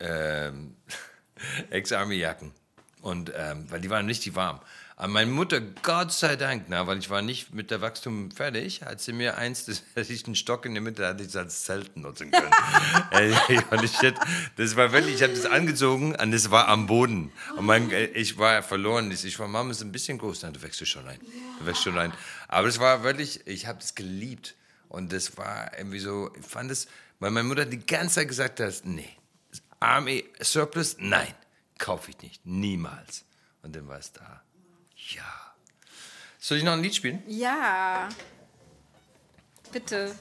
ähm, 0.00 0.76
Ex-Army-Jacken. 1.70 2.52
Und, 3.00 3.32
ähm, 3.34 3.70
weil 3.70 3.80
die 3.80 3.90
waren 3.90 4.06
richtig 4.06 4.34
warm. 4.34 4.60
Aber 5.00 5.12
meine 5.12 5.30
Mutter, 5.30 5.60
Gott 5.60 6.10
sei 6.10 6.34
Dank, 6.34 6.64
na, 6.66 6.88
weil 6.88 6.98
ich 6.98 7.08
war 7.08 7.22
nicht 7.22 7.54
mit 7.54 7.70
der 7.70 7.80
Wachstum 7.80 8.32
fertig, 8.32 8.82
hat 8.82 9.00
sie 9.00 9.12
mir 9.12 9.38
eins, 9.38 9.64
das 9.66 9.84
hätte 9.94 10.12
ich 10.12 10.26
einen 10.26 10.34
Stock 10.34 10.66
in 10.66 10.74
der 10.74 10.82
Mitte, 10.82 11.06
hatte 11.06 11.22
ich 11.22 11.28
es 11.28 11.36
als 11.36 11.62
Zelt 11.62 11.96
nutzen 11.96 12.32
können. 12.32 12.50
Und 13.70 13.84
ich 13.84 14.02
hätte, 14.02 14.20
das 14.56 14.74
war 14.74 14.90
wirklich, 14.90 15.14
ich 15.14 15.22
habe 15.22 15.34
das 15.34 15.46
angezogen 15.46 16.16
und 16.16 16.32
das 16.32 16.50
war 16.50 16.66
am 16.66 16.88
Boden. 16.88 17.30
Und 17.56 17.66
mein, 17.66 17.92
äh, 17.92 18.06
ich 18.06 18.38
war 18.38 18.60
verloren. 18.64 19.10
Ich 19.12 19.38
war, 19.38 19.46
Mama 19.46 19.70
ist 19.70 19.82
ein 19.82 19.92
bisschen 19.92 20.18
groß. 20.18 20.42
Nein, 20.42 20.54
du 20.54 20.62
wächst 20.62 20.86
schon 20.86 21.06
rein. 21.06 21.20
Du 21.60 21.66
wächst 21.66 21.84
schon 21.84 21.96
rein. 21.96 22.12
Aber 22.48 22.66
es 22.66 22.80
war 22.80 23.04
wirklich, 23.04 23.46
ich 23.46 23.66
habe 23.66 23.78
es 23.78 23.94
geliebt. 23.94 24.56
Und 24.88 25.12
das 25.12 25.36
war 25.36 25.78
irgendwie 25.78 26.00
so, 26.00 26.32
ich 26.36 26.44
fand 26.44 26.72
es, 26.72 26.88
weil 27.20 27.30
meine 27.30 27.46
Mutter 27.46 27.66
die 27.66 27.86
ganze 27.86 28.16
Zeit 28.16 28.28
gesagt 28.28 28.58
hat, 28.58 28.80
nee, 28.84 29.16
Army 29.78 30.24
Surplus, 30.40 30.96
nein, 30.98 31.34
kaufe 31.78 32.10
ich 32.10 32.18
nicht, 32.20 32.44
niemals. 32.44 33.24
Und 33.62 33.76
dann 33.76 33.86
war 33.86 33.98
es 33.98 34.12
da. 34.12 34.42
Ja. 35.14 35.22
Soll 36.38 36.58
ich 36.58 36.64
noch 36.64 36.72
ein 36.72 36.82
Lied 36.82 36.94
spielen? 36.94 37.22
Ja. 37.26 38.08
Bitte. 39.72 40.14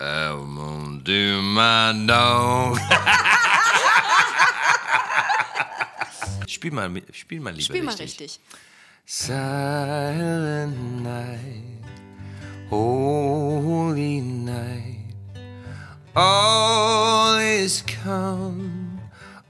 Um, 0.00 1.00
do 1.04 1.42
my 1.42 2.06
dog. 2.06 2.78
spiel 6.46 6.70
mal, 6.70 7.02
spiel 7.12 7.40
mal 7.40 7.50
lieber 7.52 7.64
Spiel 7.64 7.82
mal 7.82 7.94
richtig. 7.94 8.20
richtig. 8.20 8.40
Silent 9.06 11.02
night, 11.02 11.82
holy 12.68 14.20
night, 14.20 15.14
all 16.14 17.38
is 17.40 17.82
calm, 17.86 19.00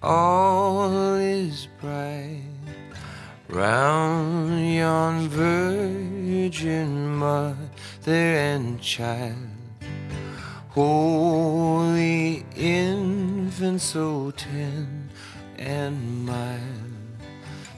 all 0.00 1.16
is 1.16 1.66
bright. 1.80 2.44
Round 3.50 4.60
yon 4.60 5.26
virgin 5.30 7.16
mother 7.16 7.56
and 8.06 8.78
child, 8.78 9.48
holy 10.68 12.44
infant 12.54 13.80
so 13.80 14.32
tender 14.32 15.14
and 15.56 16.26
mild. 16.26 16.60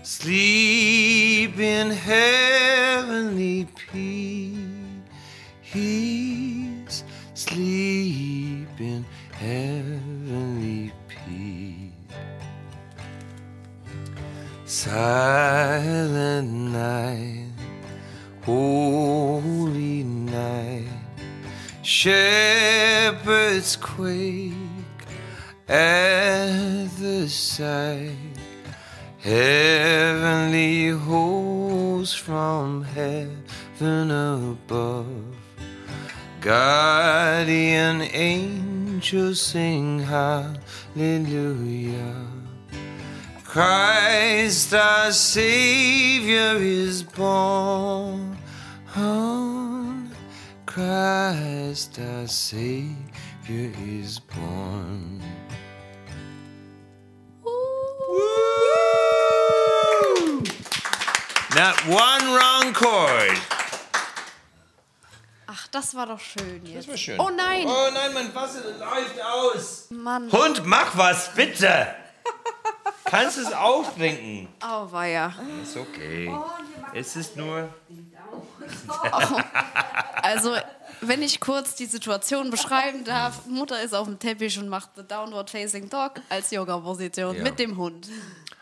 Sleep 0.02 1.56
in 1.56 1.92
heavenly 1.92 3.68
peace. 3.76 4.64
Sleep 7.34 8.80
in 8.80 9.04
heavenly 9.30 10.09
Silent 14.70 16.48
night, 16.48 17.48
holy 18.42 20.04
night. 20.04 20.86
Shepherds 21.82 23.74
quake 23.74 24.52
at 25.68 26.86
the 27.00 27.28
sight. 27.28 28.14
Heavenly 29.18 30.90
hosts 30.90 32.14
from 32.14 32.84
heaven 32.84 34.12
above, 34.12 35.34
guardian 36.40 38.02
angels 38.02 39.40
sing 39.40 39.98
hallelujah. 39.98 40.60
Christ 43.52 44.72
our 44.74 45.10
Savior 45.10 46.54
is 46.60 47.02
born. 47.02 48.36
Christ 50.66 51.98
our 51.98 52.28
Savior 52.28 53.72
is 53.76 54.20
born. 54.20 55.20
Not 61.56 61.74
one 61.88 62.32
wrong 62.32 62.72
chord. 62.72 63.36
Ach, 65.48 65.66
das 65.72 65.96
war 65.96 66.06
doch 66.06 66.20
schön 66.20 66.64
jetzt. 66.66 66.86
Das 66.86 66.88
war 66.88 66.96
schön. 66.96 67.18
Oh 67.18 67.30
nein. 67.30 67.66
Oh 67.66 67.90
nein, 67.92 68.14
mein 68.14 68.32
Wasser 68.32 68.60
läuft 68.78 69.20
aus. 69.20 69.88
Mann. 69.90 70.30
Hund, 70.30 70.64
mach 70.64 70.96
was, 70.96 71.34
bitte. 71.34 71.96
Kannst 73.10 73.38
es 73.38 73.52
auftrinken. 73.52 74.48
Oh, 74.62 74.90
weia. 74.92 75.34
Ist 75.62 75.76
okay. 75.76 76.32
Es 76.94 77.16
ist 77.16 77.36
nur. 77.36 77.68
Also, 80.22 80.54
wenn 81.00 81.22
ich 81.22 81.40
kurz 81.40 81.74
die 81.74 81.86
Situation 81.86 82.50
beschreiben 82.50 83.04
darf, 83.04 83.46
Mutter 83.46 83.82
ist 83.82 83.94
auf 83.94 84.06
dem 84.06 84.18
Teppich 84.18 84.58
und 84.58 84.68
macht 84.68 84.90
the 84.96 85.02
Downward 85.02 85.48
Facing 85.48 85.88
Dog 85.88 86.20
als 86.28 86.50
Yoga-Position 86.50 87.36
Ja. 87.36 87.42
mit 87.42 87.58
dem 87.58 87.76
Hund. 87.78 88.08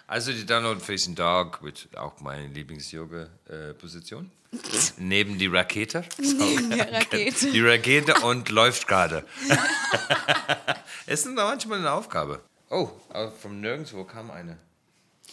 Also 0.07 0.33
die 0.33 0.47
Download 0.47 0.81
Facing 0.81 1.15
Dog 1.17 1.63
wird 1.63 1.89
auch 1.97 2.19
meine 2.21 2.47
Lieblings-Yoga-Position. 2.49 4.31
Neben 4.99 5.37
die 5.37 5.49
Rakete. 5.49 6.05
Neben 6.19 6.71
der 6.71 6.91
Rakete. 6.93 7.51
Die 7.51 7.61
Rakete 7.61 8.15
und 8.21 8.49
läuft 8.49 8.87
gerade. 8.89 9.27
es 11.07 11.27
ist 11.27 11.35
manchmal 11.35 11.81
eine 11.81 11.93
Aufgabe. 11.93 12.41
Oh, 12.71 12.91
aber 13.11 13.31
von 13.31 13.61
nirgendwo 13.61 14.05
kam 14.05 14.31
eine. 14.31 14.59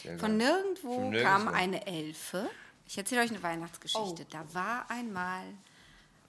Sehr 0.02 0.18
Von 0.20 0.38
geil. 0.38 0.48
nirgendwo, 0.50 0.94
Von 0.96 1.10
nirgendwo. 1.10 1.24
kam 1.24 1.48
eine 1.48 1.86
Elfe. 1.88 2.50
Ich 2.88 2.98
erzähle 2.98 3.22
euch 3.22 3.30
eine 3.32 3.44
Weihnachtsgeschichte. 3.44 4.24
Oh. 4.24 4.28
Da 4.30 4.54
war 4.54 4.90
einmal 4.90 5.44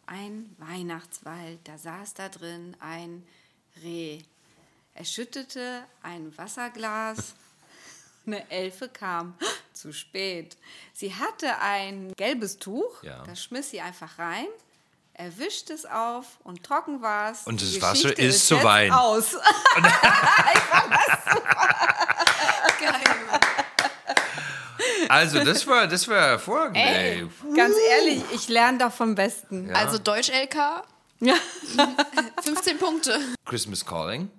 ein 0.07 0.55
Weihnachtswald. 0.59 1.61
Da 1.65 1.79
saß 1.79 2.15
da 2.15 2.29
drin 2.29 2.77
ein 2.81 3.27
Reh. 3.83 4.21
Er 4.95 5.05
schüttete 5.05 5.85
ein 6.03 6.37
Wasserglas. 6.39 7.35
Eine 8.27 8.51
Elfe 8.51 8.89
kam 8.89 9.35
zu 9.73 9.93
spät. 9.93 10.57
Sie 10.93 11.15
hatte 11.15 11.61
ein 11.61 12.13
gelbes 12.17 12.59
Tuch. 12.59 13.05
Ja. 13.05 13.23
Das 13.23 13.41
schmiss 13.41 13.71
sie 13.71 13.81
einfach 13.81 14.19
rein. 14.19 14.49
Er 15.19 15.39
wischte 15.39 15.73
es 15.73 15.87
auf 15.87 16.27
und 16.45 16.63
trocken 16.63 17.01
war 17.01 17.33
es. 17.33 17.45
Und 17.47 17.63
das 17.63 17.81
Wasser 17.81 18.11
Geschichte 18.11 18.23
ist 18.23 18.47
zu 18.49 18.57
jetzt 18.57 18.65
Wein. 18.65 18.93
Aus. 18.93 19.35
Also 25.09 25.43
das 25.45 25.67
war, 25.67 25.87
das 25.87 26.07
war 26.09 26.21
hervorragend. 26.21 26.77
Ey, 26.77 27.21
Ey. 27.23 27.29
ganz 27.57 27.75
ehrlich, 27.91 28.23
ich 28.35 28.49
lerne 28.49 28.79
doch 28.79 28.93
vom 28.93 29.15
Besten. 29.15 29.71
Also, 29.75 29.99
Deutsch-LK, 29.99 30.57
Ja. 31.21 31.35
15 32.43 32.79
Punkte. 32.79 33.19
Christmas 33.45 33.85
Calling. 33.85 34.31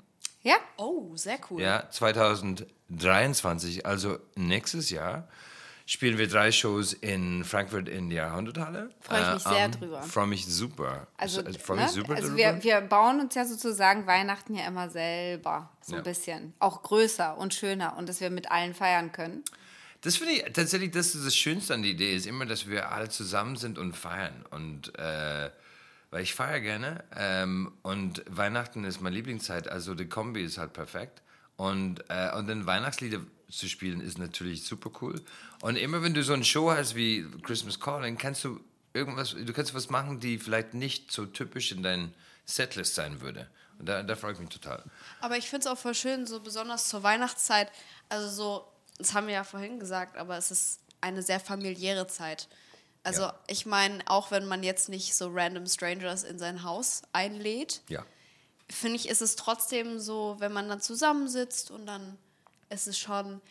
ja. 0.43 0.55
Oh, 0.77 1.15
sehr 1.15 1.39
cool. 1.49 1.61
Ja, 1.61 1.89
2023, 1.89 3.85
also 3.85 4.19
nächstes 4.35 4.89
Jahr, 4.89 5.27
spielen 5.88 6.17
wir 6.19 6.28
drei 6.28 6.52
Shows 6.52 6.93
in 6.93 7.43
Frankfurt 7.43 7.88
in 7.89 8.10
der 8.10 8.26
Jahrhunderthalle. 8.26 8.89
Freu 9.00 9.19
ich 9.21 9.34
mich 9.36 9.43
sehr 9.43 9.65
am- 9.65 9.71
drüber. 9.71 10.04
Freue 10.04 10.28
mich 10.28 10.45
super. 10.45 11.08
Also, 11.17 11.41
freue 11.58 11.78
ne? 11.78 11.84
mich 11.84 11.91
super 11.93 12.15
also 12.15 12.36
wir, 12.36 12.62
wir 12.63 12.82
bauen 12.82 13.21
uns 13.21 13.34
ja 13.34 13.45
sozusagen 13.45 14.06
Weihnachten 14.06 14.54
ja 14.54 14.67
immer 14.67 14.89
selber 14.89 15.71
so 15.82 15.93
Ja. 15.93 16.00
ein 16.00 16.04
bisschen. 16.04 16.54
Auch 16.60 16.84
größer 16.84 17.38
und 17.38 17.54
schöner 17.54 17.95
und 17.97 18.10
dass 18.10 18.19
wir 18.19 18.30
mit 18.30 18.52
allen 18.52 18.76
feiern 18.76 19.12
können. 19.13 19.43
Das 20.02 20.17
finde 20.17 20.34
ich 20.34 20.43
tatsächlich, 20.54 20.91
das 20.91 21.15
ist 21.15 21.26
das 21.26 21.36
Schönste 21.36 21.73
an 21.73 21.82
der 21.82 21.91
Idee, 21.91 22.15
ist 22.15 22.28
immer, 22.28 22.45
dass 22.45 22.67
wir 22.67 22.91
alle 22.91 23.10
zusammen 23.10 23.56
sind 23.56 23.80
und 23.80 23.93
feiern. 23.95 24.45
Und 24.52 24.93
äh, 25.00 25.50
weil 26.12 26.21
ich 26.21 26.36
feiere 26.36 26.60
gerne 26.60 27.04
ähm, 27.15 27.71
und 27.82 28.23
Weihnachten 28.30 28.84
ist 28.84 29.02
meine 29.02 29.15
Lieblingszeit, 29.15 29.67
also 29.69 29.95
die 29.95 30.08
Kombi 30.08 30.43
ist 30.43 30.58
halt 30.58 30.73
perfekt. 30.73 31.21
Und, 31.56 32.04
äh, 32.10 32.32
und 32.38 32.47
dann 32.47 32.65
Weihnachtslieder 32.67 33.19
zu 33.49 33.67
spielen 33.69 34.01
ist 34.01 34.17
natürlich 34.17 34.65
super 34.65 34.91
cool. 35.01 35.21
Und 35.62 35.75
immer 35.77 36.01
wenn 36.03 36.13
du 36.13 36.23
so 36.23 36.33
eine 36.33 36.43
Show 36.43 36.71
hast 36.71 36.95
wie 36.95 37.25
Christmas 37.43 37.79
Calling, 37.79 38.17
kannst 38.17 38.43
du 38.43 38.60
irgendwas, 38.93 39.31
du 39.38 39.53
kannst 39.53 39.73
was 39.73 39.89
machen, 39.89 40.19
die 40.19 40.38
vielleicht 40.38 40.73
nicht 40.73 41.12
so 41.12 41.25
typisch 41.25 41.71
in 41.71 41.83
deinen 41.83 42.13
Setlist 42.45 42.95
sein 42.95 43.21
würde. 43.21 43.49
Und 43.79 43.88
da, 43.88 44.03
da 44.03 44.15
freue 44.15 44.33
ich 44.33 44.39
mich 44.39 44.49
total. 44.49 44.83
Aber 45.21 45.38
ich 45.38 45.49
finde 45.49 45.67
es 45.67 45.71
auch 45.71 45.77
voll 45.77 45.93
schön, 45.93 46.25
so 46.25 46.39
besonders 46.39 46.89
zur 46.89 47.03
Weihnachtszeit. 47.03 47.71
Also 48.10 48.29
so, 48.29 48.67
das 48.97 49.13
haben 49.13 49.27
wir 49.27 49.36
ja 49.36 49.43
vorhin 49.43 49.79
gesagt, 49.79 50.17
aber 50.17 50.38
es 50.38 50.51
ist 50.51 50.79
eine 50.99 51.21
sehr 51.21 51.39
familiäre 51.39 52.07
Zeit. 52.07 52.47
Also 53.03 53.21
Ja. 53.21 53.39
ich 53.47 53.65
meine, 53.65 54.03
auch 54.07 54.31
wenn 54.31 54.45
man 54.47 54.63
jetzt 54.63 54.89
nicht 54.89 55.15
so 55.15 55.29
random 55.31 55.67
Strangers 55.67 56.23
in 56.23 56.39
sein 56.39 56.63
Haus 56.63 57.03
einlädt, 57.13 57.81
Ja. 57.88 58.03
finde 58.69 58.95
ich, 58.97 59.07
ist 59.07 59.21
es 59.21 59.36
trotzdem 59.36 59.99
so, 59.99 60.36
wenn 60.39 60.51
man 60.51 60.67
dann 60.67 60.82
zusammensitzt 60.82 61.69
und 61.72 61.86
dann 61.86 62.17
ist 62.70 62.88
es 62.88 62.97
schon 62.97 63.41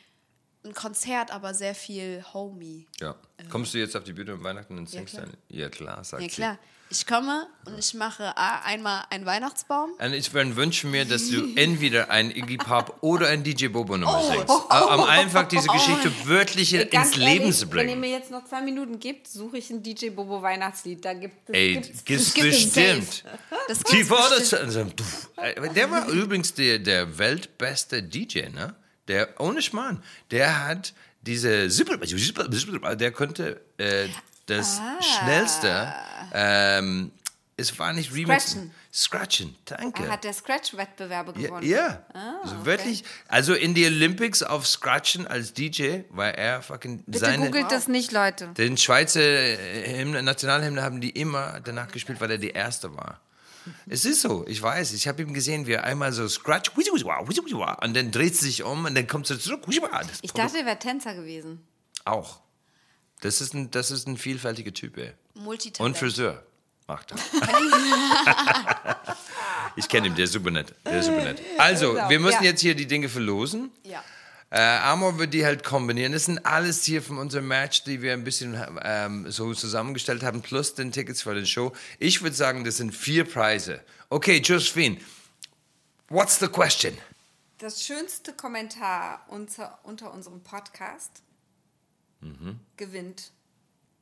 ein 0.64 0.74
Konzert, 0.74 1.30
aber 1.30 1.54
sehr 1.54 1.74
viel 1.74 2.24
Homie. 2.34 2.86
Ja. 3.00 3.14
Kommst 3.50 3.72
du 3.74 3.78
jetzt 3.78 3.96
auf 3.96 4.04
die 4.04 4.12
Bühne 4.12 4.32
am 4.32 4.42
Weihnachten 4.42 4.76
und 4.76 4.88
singst 4.90 5.14
klar. 5.14 5.26
dann? 5.26 5.36
Ja, 5.48 5.68
klar, 5.68 6.02
sagt 6.02 6.22
Ja 6.22 6.28
sie. 6.28 6.34
klar. 6.34 6.58
Ich 6.88 7.04
komme 7.04 7.48
und 7.64 7.76
ich 7.80 7.94
mache 7.94 8.36
A, 8.36 8.60
einmal 8.64 9.02
einen 9.10 9.26
Weihnachtsbaum. 9.26 9.90
Und 9.98 10.12
ich 10.12 10.32
würde 10.32 10.54
wünschen 10.54 10.92
mir, 10.92 11.04
dass 11.04 11.28
du 11.28 11.52
entweder 11.56 12.10
ein 12.10 12.30
Iggy 12.30 12.58
Pop 12.58 12.98
oder 13.00 13.26
ein 13.26 13.42
DJ 13.42 13.66
Bobo 13.68 13.96
Nummer 13.96 14.20
Oh. 14.24 14.30
singst. 14.32 14.48
Um 14.48 15.02
einfach 15.04 15.48
diese 15.48 15.66
Geschichte 15.66 16.12
wirklich 16.26 16.70
Ganz 16.90 17.08
ins 17.08 17.16
Leben 17.16 17.40
ehrlich, 17.42 17.56
zu 17.56 17.70
Wenn 17.72 17.78
ihr 17.80 17.84
bringen. 17.86 18.00
mir 18.00 18.10
jetzt 18.10 18.30
noch 18.30 18.44
zwei 18.44 18.60
Minuten 18.62 19.00
gibt, 19.00 19.26
suche 19.26 19.58
ich 19.58 19.68
ein 19.70 19.82
DJ 19.82 20.10
Bobo 20.10 20.42
Weihnachtslied. 20.42 21.04
Da 21.04 21.14
gibt 21.14 21.48
es. 21.48 21.54
Ey, 21.56 21.72
gibt's- 21.74 22.04
gibt's 22.04 22.34
gibt 22.34 22.46
es 22.54 22.64
bestimmt. 22.72 23.24
Das 23.66 23.78
Die 23.80 23.96
gibt's 23.96 24.08
vor 24.08 24.28
bestimmt. 24.38 25.00
das, 25.00 25.28
äh, 25.44 25.72
der 25.74 25.90
war 25.90 26.06
übrigens 26.08 26.54
der, 26.54 26.78
der 26.78 27.18
weltbeste 27.18 28.00
DJ, 28.02 28.48
ne? 28.50 28.76
Der, 29.08 29.40
ohne 29.40 29.62
Schmarrn, 29.62 30.02
der 30.30 30.66
hat 30.66 30.94
diese, 31.22 31.68
der 31.68 33.12
konnte 33.12 33.60
äh, 33.78 34.08
das 34.46 34.80
Ah. 34.80 35.02
schnellste, 35.02 35.92
ähm, 36.32 37.10
es 37.56 37.78
war 37.78 37.92
nicht 37.92 38.12
Remix. 38.14 38.50
Scratchen. 38.50 38.70
Scratchen, 38.92 39.56
danke. 39.66 40.04
Er 40.04 40.10
hat 40.12 40.24
der 40.24 40.32
Scratch-Wettbewerbe 40.32 41.32
Ja, 41.38 41.48
gewonnen. 41.48 41.66
ja. 41.68 42.02
also 42.42 42.64
wirklich, 42.64 43.04
also 43.28 43.54
in 43.54 43.74
die 43.74 43.84
Olympics 43.86 44.42
auf 44.42 44.66
Scratchen 44.66 45.26
als 45.26 45.52
DJ 45.52 46.00
war 46.10 46.28
er 46.34 46.62
fucking 46.62 47.02
Bitte 47.04 47.18
seine. 47.18 47.46
googelt 47.46 47.70
das 47.70 47.88
nicht, 47.88 48.12
Leute. 48.12 48.48
Den 48.56 48.76
Schweizer 48.76 49.20
äh, 49.20 49.98
Hymne, 49.98 50.22
Nationalhymne 50.22 50.82
haben 50.82 51.00
die 51.00 51.10
immer 51.10 51.60
danach 51.60 51.88
gespielt, 51.88 52.20
weil 52.20 52.30
er 52.30 52.38
die 52.38 52.50
erste 52.50 52.94
war. 52.96 53.20
Es 53.86 54.04
ist 54.04 54.22
so, 54.22 54.44
ich 54.46 54.60
weiß. 54.60 54.92
Ich 54.92 55.08
habe 55.08 55.22
ihn 55.22 55.34
gesehen, 55.34 55.66
wie 55.66 55.72
er 55.72 55.84
einmal 55.84 56.12
so 56.12 56.28
scratch, 56.28 56.70
und 56.76 57.96
dann 57.96 58.10
dreht 58.10 58.36
sie 58.36 58.46
sich 58.46 58.62
um 58.62 58.84
und 58.84 58.94
dann 58.94 59.06
kommt 59.06 59.30
er 59.30 59.38
zurück. 59.38 59.64
Ich 60.22 60.32
dachte, 60.32 60.58
er 60.58 60.66
wäre 60.66 60.78
Tänzer 60.78 61.14
gewesen. 61.14 61.66
auch. 62.04 62.40
Das 63.20 63.40
ist 63.40 63.54
ein, 63.54 63.70
das 63.70 63.90
ist 63.90 64.06
ein 64.06 64.16
vielfältiger 64.16 64.72
Typ, 64.72 64.98
ey. 64.98 65.12
Multitalent. 65.34 65.80
Und 65.80 65.98
Friseur 65.98 66.42
macht 66.86 67.12
er. 67.12 67.16
ich 69.76 69.88
kenne 69.88 70.08
ihn, 70.08 70.14
der 70.14 70.24
ist 70.26 70.32
super 70.32 70.50
nett. 70.50 70.74
Der 70.84 70.98
ist 70.98 71.06
super 71.06 71.24
nett. 71.24 71.40
Also, 71.58 71.94
wir 71.94 72.20
müssen 72.20 72.44
jetzt 72.44 72.60
hier 72.60 72.74
die 72.74 72.86
Dinge 72.86 73.08
verlosen. 73.08 73.70
Ja. 73.84 74.04
Äh, 74.50 74.60
Amor 74.60 75.18
wird 75.18 75.34
die 75.34 75.44
halt 75.44 75.64
kombinieren. 75.64 76.12
Das 76.12 76.26
sind 76.26 76.46
alles 76.46 76.84
hier 76.84 77.02
von 77.02 77.18
unserem 77.18 77.48
Match, 77.48 77.82
die 77.84 78.00
wir 78.00 78.12
ein 78.12 78.22
bisschen 78.24 78.56
ähm, 78.82 79.30
so 79.30 79.52
zusammengestellt 79.54 80.22
haben, 80.22 80.40
plus 80.40 80.74
den 80.74 80.92
Tickets 80.92 81.22
für 81.22 81.34
den 81.34 81.46
Show. 81.46 81.72
Ich 81.98 82.22
würde 82.22 82.36
sagen, 82.36 82.62
das 82.64 82.76
sind 82.76 82.94
vier 82.94 83.24
Preise. 83.24 83.80
Okay, 84.08 84.38
Josephine, 84.38 84.98
what's 86.08 86.38
the 86.38 86.46
question? 86.48 86.96
Das 87.58 87.82
schönste 87.82 88.32
Kommentar 88.34 89.24
unter, 89.28 89.78
unter 89.82 90.12
unserem 90.12 90.42
Podcast 90.42 91.22
Mhm. 92.20 92.58
gewinnt 92.76 93.30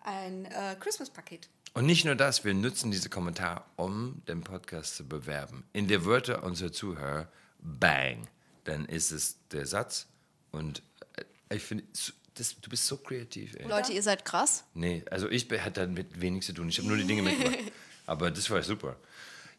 ein 0.05 0.45
äh, 0.47 0.77
Christmas-Paket. 0.79 1.49
Und 1.73 1.87
nicht 1.87 2.05
nur 2.05 2.15
das, 2.15 2.45
wir 2.45 2.55
nutzen 2.55 2.91
diese 2.93 3.09
Kommentare, 3.11 3.65
um 3.77 4.23
den 4.29 4.43
Podcast 4.43 4.97
zu 4.97 5.09
bewerben. 5.09 5.65
In 5.73 5.89
der 5.89 6.05
Wörter 6.05 6.45
unserer 6.45 6.71
Zuhörer, 6.73 7.29
bang, 7.59 8.29
dann 8.65 8.85
ist 8.87 9.11
es 9.11 9.37
der 9.51 9.67
Satz. 9.67 10.07
Und 10.55 10.83
äh, 11.49 11.57
ich 11.57 11.63
finde, 11.63 11.85
das, 12.35 12.55
du 12.61 12.71
bist 12.71 12.87
so 12.87 12.97
kreativ, 12.97 13.55
ey. 13.57 13.67
Leute, 13.69 13.93
ihr 13.93 14.03
seid 14.03 14.25
krass. 14.25 14.65
Nee, 14.75 15.05
also 15.11 15.29
ich 15.29 15.47
be- 15.49 15.63
hat 15.65 15.77
damit 15.77 16.21
wenig 16.21 16.45
zu 16.45 16.53
tun. 16.53 16.69
Ich 16.69 16.79
habe 16.79 16.89
nur 16.89 16.97
die 16.97 17.05
Dinge 17.07 17.23
mitgebracht. 17.23 17.59
Aber 18.07 18.31
das 18.31 18.49
war 18.51 18.63
super. 18.63 18.97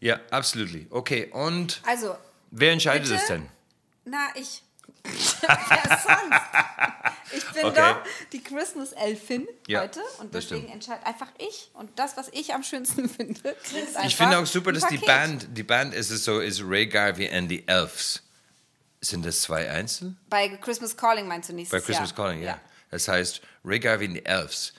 Ja, 0.01 0.19
absolutely. 0.29 0.87
Okay, 0.89 1.29
und 1.31 1.81
Also, 1.85 2.17
wer 2.51 2.71
entscheidet 2.73 3.03
Bitte? 3.03 3.15
das 3.15 3.27
denn? 3.27 3.49
na, 4.05 4.27
ich. 4.35 4.61
Wer 5.03 5.99
sonst? 6.03 7.33
Ich 7.33 7.51
bin 7.53 7.65
Okay. 7.65 7.75
doch 7.75 7.97
die 8.31 8.41
Christmas-Elfin 8.43 9.47
Ja, 9.67 9.81
heute 9.81 10.01
und 10.19 10.33
deswegen 10.33 10.67
entscheidet 10.69 11.05
einfach 11.05 11.27
ich. 11.37 11.69
Und 11.73 11.89
das, 11.97 12.17
was 12.17 12.29
ich 12.33 12.53
am 12.53 12.63
schönsten 12.63 13.07
finde, 13.09 13.55
Ich 14.05 14.15
finde 14.15 14.37
auch 14.39 14.45
super, 14.45 14.71
dass 14.71 14.87
die. 14.87 14.97
Band, 14.97 15.47
die 15.57 15.63
Band 15.63 15.93
ist 15.93 16.09
es 16.11 16.23
so, 16.25 16.39
ist 16.39 16.61
Ray 16.63 16.87
Garvey 16.87 17.29
and 17.29 17.49
the 17.49 17.63
Elves. 17.67 18.21
Sind 19.01 19.25
das 19.25 19.41
zwei 19.41 19.69
Einzel? 19.69 20.15
Bei 20.29 20.47
Christmas 20.57 20.95
Calling 20.97 21.27
meinst 21.27 21.49
du 21.49 21.53
Bei 21.53 21.57
nächstes 21.57 21.85
Christmas 21.85 22.09
Jahr? 22.09 22.17
Calling, 22.17 22.41
ja. 22.41 22.59
Das 22.91 23.07
heißt, 23.07 23.41
Ray 23.63 23.79
Garvey 23.79 24.07
and 24.07 24.15
the 24.15 24.25
Elves. 24.25 24.73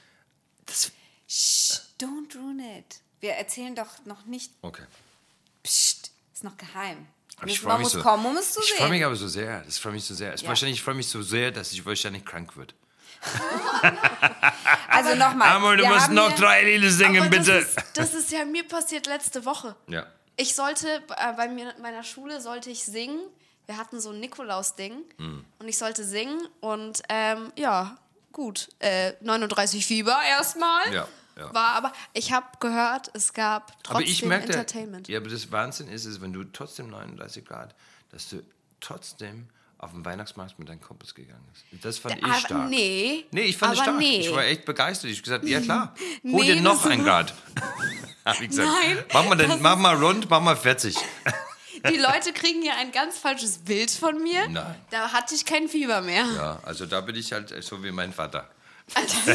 Das, 0.64 0.90
Shh, 1.28 1.80
don't 2.00 2.34
ruin 2.36 2.60
it. 2.60 3.00
Wir 3.20 3.32
erzählen 3.32 3.74
doch 3.74 4.04
noch 4.04 4.24
nicht. 4.26 4.52
okay. 4.62 4.84
Psst, 5.62 6.12
ist 6.32 6.44
noch 6.44 6.56
geheim. 6.56 7.06
Aber 7.38 7.48
ich 7.48 7.62
man 7.62 7.70
freue 7.72 7.78
mich 7.78 7.84
muss 7.84 7.92
so. 7.92 8.02
kommen, 8.02 8.26
um 8.26 8.36
es 8.36 8.52
zu 8.52 8.60
ich 8.60 8.72
freue 8.74 8.88
mich 8.88 9.04
aber 9.04 9.16
so 9.16 9.28
sehr. 9.28 9.60
Das 9.62 9.78
freue 9.78 9.92
mich 9.92 10.04
so 10.04 10.14
sehr. 10.14 10.34
Ja. 10.34 10.48
Wahrscheinlich, 10.48 10.78
ich 10.78 10.84
freue 10.84 10.94
mich 10.94 11.08
so 11.08 11.22
sehr, 11.22 11.50
dass 11.50 11.72
ich 11.72 11.84
wahrscheinlich 11.84 12.24
krank 12.24 12.56
wird. 12.56 12.74
also 14.88 15.14
nochmal. 15.14 15.48
Amor, 15.56 15.76
du 15.76 15.86
musst 15.86 16.10
noch 16.10 16.34
drei 16.34 16.64
Lieder 16.64 16.90
singen, 16.90 17.22
Aber 17.22 17.30
bitte. 17.30 17.60
Das 17.60 17.68
ist, 17.68 17.96
das 17.96 18.14
ist 18.14 18.32
ja 18.32 18.44
mir 18.44 18.66
passiert 18.66 19.06
letzte 19.06 19.44
Woche. 19.44 19.74
Ja. 19.88 20.06
Ich 20.36 20.54
sollte, 20.54 21.02
äh, 21.16 21.32
bei 21.36 21.48
mir, 21.48 21.74
meiner 21.80 22.04
Schule 22.04 22.40
sollte 22.40 22.70
ich 22.70 22.84
singen. 22.84 23.20
Wir 23.66 23.76
hatten 23.76 24.00
so 24.00 24.10
ein 24.10 24.20
Nikolaus-Ding 24.20 24.92
Hm. 25.18 25.44
und 25.58 25.68
ich 25.68 25.76
sollte 25.78 26.04
singen 26.04 26.46
und 26.60 27.02
ähm, 27.08 27.52
ja, 27.56 27.96
gut. 28.32 28.68
Äh, 28.78 29.12
39 29.20 29.84
Fieber 29.84 30.16
erstmal. 30.28 30.92
Ja, 30.94 31.08
ja. 31.36 31.52
War 31.54 31.70
aber, 31.74 31.92
ich 32.12 32.32
habe 32.32 32.46
gehört, 32.60 33.10
es 33.14 33.32
gab 33.32 33.70
Aber 33.72 33.98
trotzdem 33.98 34.06
ich 34.08 34.24
merke, 34.24 34.46
Entertainment. 34.46 35.08
ja, 35.08 35.18
aber 35.18 35.28
das 35.28 35.50
Wahnsinn 35.52 35.88
ist 35.88 36.04
es, 36.04 36.20
wenn 36.20 36.32
du 36.32 36.44
trotzdem 36.44 36.88
39 36.90 37.44
Grad, 37.44 37.74
dass 38.12 38.28
du 38.28 38.42
trotzdem 38.80 39.48
auf 39.78 39.90
den 39.90 40.04
Weihnachtsmarkt 40.06 40.58
mit 40.58 40.68
deinen 40.70 40.80
Kumpels 40.80 41.14
gegangen 41.14 41.44
bist. 41.52 41.84
Das 41.84 41.98
fand 41.98 42.16
ich 42.16 42.24
Aber 42.24 42.34
stark. 42.36 42.70
nee. 42.70 43.26
Nee, 43.30 43.42
ich 43.42 43.58
fand 43.58 43.74
es 43.74 43.80
aber 43.80 43.88
stark. 43.90 43.98
Nee. 43.98 44.20
Ich 44.20 44.32
war 44.34 44.44
echt 44.44 44.64
begeistert. 44.64 45.10
Ich 45.10 45.18
habe 45.18 45.24
gesagt, 45.24 45.44
ja 45.44 45.60
klar, 45.62 45.94
hol 46.22 46.44
Nee, 46.44 46.54
dir 46.54 46.60
noch 46.62 46.86
ein 46.86 47.04
Grad. 47.04 47.34
Hab 48.24 48.40
ich 48.40 48.48
gesagt. 48.48 48.68
Nein, 48.68 49.04
Mach 49.12 49.24
mal, 49.26 49.34
den, 49.36 49.60
mach 49.60 49.76
mal 49.76 49.96
rund, 50.02 50.30
mach 50.30 50.40
mal 50.40 50.56
40. 50.56 50.96
Die 51.90 51.96
Leute 51.96 52.32
kriegen 52.32 52.62
hier 52.62 52.74
ein 52.76 52.92
ganz 52.92 53.18
falsches 53.18 53.58
Bild 53.58 53.90
von 53.90 54.22
mir. 54.22 54.48
Nein. 54.48 54.74
Da 54.90 55.12
hatte 55.12 55.34
ich 55.34 55.44
kein 55.44 55.68
Fieber 55.68 56.00
mehr. 56.00 56.24
Ja, 56.36 56.58
also 56.64 56.86
da 56.86 57.00
bin 57.00 57.16
ich 57.16 57.32
halt 57.32 57.52
so 57.64 57.82
wie 57.82 57.90
mein 57.92 58.12
Vater. 58.12 58.48
Also, 58.94 59.32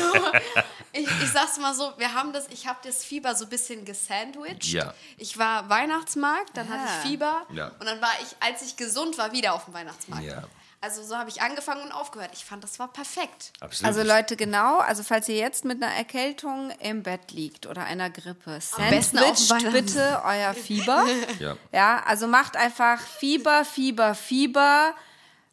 ich, 0.94 1.06
ich 1.08 1.32
sag's 1.34 1.58
mal 1.60 1.74
so, 1.74 1.92
wir 1.98 2.14
haben 2.14 2.32
das, 2.32 2.48
ich 2.52 2.68
habe 2.68 2.80
das 2.84 3.04
Fieber 3.04 3.36
so 3.36 3.44
ein 3.46 3.50
bisschen 3.50 3.84
gesandwiched. 3.84 4.72
Ja. 4.72 4.94
Ich 5.18 5.38
war 5.38 5.70
Weihnachtsmarkt, 5.70 6.56
dann 6.56 6.70
hatte 6.70 6.84
Ah. 6.88 7.02
ich 7.04 7.10
Fieber 7.10 7.46
Ja. 7.54 7.68
und 7.80 7.86
dann 7.86 8.02
war 8.02 8.14
ich, 8.22 8.30
als 8.40 8.62
ich 8.62 8.78
gesund 8.78 9.18
war, 9.18 9.34
wieder 9.34 9.54
auf 9.54 9.66
dem 9.66 9.74
Weihnachtsmarkt. 9.74 10.24
Ja. 10.26 10.44
Also 10.84 11.04
so 11.04 11.16
habe 11.16 11.30
ich 11.30 11.42
angefangen 11.44 11.84
und 11.84 11.92
aufgehört. 11.92 12.32
Ich 12.34 12.44
fand, 12.44 12.64
das 12.64 12.80
war 12.80 12.92
perfekt. 12.92 13.54
Absolut. 13.60 13.88
Also 13.96 14.02
Leute, 14.08 14.36
genau, 14.36 14.80
also 14.80 15.04
falls 15.04 15.30
ihr 15.30 15.36
jetzt 15.38 15.64
mit 15.64 15.82
einer 15.82 15.94
Erkältung 15.94 16.72
im 16.80 17.04
Bett 17.04 17.32
liegt 17.32 17.68
oder 17.68 17.84
einer 17.84 18.10
Grippe, 18.10 18.60
sandwicht 18.60 19.72
bitte 19.72 20.22
euer 20.26 20.54
Fieber. 20.56 21.06
Ja. 21.40 21.56
ja, 21.72 22.04
also 22.06 22.28
macht 22.28 22.58
einfach 22.58 23.00
Fieber, 23.00 23.64
Fieber, 23.64 24.16
Fieber. 24.16 24.94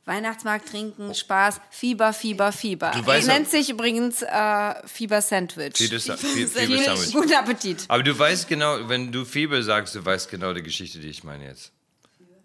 Weihnachtsmarkt 0.06 0.70
trinken, 0.70 1.14
Spaß, 1.14 1.60
Fieber, 1.68 2.14
Fieber, 2.14 2.50
Fieber. 2.50 2.92
Du 2.92 3.04
weißt 3.04 3.26
Nennt 3.26 3.50
sich 3.50 3.68
übrigens 3.68 4.22
äh, 4.22 4.74
Fieber-Sandwich. 4.86 5.74
Fieber, 5.76 5.98
Sa- 5.98 6.14
Fie- 6.16 6.46
Sehr 6.46 6.62
Fieber 6.62 6.76
gut. 6.76 6.84
Sandwich. 6.86 7.12
Guten 7.12 7.34
Appetit. 7.34 7.84
Aber 7.88 8.02
du 8.02 8.18
weißt 8.18 8.48
genau, 8.48 8.88
wenn 8.88 9.12
du 9.12 9.26
Fieber 9.26 9.62
sagst, 9.62 9.94
du 9.94 10.02
weißt 10.02 10.30
genau 10.30 10.54
die 10.54 10.62
Geschichte, 10.62 10.98
die 10.98 11.08
ich 11.08 11.24
meine 11.24 11.44
jetzt. 11.44 11.72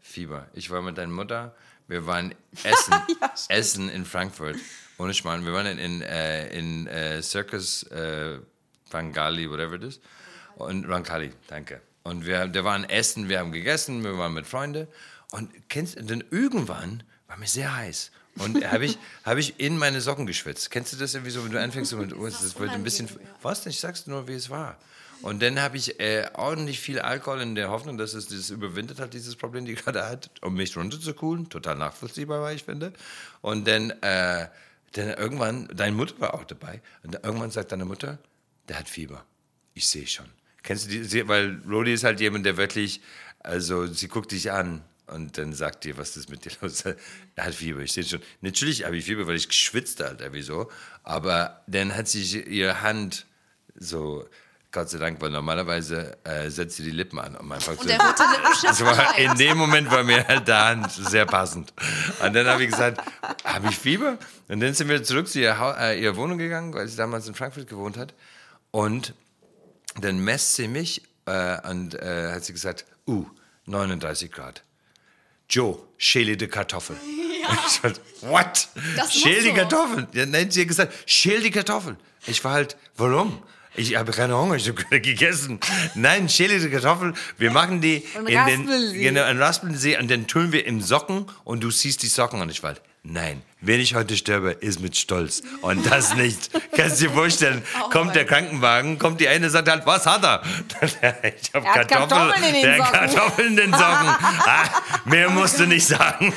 Fieber. 0.02 0.48
Ich 0.54 0.70
war 0.72 0.82
mit 0.82 0.98
deiner 0.98 1.14
Mutter, 1.14 1.56
wir 1.88 2.06
waren 2.06 2.34
essen, 2.64 2.94
essen 3.50 3.90
in 3.90 4.06
Frankfurt. 4.06 4.58
Ohne 4.98 5.14
Schmarrn. 5.14 5.46
Wir 5.46 5.54
waren 5.54 5.66
in, 5.66 5.80
in, 5.80 6.02
äh, 6.02 6.48
in 6.58 6.88
äh, 6.88 7.22
Circus 7.22 7.84
äh, 7.84 8.38
Rangali, 8.92 9.50
whatever 9.50 9.76
it 9.76 9.84
is. 9.84 10.00
Und 10.56 10.88
Rankali, 10.88 11.32
danke. 11.48 11.82
Und 12.04 12.26
wir, 12.26 12.48
da 12.48 12.64
waren 12.64 12.84
Essen, 12.84 13.30
wir 13.30 13.40
haben 13.40 13.52
gegessen, 13.52 14.04
wir 14.04 14.18
waren 14.18 14.34
mit 14.34 14.46
Freunden. 14.46 14.88
Und 15.32 15.50
kennst 15.70 15.98
du, 15.98 16.04
dann 16.04 16.24
irgendwann 16.30 17.04
war 17.28 17.38
mir 17.38 17.48
sehr 17.48 17.76
heiß. 17.76 18.12
Und 18.38 18.64
habe 18.72 18.86
ich, 18.86 18.98
hab 19.24 19.38
ich 19.38 19.60
in 19.60 19.78
meine 19.78 20.02
Socken 20.02 20.26
geschwitzt. 20.26 20.70
Kennst 20.70 20.94
du 20.94 20.98
das 20.98 21.14
irgendwie 21.14 21.32
so, 21.32 21.44
wenn 21.44 21.52
du 21.52 21.60
anfängst 21.60 21.92
so 21.92 21.98
mit, 21.98 22.14
oh, 22.14 22.26
das 22.26 22.60
wird 22.60 22.72
ein 22.72 22.84
bisschen, 22.84 23.10
was 23.42 23.66
nicht, 23.66 23.80
sagst 23.80 24.08
du 24.08 24.12
nur, 24.12 24.28
wie 24.28 24.34
es 24.34 24.50
war. 24.50 24.78
Und 25.24 25.42
dann 25.42 25.62
habe 25.62 25.78
ich 25.78 26.02
äh, 26.02 26.28
ordentlich 26.34 26.82
viel 26.82 27.00
Alkohol 27.00 27.40
in 27.42 27.56
der 27.56 27.70
Hoffnung, 27.70 27.98
dass 27.98 28.14
es 28.14 28.28
das 28.28 28.50
überwindet 28.50 29.00
hat, 29.00 29.14
dieses 29.14 29.38
Problem, 29.38 29.64
die 29.64 29.74
gerade 29.76 30.06
hat, 30.06 30.30
um 30.42 30.54
mich 30.54 30.76
runterzukohlen. 30.76 31.48
Total 31.50 31.78
nachvollziehbar 31.78 32.42
war, 32.42 32.52
ich 32.52 32.66
finde. 32.66 32.92
Und 33.42 33.66
dann, 33.66 33.92
äh, 34.02 34.48
dann 34.92 35.10
irgendwann, 35.12 35.70
deine 35.74 35.96
Mutter 35.96 36.20
war 36.20 36.34
auch 36.34 36.44
dabei. 36.44 36.82
Und 37.04 37.16
irgendwann 37.24 37.52
sagt 37.52 37.72
deine 37.72 37.86
Mutter, 37.86 38.20
der 38.68 38.80
hat 38.80 38.90
Fieber. 38.90 39.26
Ich 39.74 39.88
sehe 39.88 40.08
schon. 40.08 40.26
Kennst 40.62 40.88
du 40.88 40.90
die? 40.90 41.28
Weil 41.28 41.62
Rodi 41.70 41.94
ist 41.94 42.04
halt 42.04 42.20
jemand, 42.20 42.46
der 42.46 42.58
wirklich, 42.58 43.00
also 43.40 43.88
sie 43.88 44.10
guckt 44.10 44.34
dich 44.34 44.52
an 44.52 44.84
und 45.08 45.38
dann 45.38 45.54
sagt 45.54 45.86
dir, 45.86 45.98
was 45.98 46.18
ist 46.18 46.30
mit 46.30 46.44
dir 46.44 46.52
los? 46.62 46.84
Er 47.36 47.46
hat 47.46 47.56
Fieber, 47.56 47.80
ich 47.80 47.94
sehe 47.94 48.04
schon. 48.04 48.22
Natürlich 48.42 48.84
habe 48.84 48.98
ich 48.98 49.06
Fieber, 49.06 49.26
weil 49.26 49.38
ich 49.38 49.48
geschwitzt 49.48 50.02
halt, 50.02 50.22
wieso. 50.32 50.70
Aber 51.04 51.64
dann 51.68 51.96
hat 51.96 52.10
sich 52.10 52.46
ihre 52.46 52.82
Hand 52.82 53.26
so 53.76 54.28
Gott 54.74 54.90
sei 54.90 54.98
Dank, 54.98 55.22
weil 55.22 55.30
normalerweise 55.30 56.18
äh, 56.24 56.50
setzt 56.50 56.78
sie 56.78 56.84
die 56.84 56.92
Lippen 56.92 57.20
an. 57.20 57.36
Um 57.38 57.52
einfach 57.52 57.78
Und 57.78 57.88
der 57.88 58.00
rote 58.00 58.24
Lippenstift 58.24 58.82
war, 58.84 58.96
bleibt. 58.96 59.20
in 59.20 59.36
dem 59.36 59.56
Moment 59.58 59.92
war 59.92 60.04
mir 60.04 60.28
halt 60.28 60.48
da 60.48 60.70
Hand 60.70 60.92
sehr 60.92 61.28
passend. 61.28 61.72
Und 62.26 62.34
dann 62.34 62.48
habe 62.48 62.64
ich 62.64 62.72
gesagt, 62.72 63.00
habe 63.46 63.68
ich 63.70 63.78
Fieber? 63.78 64.18
Und 64.48 64.60
dann 64.62 64.74
sind 64.74 64.90
wir 64.90 65.04
zurück 65.04 65.28
zu 65.28 65.40
ihrer, 65.40 65.80
äh, 65.80 66.02
ihrer 66.02 66.16
Wohnung 66.16 66.40
gegangen, 66.40 66.74
weil 66.74 66.88
sie 66.88 66.98
damals 66.98 67.28
in 67.28 67.36
Frankfurt 67.36 67.68
gewohnt 67.68 67.98
hat. 67.98 68.16
Und 68.72 69.14
dann 70.02 70.18
messt 70.18 70.56
sie 70.56 70.68
mich 70.68 71.04
äh, 71.28 71.70
und 71.70 71.94
äh, 71.94 72.32
hat 72.34 72.44
sie 72.44 72.54
gesagt, 72.54 72.86
uh, 73.08 73.28
39 73.68 74.32
Grad. 74.32 74.64
Joe, 75.50 75.78
schäle 75.98 76.36
die 76.36 76.48
Kartoffel. 76.48 76.98
Ich 77.68 77.82
so, 77.82 77.90
what? 78.30 78.70
Das 78.96 79.08
muss 79.08 79.22
Schäl 79.22 79.44
die 79.44 79.50
so. 79.50 79.56
Kartoffeln. 79.56 80.08
Ja, 80.14 80.26
nein, 80.26 80.50
sie 80.50 80.62
hat 80.62 80.70
gesagt, 80.70 80.94
schäl 81.06 81.42
die 81.42 81.52
Kartoffeln. 81.52 81.98
Ich 82.26 82.42
war 82.46 82.54
halt, 82.54 82.78
warum? 82.96 83.44
Ich 83.76 83.96
habe 83.96 84.12
keine 84.12 84.38
Hunger, 84.38 84.56
ich 84.56 84.68
habe 84.70 84.84
gegessen. 85.00 85.60
Nein, 85.96 86.30
schäle 86.30 86.60
die 86.60 86.70
Kartoffeln. 86.70 87.16
Wir 87.38 87.52
machen 87.52 87.82
die 87.82 88.04
Und 88.18 88.28
in 88.28 88.46
den, 88.46 88.62
raspeln 88.62 88.90
sie. 88.92 89.00
genau, 89.02 89.30
und 89.30 89.40
raspeln 89.40 89.76
sie 89.78 89.98
und 89.98 90.12
dann 90.12 90.28
tun 90.28 90.52
wir 90.52 90.66
in 90.66 90.82
Socken 90.82 91.26
und 91.44 91.64
du 91.64 91.72
siehst 91.72 92.04
die 92.04 92.08
Socken 92.08 92.42
und 92.42 92.50
ich 92.50 92.62
war 92.62 92.70
halt, 92.72 92.82
nein, 93.04 93.42
wenn 93.66 93.80
ich 93.80 93.96
heute 93.96 94.16
sterbe, 94.18 94.52
ist 94.52 94.80
mit 94.82 94.96
Stolz. 94.98 95.42
Und 95.62 95.90
das 95.90 96.16
nicht. 96.16 96.50
Kannst 96.76 97.02
du 97.02 97.08
dir 97.08 97.14
vorstellen, 97.14 97.64
kommt 97.92 98.16
der 98.16 98.26
Krankenwagen, 98.26 99.00
kommt 99.00 99.20
die 99.22 99.28
eine, 99.28 99.50
sagt 99.50 99.70
halt, 99.70 99.86
was 99.86 100.06
hat 100.06 100.24
er? 100.24 100.42
Ich 101.42 101.54
habe 101.54 101.66
Er 101.66 101.76
hat 101.76 101.88
Kartoffeln 101.90 102.44
in 102.44 102.54
den 102.54 102.62
der 102.62 102.78
Socken. 102.78 102.92
Kartoffeln 102.94 103.48
in 103.50 103.56
den 103.58 103.72
Socken. 103.74 103.84
Ah, 104.46 104.66
mehr 105.06 105.30
musst 105.30 105.58
du 105.60 105.66
nicht 105.66 105.86
sagen. 105.88 106.34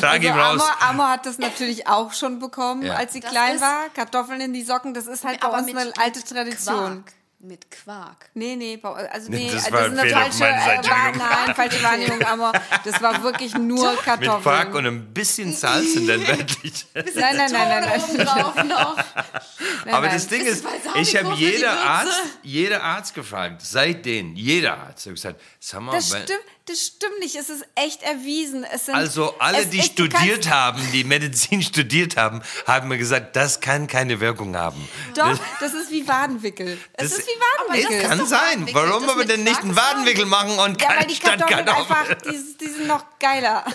Trag 0.00 0.22
ihn 0.22 0.30
Also 0.32 0.40
raus. 0.40 0.62
Amor, 0.80 0.82
Amor 0.88 1.08
hat 1.10 1.26
das 1.26 1.38
natürlich 1.38 1.86
auch 1.86 2.12
schon 2.12 2.38
bekommen, 2.38 2.82
Ja. 2.82 2.94
als 2.94 3.12
sie 3.12 3.20
Das 3.20 3.30
klein 3.30 3.60
war. 3.60 3.88
Kartoffeln 3.94 4.40
in 4.40 4.52
die 4.52 4.62
Socken, 4.62 4.94
das 4.94 5.06
ist 5.06 5.24
halt 5.24 5.40
bei 5.40 5.48
uns 5.48 5.68
eine 5.68 5.92
alte 5.98 6.22
Tradition. 6.24 7.04
Quark. 7.04 7.12
Mit 7.42 7.70
Quark. 7.70 8.28
Nee, 8.34 8.54
nee, 8.54 8.78
also 8.82 9.30
nee, 9.30 9.50
Das 9.50 9.64
das, 9.64 9.72
war 9.72 9.86
ist 9.86 9.92
ein 9.92 9.98
eine 9.98 10.10
falsche, 10.10 10.44
äh, 10.44 10.90
war, 10.90 11.12
nein, 11.46 11.54
falsche 11.54 11.82
Wahrnehmung, 11.82 12.22
Amor. 12.22 12.52
Das 12.84 13.00
war 13.00 13.22
wirklich 13.22 13.54
nur 13.54 13.92
Mit 13.92 14.02
Kartoffeln. 14.02 14.42
Quark 14.42 14.74
und 14.74 14.86
ein 14.86 15.14
bisschen 15.14 15.54
Salz 15.54 15.96
und 15.96 16.06
dann 16.06 16.26
wirklich. 16.26 16.84
nein, 16.94 17.04
nein, 17.14 17.36
nein, 17.36 17.50
nein, 17.50 17.84
nein. 17.86 18.02
Oben 18.02 18.18
drauf 18.18 18.54
noch. 18.56 18.96
nein, 19.86 19.94
Aber 19.94 20.06
nein. 20.06 20.16
das 20.16 20.26
Ding 20.28 20.42
Ist 20.42 20.66
ist, 20.66 20.66
ich 20.96 21.16
habe 21.16 21.34
jeder? 21.34 21.72
Arzt, 21.80 22.20
jeder 22.42 22.82
Arzt 22.82 23.14
gefragt, 23.14 23.62
seitdem, 23.62 24.34
jeder 24.34 24.76
Arzt, 24.76 25.06
hat 25.06 25.14
gesagt, 25.14 25.40
sag 25.58 25.80
mal, 25.80 25.92
Das 25.92 26.08
stimmt, 26.08 26.28
das 26.66 26.80
stimmt 26.86 27.18
nicht. 27.20 27.34
Es 27.36 27.50
ist 27.50 27.64
echt 27.74 28.02
erwiesen. 28.02 28.64
Es 28.64 28.86
sind, 28.86 28.94
also 28.94 29.34
alle, 29.38 29.58
es 29.58 29.70
die 29.70 29.78
ist- 29.80 29.86
studiert 29.92 30.48
haben, 30.50 30.80
die 30.92 31.04
Medizin 31.04 31.62
studiert 31.70 32.16
haben, 32.16 32.42
haben 32.66 32.88
mir 32.88 32.98
gesagt, 32.98 33.34
das 33.36 33.60
kann 33.60 33.86
keine 33.86 34.20
Wirkung 34.20 34.56
haben. 34.56 34.88
Doch, 35.14 35.38
das 35.60 35.74
ist 35.74 35.90
wie 35.90 36.06
Wadenwickel. 36.06 36.78
Es 36.94 37.10
Das- 37.10 37.18
ist 37.20 37.26
wie 37.26 37.32
Es 37.32 37.38
das 37.38 37.68
Wadenwickel. 37.68 38.00
ist 38.02 38.08
kann 38.08 38.26
sein. 38.26 38.68
Warum 38.72 39.02
Das 39.02 39.10
aber 39.10 39.18
mit 39.20 39.28
denn 39.30 39.42
nicht 39.44 39.60
einen 39.62 39.74
Wadenwickel 39.76 40.26
machen 40.26 40.58
und 40.58 40.80
Ja, 40.80 40.88
weil 40.90 40.98
kein 40.98 41.08
die 41.08 41.14
statt 41.16 41.38
Kartoffeln 41.38 41.66
Kartoffeln? 41.66 41.98
einfach, 41.98 42.14
die, 42.22 42.56
die 42.60 42.68
sind 42.68 42.86
noch 42.86 43.04
geiler. 43.18 43.64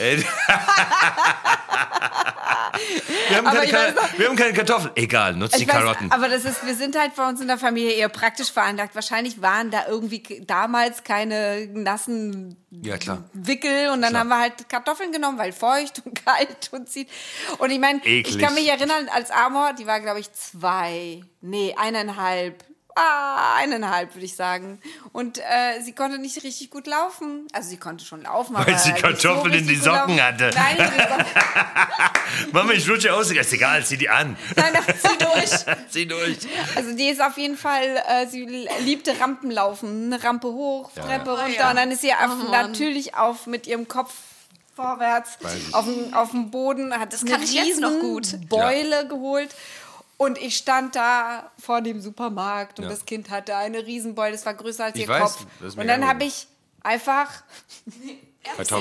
Wir, 3.29 3.37
haben 3.37 3.45
keine, 3.45 3.71
Kar- 3.71 3.93
wir 4.17 4.27
haben 4.27 4.35
keine 4.35 4.53
Kartoffeln. 4.53 4.91
Egal, 4.95 5.33
nutzt 5.35 5.57
die 5.59 5.67
weiß, 5.67 5.73
Karotten. 5.75 6.11
aber 6.11 6.27
das 6.27 6.43
ist, 6.45 6.65
wir 6.65 6.75
sind 6.75 6.97
halt 6.97 7.15
bei 7.15 7.27
uns 7.27 7.39
in 7.41 7.47
der 7.47 7.57
Familie 7.57 7.91
eher 7.91 8.09
praktisch 8.09 8.51
veranlagt. 8.51 8.95
Wahrscheinlich 8.95 9.41
waren 9.41 9.71
da 9.71 9.87
irgendwie 9.87 10.43
damals 10.45 11.03
keine 11.03 11.67
nassen 11.73 12.57
Ja, 12.83 12.97
klar. 12.97 13.23
Wickel 13.33 13.89
und 13.89 14.01
dann 14.01 14.11
Klar. 14.11 14.21
haben 14.21 14.27
wir 14.29 14.39
halt 14.39 14.69
Kartoffeln 14.69 15.11
genommen, 15.11 15.37
weil 15.37 15.51
feucht 15.51 16.01
und 16.05 16.13
kalt 16.25 16.69
und 16.71 16.89
zieht. 16.89 17.09
Und 17.57 17.71
ich 17.71 17.79
meine, 17.79 18.03
ich 18.05 18.37
kann 18.39 18.53
mich 18.53 18.67
erinnern, 18.69 19.09
als 19.13 19.31
Amor, 19.31 19.73
die 19.73 19.87
war 19.87 19.99
glaube 19.99 20.19
ich 20.19 20.31
zwei, 20.33 21.21
nee, 21.41 21.75
eineinhalb. 21.77 22.63
Ah, 22.97 23.55
eineinhalb 23.57 24.15
würde 24.15 24.25
ich 24.25 24.37
sagen. 24.37 24.79
Und 25.11 25.39
äh, 25.39 25.81
sie 25.81 25.91
konnte 25.91 26.17
nicht 26.17 26.41
richtig 26.43 26.69
gut 26.69 26.87
laufen. 26.87 27.45
Also 27.51 27.67
sie 27.69 27.77
konnte 27.77 28.05
schon 28.05 28.21
laufen, 28.21 28.55
aber 28.55 28.77
sie 28.77 28.93
nicht 28.93 29.01
Kartoffeln 29.01 29.53
in 29.53 29.59
richtig 29.59 29.79
die 29.79 29.83
Socken 29.83 30.21
hatte. 30.23 30.51
Nein, 30.55 30.77
in. 30.77 31.25
Mama, 32.51 32.71
ich 32.73 32.89
rutsche 32.89 33.13
aus. 33.13 33.31
Ist 33.31 33.53
egal, 33.53 33.85
zieh 33.85 33.97
die 33.97 34.09
an. 34.09 34.37
Nein, 34.55 34.73
nein, 34.73 34.95
zieh 34.99 35.17
durch. 35.17 35.77
zieh 35.89 36.05
durch. 36.05 36.37
Also 36.75 36.95
die 36.95 37.09
ist 37.09 37.21
auf 37.21 37.37
jeden 37.37 37.57
Fall, 37.57 38.01
äh, 38.07 38.27
sie 38.27 38.45
liebte 38.79 39.19
Rampenlaufen, 39.19 40.13
eine 40.13 40.23
Rampe 40.23 40.47
hoch, 40.47 40.91
Treppe 40.93 41.31
runter 41.31 41.51
ja. 41.51 41.69
und 41.71 41.75
dann 41.77 41.91
ist 41.91 42.01
sie 42.01 42.11
Oh 42.11 42.51
natürlich 42.51 43.15
auf 43.15 43.47
mit 43.47 43.67
ihrem 43.67 43.87
Kopf 43.87 44.13
vorwärts 44.75 45.37
auf 45.71 45.85
dem, 45.85 46.13
auf 46.13 46.31
dem 46.31 46.51
Boden, 46.51 46.93
hat 46.93 47.13
das 47.13 47.23
noch 47.23 47.99
gut. 47.99 48.49
Beule 48.49 49.07
geholt 49.07 49.55
und 50.17 50.37
ich 50.37 50.57
stand 50.57 50.95
da 50.95 51.51
vor 51.59 51.81
dem 51.81 52.01
Supermarkt 52.01 52.79
und 52.79 52.85
Ja. 52.85 52.91
das 52.91 53.05
Kind 53.05 53.29
hatte 53.29 53.55
eine 53.55 53.85
Riesenbeule, 53.85 54.31
das 54.33 54.45
war 54.45 54.53
größer 54.53 54.85
als 54.85 54.95
Ich 54.95 55.03
ihr 55.03 55.07
weiß, 55.07 55.21
Kopf. 55.21 55.45
Und 55.77 55.87
dann 55.87 56.07
habe 56.07 56.23
ich 56.23 56.47
einfach. 56.83 57.29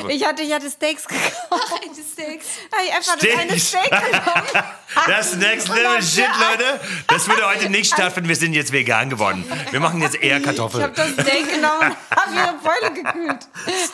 ich 0.09 0.25
hatte, 0.27 0.43
ich 0.43 0.53
hatte 0.53 0.71
Steaks 0.71 1.07
gekauft, 1.07 1.33
Die 1.97 2.03
Steaks. 2.03 2.47
habe 2.73 2.85
ich 2.87 2.93
einfach 2.95 3.17
das 3.17 3.39
eine 3.39 3.59
Steaks. 3.59 3.69
Steak 3.69 3.91
genommen. 3.91 4.65
Das 5.09 5.27
ist 5.33 5.39
next 5.41 5.69
level 5.69 6.01
shit, 6.03 6.25
Leute. 6.51 6.81
Das 7.09 7.27
würde 7.29 7.45
heute 7.49 7.69
nicht 7.69 7.93
stattfinden. 7.93 8.29
Wir 8.29 8.37
sind 8.37 8.53
jetzt 8.53 8.71
vegan 8.73 9.11
geworden. 9.11 9.45
Wir 9.73 9.81
machen 9.81 10.01
jetzt 10.01 10.15
eher 10.15 10.39
Ich 10.39 10.47
habe 10.47 10.57
Kartoffeln. 10.57 10.93
das 10.95 11.11
Steak 11.13 11.53
genommen 11.53 11.97
und 12.11 12.17
habe 12.17 12.35
ihre 12.37 12.55
Beule 12.63 12.95
gekühlt. 13.03 13.49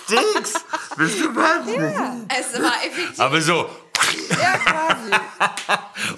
Stinks. 0.05 0.53
Bist 0.97 1.21
du 1.21 1.35
wahnsinnig? 1.35 1.95
Es 2.39 2.61
war 2.61 2.75
effektiv. 2.85 3.19
Aber 3.19 3.41
so. 3.41 3.71
Ja, 4.31 4.59
quasi. 4.59 5.11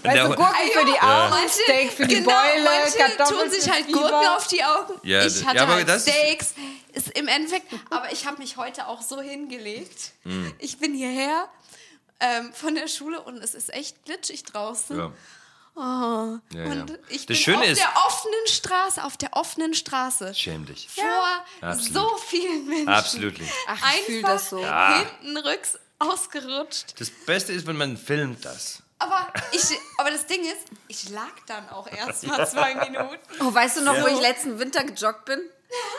Du, 0.02 0.34
Gurken 0.36 0.70
für 0.72 0.84
die 0.84 1.00
Augen, 1.00 1.48
Steak 1.48 1.92
für 1.92 2.06
die 2.06 2.16
genau, 2.16 2.30
Beule, 2.30 2.64
manche 2.64 2.98
Kartoffeln 2.98 3.40
tun 3.40 3.50
sich 3.50 3.70
halt 3.70 3.86
Fieber. 3.86 3.98
Gurken 4.00 4.28
auf 4.28 4.46
die 4.46 4.64
Augen. 4.64 4.94
Ja, 5.02 5.24
ich 5.24 5.44
hatte 5.44 5.56
ja, 5.56 5.62
aber 5.64 5.74
halt 5.74 6.00
Steaks. 6.02 6.54
Ist 6.92 7.08
im 7.12 7.26
Endeffekt, 7.28 7.72
aber 7.90 8.12
ich 8.12 8.26
habe 8.26 8.38
mich 8.38 8.56
heute 8.56 8.86
auch 8.86 9.00
so 9.02 9.20
hingelegt. 9.20 10.12
Hm. 10.24 10.52
Ich 10.58 10.78
bin 10.78 10.94
hierher 10.94 11.48
ähm, 12.20 12.52
von 12.52 12.74
der 12.74 12.86
Schule 12.88 13.20
und 13.22 13.38
es 13.38 13.54
ist 13.54 13.72
echt 13.72 14.04
glitschig 14.04 14.44
draußen. 14.44 14.98
Ja. 14.98 15.12
Oh. 15.74 15.80
Ja, 15.80 16.64
und 16.66 16.90
ja. 16.90 16.96
ich 17.08 17.20
Das 17.20 17.26
bin 17.28 17.36
Schöne 17.36 17.58
auf 17.60 17.64
ist- 17.66 17.80
der 17.80 17.92
offenen 18.06 18.46
Straße, 18.46 19.04
auf 19.04 19.16
der 19.16 19.30
offenen 19.32 19.72
Straße. 19.72 20.34
Schäm 20.34 20.66
dich. 20.66 20.86
Vor 20.90 21.04
Absolut. 21.62 21.94
so 21.94 22.16
vielen 22.28 22.66
Menschen. 22.66 22.88
Absolut. 22.90 23.34
Ach, 23.66 23.94
ich 23.94 24.00
fühle 24.02 24.22
das 24.22 24.50
so. 24.50 24.58
hinten 24.58 25.36
rücks 25.38 25.78
ausgerutscht. 26.02 27.00
Das 27.00 27.10
Beste 27.10 27.52
ist, 27.52 27.66
wenn 27.66 27.76
man 27.76 27.96
filmt 27.96 28.44
das. 28.44 28.82
Aber, 28.98 29.32
ich, 29.52 29.64
aber 29.98 30.10
das 30.12 30.26
Ding 30.26 30.42
ist, 30.42 30.68
ich 30.86 31.08
lag 31.10 31.32
dann 31.46 31.68
auch 31.70 31.88
erst 31.88 32.24
mal 32.26 32.46
zwei 32.46 32.74
Minuten. 32.88 33.18
Oh, 33.40 33.52
weißt 33.52 33.78
du 33.78 33.80
noch, 33.82 34.00
wo 34.00 34.06
ich 34.06 34.20
letzten 34.20 34.58
Winter 34.58 34.84
gejoggt 34.84 35.24
bin? 35.24 35.40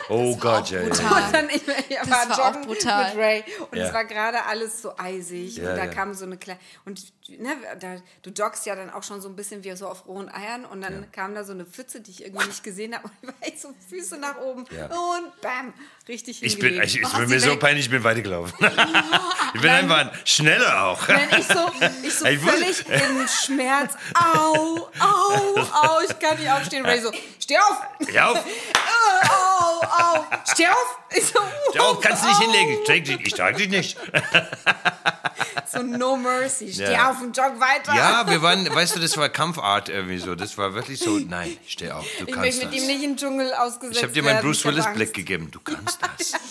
Oh 0.08 0.36
Gott, 0.36 0.70
ja, 0.70 0.80
ja. 0.80 0.84
Und 0.86 0.98
dann 1.32 1.48
ich, 1.48 1.62
ich 1.66 2.10
war, 2.10 2.28
war 2.28 2.38
auch 2.50 2.60
brutal. 2.62 3.08
mit 3.14 3.16
Ray 3.18 3.44
und 3.70 3.78
Ja. 3.78 3.86
es 3.86 3.92
war 3.94 4.04
gerade 4.04 4.44
alles 4.44 4.82
so 4.82 4.92
eisig 4.98 5.56
Ja, 5.56 5.70
und 5.70 5.76
da 5.76 5.86
kam 5.86 6.12
so 6.14 6.24
eine 6.26 6.36
kleine 6.36 6.60
und 6.84 7.00
ne, 7.28 7.56
da, 7.80 7.96
du 8.22 8.30
joggst 8.30 8.66
ja 8.66 8.76
dann 8.76 8.90
auch 8.90 9.02
schon 9.02 9.20
so 9.20 9.28
ein 9.28 9.34
bisschen 9.36 9.64
wie 9.64 9.74
so 9.76 9.88
auf 9.88 10.06
rohen 10.06 10.28
Eiern 10.28 10.64
und 10.66 10.82
dann 10.82 11.10
kam 11.10 11.34
da 11.34 11.42
so 11.44 11.52
eine 11.52 11.64
Pfütze, 11.64 12.00
die 12.02 12.10
ich 12.10 12.24
irgendwie 12.24 12.46
nicht 12.46 12.62
gesehen 12.62 12.94
habe 12.94 13.08
und 13.08 13.12
ich 13.22 13.28
war 13.28 13.34
ich 13.54 13.60
so 13.60 13.74
Füße 13.88 14.18
nach 14.18 14.36
oben 14.38 14.62
und 14.64 15.40
bam, 15.40 15.72
richtig 16.06 16.42
Ich 16.42 16.58
bin, 16.58 16.80
ich, 16.82 17.02
War 17.02 17.18
wird 17.20 17.28
sie 17.28 17.34
mir 17.34 17.40
so 17.40 17.50
weg. 17.52 17.60
peinlich, 17.60 17.86
ich 17.86 17.90
bin 17.90 18.04
weitergelaufen. 18.04 18.52
ich 19.54 19.60
bin 19.60 19.70
einfach 19.70 20.12
schneller 20.24 20.84
auch. 20.84 21.08
Nein, 21.08 21.28
ich 21.38 21.46
so, 21.46 21.70
ich 22.02 22.14
so 22.14 22.26
Ich 22.26 22.38
völlig 22.38 22.84
im 22.88 23.26
Schmerz. 23.28 23.94
Au, 24.14 24.88
au, 25.00 25.60
au, 25.60 26.00
ich 26.08 26.18
kann 26.18 26.38
nicht 26.38 26.50
aufstehen. 26.50 26.84
Ray 26.84 27.00
so, 27.00 27.10
steh 27.40 27.56
auf! 27.58 27.80
Ja, 28.12 28.28
auf, 28.30 28.36
Äh, 28.44 29.26
Au, 29.84 30.16
au, 30.16 30.24
steh 30.44 30.66
auf! 30.66 30.98
Ich 31.16 31.26
so, 31.26 31.38
ja, 31.74 31.80
auf, 31.82 32.00
kannst 32.00 32.24
du 32.24 32.28
nicht 32.28 32.38
au. 32.38 32.42
hinlegen. 32.42 32.72
Ich 32.80 32.84
trage 32.84 33.02
dich, 33.02 33.26
ich 33.26 33.34
trage 33.34 33.56
dich 33.56 33.68
nicht. 33.68 33.98
So, 35.74 35.82
no 35.82 36.16
mercy. 36.16 36.72
Steh 36.72 36.92
Ja. 36.92 37.10
auf 37.10 37.20
und 37.20 37.36
jog 37.36 37.58
weiter. 37.60 37.94
Ja, 37.94 38.28
wir 38.28 38.40
waren, 38.42 38.72
weißt 38.72 38.96
du, 38.96 39.00
das 39.00 39.16
war 39.16 39.28
Kampfart 39.28 39.88
irgendwie 39.88 40.18
so. 40.18 40.34
Das 40.34 40.56
war 40.58 40.74
wirklich 40.74 40.98
so, 41.00 41.18
nein, 41.18 41.56
steh 41.66 41.90
auf, 41.90 42.04
du 42.18 42.24
ich 42.26 42.32
kannst 42.34 42.40
möchte 42.40 42.60
das. 42.66 42.70
mit 42.70 42.80
ihm 42.80 42.86
nicht 42.86 43.02
in 43.02 43.10
den 43.12 43.16
Dschungel 43.16 43.52
ausgesetzt 43.54 43.96
Ich 43.98 44.02
habe 44.02 44.12
dir 44.12 44.22
meinen. 44.22 44.40
Bruce 44.42 44.58
Ich 44.60 44.64
hab 44.64 44.72
Willis 44.72 44.86
Angst. 44.86 44.96
Blick 44.96 45.14
gegeben. 45.14 45.50
Du 45.50 45.60
kannst 45.60 45.98
das. 46.02 46.32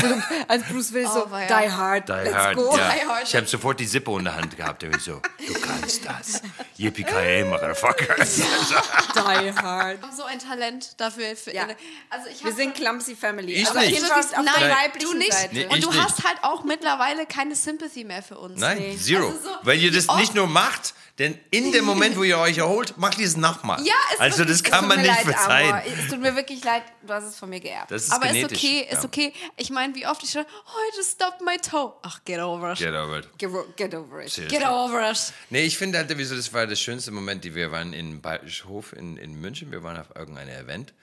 So, 0.00 0.06
als 0.48 0.64
Bruce 0.64 0.92
Willis 0.92 1.12
so, 1.12 1.26
Oh, 1.26 1.30
weia. 1.30 1.46
die 1.46 1.70
hard, 1.70 2.08
Die 2.08 2.12
let's 2.12 2.34
hard, 2.34 2.56
go. 2.56 2.76
ja. 2.76 2.90
Die 2.94 3.06
hard. 3.08 3.22
Ich 3.28 3.36
habe 3.36 3.46
sofort 3.46 3.78
die 3.80 3.84
Sippe 3.86 4.10
in 4.18 4.24
der 4.24 4.34
Hand 4.34 4.56
gehabt. 4.56 4.82
Irgendwie 4.82 5.00
so, 5.00 5.20
du 5.46 5.52
kannst 5.60 6.04
das. 6.06 6.42
Yippie-ki-yay, 6.76 7.44
Motherfucker. 7.44 8.14
Die 8.24 9.52
hard. 9.54 9.98
Ich 9.98 10.02
habe 10.02 10.16
so 10.16 10.24
ein 10.24 10.38
Talent 10.38 10.98
dafür. 11.00 11.36
Für 11.36 11.54
Ja. 11.54 11.66
Also 12.10 12.28
ich 12.30 12.44
Wir 12.44 12.52
sind 12.52 12.74
Clumsy 12.74 13.14
Family. 13.14 13.52
Ich 13.54 13.68
also 13.68 13.78
nicht. 13.80 14.02
auf 14.02 14.10
auf 14.18 14.32
Nein, 14.44 14.44
der 14.92 15.00
du 15.02 15.12
nicht. 15.14 15.32
Seite. 15.32 15.54
Nee, 15.54 15.66
Und 15.66 15.76
ich 15.78 15.84
du 15.84 15.90
nicht. 15.90 16.02
hast 16.02 16.24
halt 16.24 16.38
auch 16.42 16.64
mittlerweile 16.64 17.26
keine 17.26 17.54
Sympathy 17.54 18.04
mehr 18.04 18.22
für 18.22 18.38
uns. 18.38 18.53
Uns. 18.54 18.60
Nein, 18.60 18.78
Nee. 18.78 18.96
zero. 18.96 19.26
Also 19.28 19.38
so, 19.42 19.48
Weil 19.62 19.78
ihr 19.80 19.92
das 19.92 20.08
wie 20.08 20.16
nicht 20.16 20.34
nur 20.34 20.46
macht, 20.46 20.94
denn 21.18 21.38
in 21.52 21.70
dem 21.70 21.84
Moment, 21.84 22.16
wo 22.16 22.24
ihr 22.24 22.38
euch 22.38 22.58
erholt, 22.58 22.98
macht 22.98 23.18
ihr 23.20 23.26
es 23.26 23.36
nochmal. 23.36 23.80
Ja, 23.86 23.92
es 24.14 24.20
Also 24.20 24.38
wirklich- 24.38 24.58
das 24.58 24.66
Es 24.66 24.70
kann 24.72 24.80
tut 24.80 24.88
man 24.88 24.98
nicht 25.00 25.06
leid, 25.14 25.20
verzeihen. 25.24 25.70
Amor. 25.72 25.82
Es 25.86 26.10
tut 26.10 26.20
mir 26.20 26.34
wirklich 26.34 26.64
leid, 26.64 26.82
du 27.06 27.12
hast 27.12 27.24
es 27.24 27.36
von 27.38 27.48
mir 27.50 27.60
geerbt. 27.60 27.90
Das 27.92 28.04
ist 28.04 28.10
Aber 28.12 28.26
ist 28.26 28.32
genetisch. 28.32 28.58
okay, 28.58 28.80
ist 28.90 28.92
ja. 28.94 29.04
okay. 29.04 29.32
Ich 29.56 29.70
meine, 29.70 29.94
wie 29.94 30.06
oft 30.08 30.22
ich 30.24 30.30
schon, 30.30 30.42
oh, 30.44 30.92
I 30.92 30.96
just 30.96 31.12
stopped 31.12 31.40
my 31.42 31.56
toe. 31.58 31.92
Ach, 32.02 32.18
get 32.24 32.40
over 32.40 32.72
it. 32.72 32.78
Get 32.78 32.94
over 32.94 33.18
it. 33.20 33.28
Get, 33.38 33.50
get 33.76 33.94
over 33.94 34.22
it. 34.22 34.30
Seriously. 34.30 34.58
Get 34.58 34.66
over 34.68 35.08
it. 35.08 35.32
Nee, 35.50 35.62
ich 35.64 35.78
finde 35.78 35.98
halt, 35.98 36.12
wieso 36.18 36.34
das 36.34 36.52
war 36.52 36.66
der 36.66 36.74
schönste 36.76 37.12
Moment, 37.12 37.44
die 37.44 37.54
wir 37.54 37.70
waren 37.70 37.92
in 37.92 38.20
Bayerisch 38.20 38.64
Hof 38.64 38.92
in, 38.92 39.16
in 39.16 39.40
München, 39.40 39.70
wir 39.70 39.82
waren 39.84 39.96
auf 39.96 40.08
irgendeinem 40.16 40.48
Event 40.64 40.94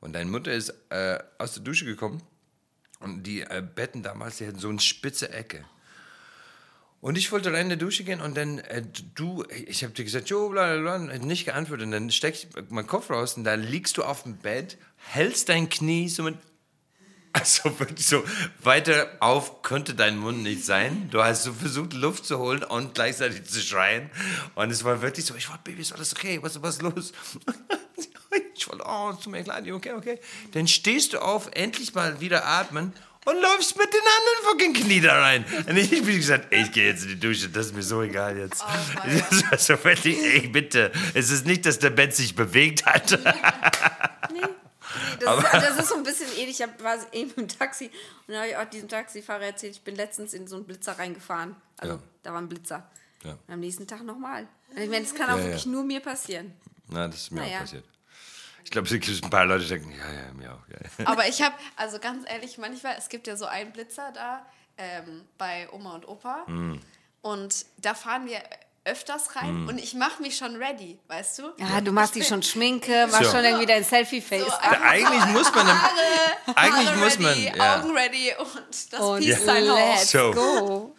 und 0.00 0.14
deine 0.14 0.28
Mutter 0.28 0.50
ist 0.52 0.74
äh, 0.88 1.18
aus 1.38 1.52
der 1.54 1.62
Dusche 1.62 1.84
gekommen 1.84 2.22
und 2.98 3.22
die 3.22 3.42
äh, 3.42 3.62
Betten 3.62 4.02
damals, 4.02 4.38
die 4.38 4.48
hatten 4.48 4.58
so 4.58 4.68
eine 4.68 4.80
spitze 4.80 5.32
Ecke. 5.32 5.64
Und 7.00 7.16
ich 7.16 7.32
wollte 7.32 7.52
rein 7.52 7.62
in 7.62 7.70
die 7.70 7.78
Dusche 7.78 8.04
gehen 8.04 8.20
und 8.20 8.36
dann 8.36 8.58
äh, 8.58 8.82
du, 9.14 9.44
ich 9.66 9.82
habe 9.84 9.94
dir 9.94 10.04
gesagt, 10.04 10.28
jo, 10.28 10.50
bla, 10.50 10.76
bla, 10.76 10.98
bla, 10.98 11.18
nicht 11.18 11.46
geantwortet 11.46 11.86
und 11.86 11.92
dann 11.92 12.10
steck 12.10 12.34
ich 12.34 12.70
meinen 12.70 12.86
Kopf 12.86 13.10
raus 13.10 13.38
und 13.38 13.44
dann 13.44 13.62
liegst 13.62 13.96
du 13.96 14.02
auf 14.02 14.24
dem 14.24 14.36
Bett, 14.36 14.76
hältst 14.96 15.48
dein 15.48 15.70
Knie 15.70 16.08
so 16.08 16.22
mit 16.22 16.36
also 17.32 17.78
wirklich 17.78 18.06
so, 18.06 18.24
weiter 18.60 19.08
auf 19.20 19.62
könnte 19.62 19.94
dein 19.94 20.18
Mund 20.18 20.42
nicht 20.42 20.64
sein. 20.64 21.08
Du 21.10 21.22
hast 21.22 21.44
so 21.44 21.52
versucht, 21.52 21.92
Luft 21.92 22.26
zu 22.26 22.38
holen 22.38 22.64
und 22.64 22.94
gleichzeitig 22.94 23.44
zu 23.44 23.60
schreien. 23.60 24.10
Und 24.56 24.70
es 24.70 24.82
war 24.82 25.00
wirklich 25.00 25.26
so, 25.26 25.36
ich 25.36 25.48
wollte, 25.48 25.62
Baby, 25.64 25.82
ist 25.82 25.92
alles 25.92 26.12
okay? 26.12 26.40
Was 26.42 26.56
ist 26.56 26.82
los? 26.82 27.12
Ich 28.54 28.68
wollte, 28.68 28.84
oh, 28.86 29.12
tut 29.14 29.32
mir 29.32 29.42
leid, 29.42 29.68
okay, 29.70 29.92
okay. 29.92 30.20
Dann 30.52 30.68
stehst 30.68 31.14
du 31.14 31.18
auf, 31.18 31.48
endlich 31.54 31.94
mal 31.94 32.20
wieder 32.20 32.44
atmen 32.44 32.92
und 33.26 33.40
läufst 33.40 33.76
mit 33.76 33.92
den 33.92 34.00
anderen 34.00 34.44
fucking 34.44 34.72
Knie 34.74 35.00
da 35.00 35.20
rein. 35.20 35.44
Und 35.68 35.76
ich 35.76 35.90
bin 35.90 36.16
gesagt, 36.16 36.46
ey, 36.52 36.62
ich 36.62 36.72
gehe 36.72 36.86
jetzt 36.88 37.02
in 37.02 37.08
die 37.10 37.20
Dusche, 37.20 37.48
das 37.48 37.66
ist 37.66 37.74
mir 37.74 37.82
so 37.82 38.02
egal 38.02 38.36
jetzt. 38.38 38.62
das 39.30 39.50
war 39.50 39.58
so 39.58 39.84
wirklich, 39.84 40.18
ey, 40.22 40.48
bitte. 40.48 40.90
Es 41.14 41.30
ist 41.30 41.44
nicht, 41.46 41.66
dass 41.66 41.78
der 41.78 41.90
Bett 41.90 42.14
sich 42.14 42.34
bewegt 42.34 42.86
hat. 42.86 43.18
Das, 45.20 45.38
ist, 45.44 45.52
das 45.52 45.78
ist 45.78 45.88
so 45.88 45.96
ein 45.96 46.02
bisschen 46.02 46.26
ähnlich. 46.38 46.60
Ich 46.60 46.82
war 46.82 46.96
eben 47.12 47.30
im 47.36 47.46
Taxi 47.48 47.90
und 48.26 48.34
da 48.34 48.40
habe 48.40 48.48
ich 48.48 48.56
auch 48.56 48.64
diesem 48.64 48.88
Taxifahrer 48.88 49.42
erzählt, 49.44 49.74
ich 49.76 49.82
bin 49.82 49.94
letztens 49.94 50.32
in 50.34 50.46
so 50.48 50.56
einen 50.56 50.64
Blitzer 50.64 50.98
reingefahren. 50.98 51.54
Also 51.76 51.94
Ja. 51.94 52.00
da 52.22 52.32
war 52.32 52.40
ein 52.40 52.48
Blitzer. 52.48 52.88
Ja. 53.22 53.32
Und 53.46 53.54
am 53.54 53.60
nächsten 53.60 53.86
Tag 53.86 54.02
nochmal. 54.02 54.48
Ich 54.76 54.88
meine, 54.88 55.02
das 55.04 55.14
kann 55.14 55.30
auch 55.30 55.36
Ja, 55.38 55.44
wirklich 55.44 55.66
nur 55.66 55.84
mir 55.84 56.00
passieren. 56.00 56.52
Na, 56.88 57.06
das 57.06 57.16
ist 57.16 57.30
mir 57.32 57.40
Naja. 57.42 57.56
auch 57.58 57.60
passiert. 57.60 57.84
Ich 58.64 58.70
glaube, 58.70 58.86
es 58.88 58.92
gibt 58.92 59.24
ein 59.24 59.30
paar 59.30 59.46
Leute, 59.46 59.64
die 59.64 59.70
denken, 59.70 59.90
ja, 59.92 59.98
ja, 60.26 60.32
mir 60.34 60.52
auch. 60.54 60.68
Ja, 60.68 60.78
ja. 61.04 61.06
Aber 61.10 61.26
ich 61.28 61.42
habe, 61.42 61.54
also 61.76 61.98
ganz 61.98 62.24
ehrlich, 62.28 62.58
manchmal, 62.58 62.94
es 62.98 63.08
gibt 63.08 63.26
ja 63.26 63.36
so 63.36 63.46
einen 63.46 63.72
Blitzer 63.72 64.12
da 64.14 64.46
ähm, 64.78 65.24
bei 65.38 65.68
Oma 65.72 65.94
und 65.94 66.06
Opa. 66.08 66.44
Mhm. 66.46 66.80
Und 67.22 67.66
da 67.78 67.94
fahren 67.94 68.26
wir 68.26 68.40
öfters 68.84 69.36
rein 69.36 69.68
und 69.68 69.78
ich 69.78 69.92
mache 69.92 70.22
mich 70.22 70.38
schon 70.38 70.56
ready, 70.56 70.98
weißt 71.08 71.38
du? 71.40 71.42
Ja, 71.58 71.82
du 71.82 71.92
machst 71.92 72.14
die 72.14 72.24
schon 72.24 72.42
Schminke, 72.42 73.06
machst 73.10 73.24
So. 73.26 73.30
schon 73.32 73.44
irgendwie 73.44 73.66
dein 73.66 73.84
Selfie-Face. 73.84 74.46
So, 74.46 74.52
eigentlich 74.58 75.24
muss 75.26 75.54
man 75.54 75.66
im- 75.68 75.82
Haare, 75.82 76.56
eigentlich 76.56 76.88
Haare 76.88 76.98
muss 76.98 77.18
man, 77.18 77.32
ready, 77.34 77.52
ja. 77.58 77.76
Augen 77.78 77.90
ready 77.94 78.32
und 78.38 78.92
das 78.92 79.00
und 79.00 79.20
Peace 79.20 79.44
sein 79.44 79.68
Haus. 79.68 80.12
let's 80.14 80.34
go. 80.34 80.96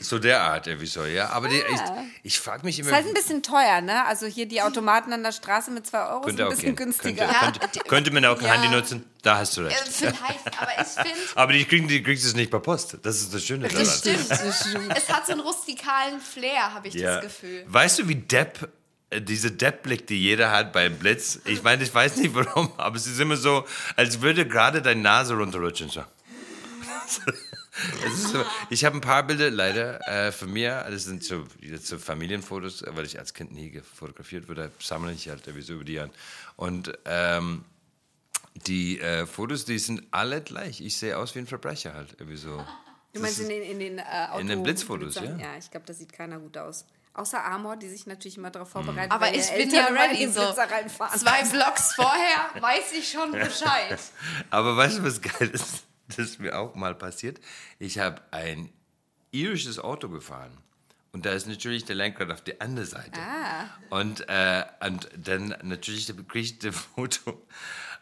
So 0.00 0.18
der 0.18 0.42
Art, 0.42 0.66
irgendwie 0.66 0.86
so, 0.86 1.04
ja. 1.04 1.28
Aber 1.30 1.48
die, 1.48 1.56
ich, 1.58 1.80
ich 2.24 2.40
frage 2.40 2.64
mich 2.64 2.78
immer. 2.80 2.88
Ist 2.88 2.94
halt 2.96 3.06
ein 3.06 3.14
bisschen 3.14 3.42
teuer, 3.44 3.80
ne? 3.80 4.04
Also 4.06 4.26
hier 4.26 4.46
die 4.46 4.60
Automaten 4.60 5.12
an 5.12 5.22
der 5.22 5.30
Straße 5.30 5.70
mit 5.70 5.86
2 5.86 6.08
Euro 6.08 6.26
sind 6.28 6.40
ein 6.40 6.48
bisschen 6.48 6.62
gehen. 6.74 6.76
günstiger. 6.76 7.28
Könnte, 7.28 7.60
könnte, 7.60 7.78
könnte 7.88 8.10
man 8.10 8.24
auch 8.24 8.36
ein 8.38 8.44
Ja. 8.44 8.52
Handy 8.54 8.68
nutzen? 8.68 9.04
Da 9.22 9.38
hast 9.38 9.56
du 9.56 9.60
Äh, 9.62 9.66
recht. 9.66 9.82
vielleicht, 9.88 10.60
aber 10.60 10.72
ich 10.80 10.86
finde, 10.88 11.10
Aber 11.36 11.52
die 11.52 11.64
kriegen, 11.64 11.86
die 11.86 12.02
kriegst 12.02 12.24
es 12.26 12.34
nicht 12.34 12.50
per 12.50 12.58
Post. 12.60 12.98
Das 13.02 13.20
ist 13.20 13.32
das 13.32 13.44
Schöne 13.44 13.68
daran. 13.68 13.84
das 13.86 13.98
stimmt. 13.98 14.96
es 14.96 15.08
hat 15.08 15.24
so 15.26 15.32
einen 15.32 15.40
rustikalen 15.40 16.20
Flair, 16.20 16.74
habe 16.74 16.88
ich 16.88 16.94
Ja. 16.94 17.16
das 17.16 17.24
Gefühl. 17.24 17.64
Weißt 17.68 18.00
du, 18.00 18.08
wie 18.08 18.16
Depp, 18.16 18.68
äh, 19.10 19.20
diese 19.22 19.52
Depp-Blick, 19.52 20.08
die 20.08 20.20
jeder 20.20 20.50
hat 20.50 20.72
beim 20.72 20.96
Blitz, 20.98 21.38
ich 21.44 21.62
meine, 21.62 21.84
ich 21.84 21.94
weiß 21.94 22.16
nicht 22.16 22.34
warum, 22.34 22.72
aber 22.76 22.96
es 22.96 23.06
ist 23.06 23.20
immer 23.20 23.36
so, 23.36 23.64
als 23.94 24.20
würde 24.20 24.46
gerade 24.48 24.82
deine 24.82 25.00
Nase 25.00 25.34
runterrutschen. 25.34 25.90
So. 27.76 28.06
Es 28.06 28.14
ist 28.14 28.28
so, 28.32 28.44
ich 28.70 28.84
habe 28.84 28.96
ein 28.96 29.00
paar 29.00 29.22
Bilder 29.22 29.50
leider 29.50 30.06
äh, 30.08 30.32
von 30.32 30.52
mir, 30.52 30.86
das 30.90 31.04
sind 31.04 31.22
so, 31.22 31.44
jetzt 31.60 31.86
so 31.86 31.98
Familienfotos, 31.98 32.84
weil 32.88 33.04
ich 33.04 33.18
als 33.18 33.34
Kind 33.34 33.52
nie 33.52 33.80
fotografiert 33.94 34.48
wurde, 34.48 34.70
sammle 34.78 35.12
ich 35.12 35.28
halt 35.28 35.46
irgendwie 35.46 35.64
so 35.64 35.74
über 35.74 35.84
die 35.84 35.94
Jahre. 35.94 36.10
Und 36.56 36.98
ähm, 37.04 37.64
die 38.66 39.00
äh, 39.00 39.26
Fotos, 39.26 39.66
die 39.66 39.78
sind 39.78 40.02
alle 40.10 40.40
gleich. 40.40 40.80
Ich 40.80 40.96
sehe 40.96 41.18
aus 41.18 41.34
wie 41.34 41.40
ein 41.40 41.46
Verbrecher 41.46 41.92
halt, 41.92 42.16
irgendwie 42.18 42.38
so. 42.38 42.64
Du 43.12 43.20
meinst 43.20 43.40
in 43.40 43.48
den, 43.48 43.62
in 43.62 43.78
den, 43.78 43.98
äh, 43.98 44.02
Auto 44.30 44.40
In 44.40 44.46
den 44.46 44.62
Blitzfotos, 44.62 45.16
ja. 45.16 45.24
Ja, 45.36 45.56
ich 45.58 45.70
glaube, 45.70 45.86
das 45.86 45.98
sieht 45.98 46.12
keiner 46.12 46.38
gut 46.38 46.56
aus. 46.56 46.86
Außer 47.12 47.42
Amor, 47.42 47.76
die 47.76 47.88
sich 47.88 48.06
natürlich 48.06 48.36
immer 48.36 48.50
darauf 48.50 48.68
vorbereitet, 48.68 49.10
Aber 49.10 49.34
ich 49.34 49.50
bin 49.50 49.70
ja 49.70 49.86
ready. 49.86 50.28
So 50.28 50.52
zwei 50.52 51.44
Blocks 51.44 51.94
vorher 51.96 52.50
weiß 52.60 52.92
ich 52.92 53.10
schon 53.10 53.32
Bescheid. 53.32 53.98
Aber 54.50 54.76
weißt 54.76 54.98
du, 54.98 55.04
was 55.04 55.22
geil 55.22 55.48
ist? 55.48 55.84
Das 56.08 56.18
ist 56.18 56.40
mir 56.40 56.58
auch 56.58 56.74
mal 56.74 56.94
passiert. 56.94 57.40
Ich 57.78 57.98
habe 57.98 58.22
ein 58.30 58.70
irisches 59.32 59.78
Auto 59.78 60.08
gefahren. 60.08 60.56
Und 61.12 61.24
da 61.24 61.32
ist 61.32 61.46
natürlich 61.46 61.84
der 61.84 61.96
Lenkrad 61.96 62.30
auf 62.30 62.42
der 62.42 62.60
anderen 62.60 62.86
Seite. 62.86 63.18
Ah. 63.18 63.70
Und, 63.90 64.28
äh, 64.28 64.64
und 64.86 65.08
dann 65.16 65.56
natürlich 65.62 66.06
kriege 66.28 66.38
ich 66.40 66.58
das 66.58 66.76
Foto. 66.76 67.46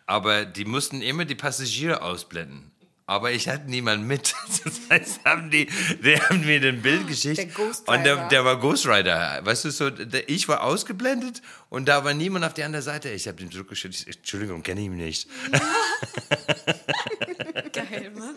Aber 0.06 0.44
die 0.44 0.64
mussten 0.64 1.00
immer 1.00 1.24
die 1.24 1.34
Passagiere 1.34 2.02
ausblenden. 2.02 2.72
Aber 3.06 3.32
ich 3.32 3.48
hatte 3.48 3.68
niemanden 3.70 4.06
mit. 4.06 4.34
Das 4.64 4.80
heißt, 4.90 5.24
haben 5.24 5.50
die, 5.50 5.66
die 6.02 6.16
haben 6.20 6.44
mir 6.44 6.60
ein 6.62 6.80
Bild 6.80 7.06
geschickt. 7.06 7.38
Der 7.38 7.46
Ghost 7.46 7.86
und 7.88 8.04
der, 8.04 8.28
der 8.28 8.44
war 8.44 8.58
Ghost 8.58 8.86
Rider. 8.86 9.40
Weißt 9.44 9.64
du, 9.66 9.70
so, 9.70 9.90
der, 9.90 10.28
ich 10.28 10.48
war 10.48 10.62
ausgeblendet 10.62 11.42
und 11.68 11.86
da 11.86 12.04
war 12.04 12.14
niemand 12.14 12.44
auf 12.44 12.54
der 12.54 12.66
anderen 12.66 12.84
Seite. 12.84 13.10
Ich 13.10 13.26
habe 13.26 13.36
den 13.38 13.50
zurückgeschickt. 13.50 14.06
Entschuldigung, 14.06 14.62
kenne 14.62 14.80
ich 14.80 14.86
ihn 14.86 14.96
nicht. 14.96 15.28
Geil, 17.72 18.12
ne? 18.14 18.34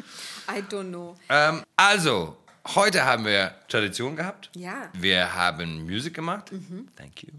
I 0.49 0.61
don't 0.69 0.89
know. 0.89 1.15
Ähm, 1.29 1.63
also, 1.75 2.37
heute 2.75 3.05
haben 3.05 3.25
wir 3.25 3.53
Tradition 3.67 4.15
gehabt. 4.15 4.49
Ja. 4.55 4.89
Wir 4.93 5.33
haben 5.33 5.85
Musik 5.85 6.13
gemacht. 6.15 6.51
Thank 6.95 7.23
you. 7.23 7.29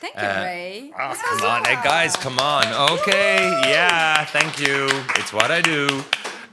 Thank 0.00 0.14
you, 0.14 0.20
Äh, 0.20 0.26
Ray. 0.26 0.92
Oh, 0.94 1.14
come 1.36 1.50
on, 1.50 1.64
hey 1.64 1.76
guys, 1.82 2.18
come 2.20 2.40
on. 2.40 2.64
Okay, 2.92 3.40
yeah, 3.66 4.24
thank 4.26 4.56
you. 4.60 4.86
It's 5.18 5.32
what 5.32 5.50
I 5.50 5.60
do. 5.60 5.88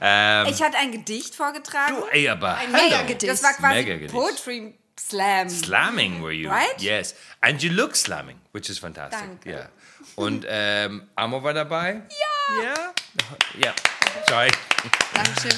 Ähm, 0.00 0.46
Ich 0.48 0.62
hatte 0.62 0.76
ein 0.78 0.92
Gedicht 0.92 1.34
vorgetragen. 1.34 1.96
du, 1.96 2.04
ey, 2.06 2.28
aber 2.28 2.56
Ein. 2.56 2.72
Megagedicht. 2.72 3.32
Das 3.32 3.42
war 3.42 3.52
quasi. 3.54 4.06
Poetry 4.08 4.74
Slam. 4.98 5.48
Slamming 5.48 6.22
were 6.22 6.32
you. 6.32 6.50
Right? 6.50 6.80
Yes. 6.80 7.14
And 7.40 7.62
you 7.62 7.70
look 7.72 7.94
slamming, 7.94 8.40
which 8.52 8.68
is 8.70 8.78
fantastic. 8.78 9.20
Danke. 9.20 9.48
Yeah. 9.50 9.68
Und 10.16 10.46
ähm, 10.48 11.08
Amo 11.14 11.42
war 11.42 11.52
dabei. 11.52 12.02
Ja. 12.08 12.62
Ja. 12.64 12.94
Ja. 13.58 13.74
Sorry. 14.28 14.50
Dankeschön. 15.14 15.52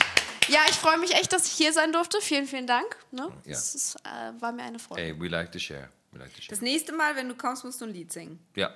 Ja, 0.48 0.60
ich 0.68 0.76
freue 0.76 0.98
mich 0.98 1.14
echt, 1.14 1.32
dass 1.32 1.46
ich 1.46 1.52
hier 1.52 1.72
sein 1.72 1.92
durfte. 1.92 2.20
Vielen, 2.20 2.46
vielen 2.46 2.66
Dank. 2.66 2.96
Ne? 3.10 3.30
Ja. 3.44 3.52
Das 3.52 3.74
ist, 3.74 3.96
äh, 3.96 4.40
war 4.40 4.50
mir 4.52 4.62
eine 4.62 4.78
Freude. 4.78 5.02
Hey, 5.02 5.14
we 5.20 5.28
like 5.28 5.52
to 5.52 5.58
share. 5.58 5.88
We 6.12 6.18
like 6.18 6.34
to 6.34 6.40
share. 6.40 6.48
Das 6.50 6.60
nächste 6.60 6.92
Mal, 6.92 7.14
wenn 7.16 7.28
du 7.28 7.34
kommst, 7.34 7.64
musst 7.64 7.80
du 7.80 7.84
ein 7.84 7.92
Lied 7.92 8.10
singen. 8.12 8.38
Ja. 8.54 8.70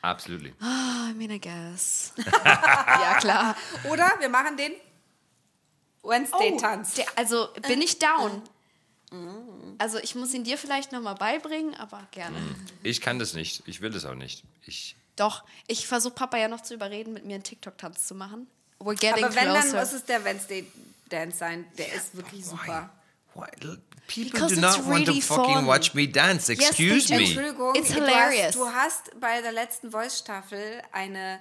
Absolutely. 0.00 0.52
Ah, 0.60 1.10
I 1.10 1.14
mean, 1.14 1.30
I 1.30 1.38
guess. 1.40 2.12
ja, 2.44 3.18
klar. 3.20 3.56
Oder 3.84 4.10
wir 4.18 4.28
machen 4.28 4.56
den 4.56 4.72
Wednesday-Tanz. 6.02 6.94
der, 6.94 7.06
also 7.16 7.48
bin 7.68 7.80
ich 7.82 7.98
down. 7.98 8.42
Also 9.78 9.98
ich 9.98 10.14
muss 10.14 10.32
ihn 10.32 10.44
dir 10.44 10.56
vielleicht 10.56 10.92
nochmal 10.92 11.14
beibringen, 11.16 11.74
aber 11.74 12.06
gerne. 12.12 12.36
Ich 12.82 13.00
kann 13.00 13.18
das 13.18 13.34
nicht. 13.34 13.62
Ich 13.66 13.80
will 13.80 13.90
das 13.90 14.04
auch 14.06 14.14
nicht. 14.14 14.42
Ich. 14.64 14.96
Doch, 15.16 15.44
ich 15.66 15.86
versuche 15.86 16.14
Papa 16.14 16.38
ja 16.38 16.48
noch 16.48 16.62
zu 16.62 16.72
überreden, 16.74 17.12
mit 17.12 17.26
mir 17.26 17.34
einen 17.34 17.44
TikTok-Tanz 17.44 18.06
zu 18.06 18.14
machen. 18.14 18.46
We're 18.80 18.94
getting 18.98 19.24
Aber 19.24 19.34
wenn, 19.34 19.44
dann 19.46 19.60
closer. 19.60 19.80
muss 19.80 19.92
es 19.92 20.04
der 20.04 20.24
Wednesday-Dance 20.24 21.36
sein. 21.36 21.66
Der 21.76 21.92
ist 21.92 22.16
wirklich 22.16 22.46
super. 22.46 22.88
Why? 23.34 23.44
People 24.08 24.30
Because 24.30 24.54
do 24.54 24.60
not 24.60 24.76
it's 24.78 24.86
want 24.86 25.04
to 25.06 25.10
really 25.12 25.20
fucking 25.22 25.54
fun. 25.54 25.66
watch 25.66 25.94
me 25.94 26.08
dance. 26.08 26.50
Excuse 26.50 27.06
do. 27.08 27.14
me. 27.14 27.20
Entschuldigung, 27.24 27.74
It's 27.74 27.88
du 27.88 27.94
hilarious. 27.94 28.46
Hast, 28.46 28.54
du 28.56 28.66
hast 28.68 29.20
bei 29.20 29.40
der 29.42 29.52
letzten 29.52 29.90
Voice-Staffel 29.90 30.82
eine, 30.92 31.38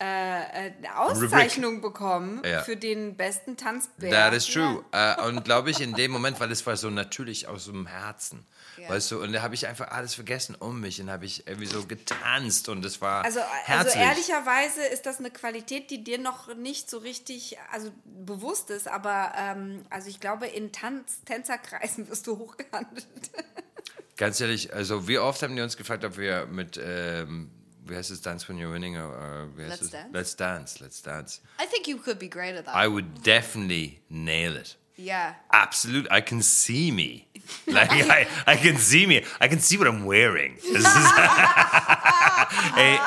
äh, 0.00 0.04
eine 0.04 0.96
Auszeichnung 0.98 1.80
bekommen 1.80 2.40
Ja. 2.44 2.62
für 2.62 2.76
den 2.76 3.16
besten 3.16 3.56
Tanzbär. 3.56 4.10
That 4.10 4.32
is 4.32 4.46
true. 4.46 4.84
Äh, 4.92 5.20
und 5.26 5.44
glaube 5.44 5.70
ich, 5.70 5.80
in 5.80 5.92
dem 5.94 6.12
Moment, 6.12 6.38
weil 6.38 6.52
es 6.52 6.64
war 6.66 6.76
so 6.76 6.88
natürlich 6.88 7.48
aus 7.48 7.64
dem 7.64 7.86
Herzen. 7.86 8.46
Ja. 8.76 8.90
Weißt 8.90 9.10
du, 9.10 9.20
und 9.20 9.32
da 9.32 9.42
habe 9.42 9.56
ich 9.56 9.66
einfach 9.66 9.88
alles 9.90 10.14
vergessen 10.14 10.54
um 10.54 10.80
mich 10.80 11.00
und 11.00 11.10
habe 11.10 11.24
ich 11.24 11.48
irgendwie 11.48 11.66
so 11.66 11.84
getanzt 11.84 12.68
und 12.68 12.84
es 12.84 13.00
war 13.00 13.24
Also, 13.24 13.40
also 13.40 13.50
herzlich. 13.64 13.96
ehrlicherweise 14.04 14.82
ist 14.84 15.04
das 15.04 15.18
eine 15.18 15.32
Qualität, 15.32 15.90
die 15.90 16.04
dir 16.04 16.18
noch 16.18 16.54
nicht 16.54 16.88
so 16.88 16.98
richtig 16.98 17.56
also 17.72 17.90
bewusst 18.04 18.70
ist, 18.70 18.86
aber 18.86 19.32
ähm, 19.36 19.82
also 19.90 20.08
ich 20.08 20.20
glaube, 20.20 20.46
in 20.46 20.70
Tanz, 20.70 21.24
Tänzerkreisen 21.24 22.08
wirst 22.08 22.28
du 22.28 22.38
hochgehandelt. 22.38 23.06
Ganz 24.16 24.40
ehrlich, 24.40 24.72
also 24.72 25.08
wie 25.08 25.18
oft 25.18 25.42
haben 25.42 25.56
die 25.56 25.62
uns 25.62 25.76
gefragt, 25.76 26.04
ob 26.04 26.16
wir 26.18 26.46
mit, 26.46 26.80
ähm, 26.80 27.50
wie 27.88 27.96
heißt 27.96 28.10
es, 28.10 28.20
Dance 28.20 28.48
When 28.48 28.58
You're 28.58 28.72
Winning? 28.72 28.96
Or, 28.96 29.12
heißt 29.64 29.82
Let's? 29.82 29.90
Dance? 29.90 30.10
Let's 30.12 30.36
Dance, 30.36 30.80
Let's 30.80 31.02
Dance. 31.02 31.40
I 31.58 31.66
think 31.66 31.88
you 31.88 31.98
could 31.98 32.18
be 32.18 32.28
great 32.28 32.56
at 32.56 32.66
that. 32.66 32.74
I 32.74 32.88
would 32.88 33.22
definitely 33.22 34.00
nail 34.08 34.56
it. 34.56 34.76
Yeah. 34.96 35.34
Absolutely. 35.52 36.10
I 36.10 36.20
can 36.20 36.42
see 36.42 36.90
me. 36.90 37.26
Like 37.66 37.90
I, 37.90 38.26
I 38.46 38.56
can 38.56 38.76
see 38.76 39.06
me. 39.06 39.24
I 39.40 39.48
can 39.48 39.58
see 39.58 39.78
what 39.78 39.86
I'm 39.86 40.04
wearing. 40.04 40.56
hey, 40.62 40.74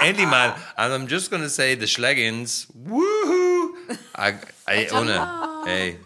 ist 0.09 0.19
man. 0.25 0.55
And 0.77 0.93
I'm 0.93 1.07
just 1.07 1.29
gonna 1.29 1.49
say 1.49 1.75
the 1.75 1.85
Schleggins. 1.85 2.65
Woohoo! 2.75 3.75
I, 4.15 4.35
ey, 4.67 4.87
ohne. 4.87 5.67
Ey. 5.67 5.97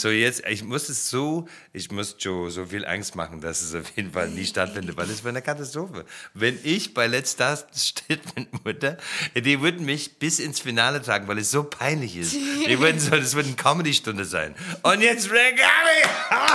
So 0.00 0.10
jetzt, 0.10 0.44
ich 0.46 0.62
muss 0.62 0.88
es 0.88 1.10
so, 1.10 1.48
ich 1.72 1.90
muss 1.90 2.14
Joe 2.18 2.50
so 2.50 2.66
viel 2.66 2.86
Angst 2.86 3.16
machen, 3.16 3.40
dass 3.40 3.60
es 3.62 3.74
auf 3.74 3.90
jeden 3.96 4.12
Fall 4.12 4.28
nie 4.28 4.44
stattfindet, 4.46 4.96
weil 4.96 5.10
es 5.10 5.24
wäre 5.24 5.30
eine 5.30 5.42
Katastrophe. 5.42 6.04
Wenn 6.34 6.58
ich 6.62 6.94
bei 6.94 7.06
Let's 7.08 7.34
Dance 7.36 7.66
steht 7.74 8.20
mit 8.36 8.64
Mutter, 8.64 8.96
die 9.34 9.60
würden 9.60 9.84
mich 9.84 10.18
bis 10.18 10.38
ins 10.38 10.60
Finale 10.60 11.02
tragen, 11.02 11.26
weil 11.26 11.38
es 11.38 11.50
so 11.50 11.64
peinlich 11.64 12.16
ist. 12.16 12.32
Die 12.34 12.78
würden 12.80 13.00
so, 13.00 13.10
das 13.10 13.34
würde 13.34 13.48
eine 13.48 13.56
Comedy-Stunde 13.56 14.24
sein. 14.24 14.54
Und 14.82 15.00
jetzt 15.00 15.30
Regali! 15.30 16.02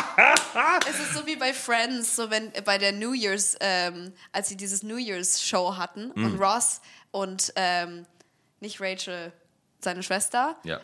Es 0.87 0.99
ist 0.99 1.13
so 1.13 1.25
wie 1.25 1.35
bei 1.35 1.53
Friends, 1.53 2.15
so 2.15 2.29
wenn 2.29 2.53
äh, 2.53 2.61
bei 2.61 2.77
der 2.77 2.91
New 2.91 3.13
Year's, 3.13 3.55
ähm, 3.59 4.13
als 4.31 4.49
sie 4.49 4.55
dieses 4.57 4.83
New 4.83 4.97
Year's 4.97 5.41
Show 5.43 5.75
hatten 5.77 6.11
Mm. 6.15 6.25
und 6.25 6.39
Ross 6.39 6.81
und 7.11 7.51
ähm, 7.55 8.05
nicht 8.59 8.79
Rachel, 8.79 9.31
seine 9.81 10.03
Schwester, 10.03 10.57
Ja. 10.63 10.79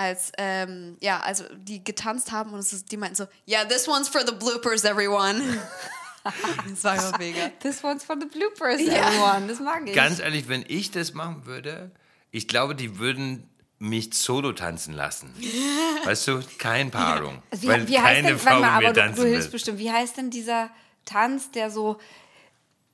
Als 0.00 0.32
ähm, 0.38 0.96
ja, 1.00 1.20
also 1.20 1.44
die 1.54 1.84
getanzt 1.84 2.32
haben 2.32 2.54
und 2.54 2.60
es 2.60 2.72
ist, 2.72 2.90
die 2.90 2.96
meinten 2.96 3.16
so, 3.16 3.26
yeah, 3.46 3.64
this 3.66 3.86
one's 3.86 4.08
for 4.08 4.22
the 4.26 4.32
bloopers, 4.32 4.82
everyone. 4.84 5.42
das 6.70 6.84
war 6.84 6.94
immer 6.94 7.18
mega. 7.18 7.50
This 7.60 7.84
one's 7.84 8.02
for 8.02 8.16
the 8.18 8.26
bloopers, 8.26 8.80
everyone. 8.80 9.46
Das 9.46 9.60
mag 9.60 9.86
ich. 9.86 9.94
Ganz 9.94 10.18
ehrlich, 10.18 10.48
wenn 10.48 10.64
ich 10.66 10.90
das 10.90 11.12
machen 11.12 11.44
würde, 11.44 11.90
ich 12.30 12.48
glaube, 12.48 12.74
die 12.74 12.98
würden 12.98 13.46
mich 13.78 14.14
solo 14.14 14.52
tanzen 14.52 14.94
lassen. 14.94 15.34
Weißt 16.04 16.28
du, 16.28 16.40
kein 16.56 16.90
Paarung. 16.90 17.42
wie, 17.50 17.68
weil 17.68 17.86
wie 17.86 17.98
heißt 17.98 18.06
keine 18.06 18.28
denn, 18.28 18.38
Frau 18.38 18.58
mal, 18.58 18.70
aber 18.70 18.94
du, 18.94 19.12
du 19.12 19.24
hilfst 19.24 19.48
will. 19.48 19.52
bestimmt. 19.52 19.78
Wie 19.78 19.90
heißt 19.90 20.16
denn 20.16 20.30
dieser 20.30 20.70
Tanz, 21.04 21.50
der 21.50 21.70
so 21.70 22.00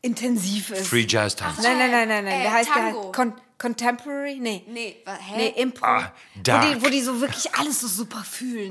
intensiv 0.03 0.71
ist? 0.71 0.89
Free 0.89 1.07
Jazz 1.09 1.37
Tanz. 1.37 1.63
Nein, 1.63 1.79
nein, 1.79 1.93
nein, 1.93 2.09
nein, 2.09 2.25
nein. 2.25 2.41
Äh, 2.41 2.43
der 2.43 2.53
heißt 2.53 2.71
Tango. 2.71 3.03
der 3.03 3.13
Con 3.13 3.33
Contemporary? 3.59 4.37
Nee. 4.39 4.63
Nee, 4.69 4.97
hä? 5.07 5.35
Nee, 5.37 5.55
Impro. 5.63 5.87
Ah, 5.87 6.13
wo, 6.35 6.43
dark. 6.43 6.63
die, 6.75 6.83
wo 6.85 6.89
die 6.91 7.01
so 7.01 7.19
wirklich 7.23 7.55
alles 7.55 7.81
so 7.81 7.89
super 7.89 8.23
fühlen. 8.23 8.71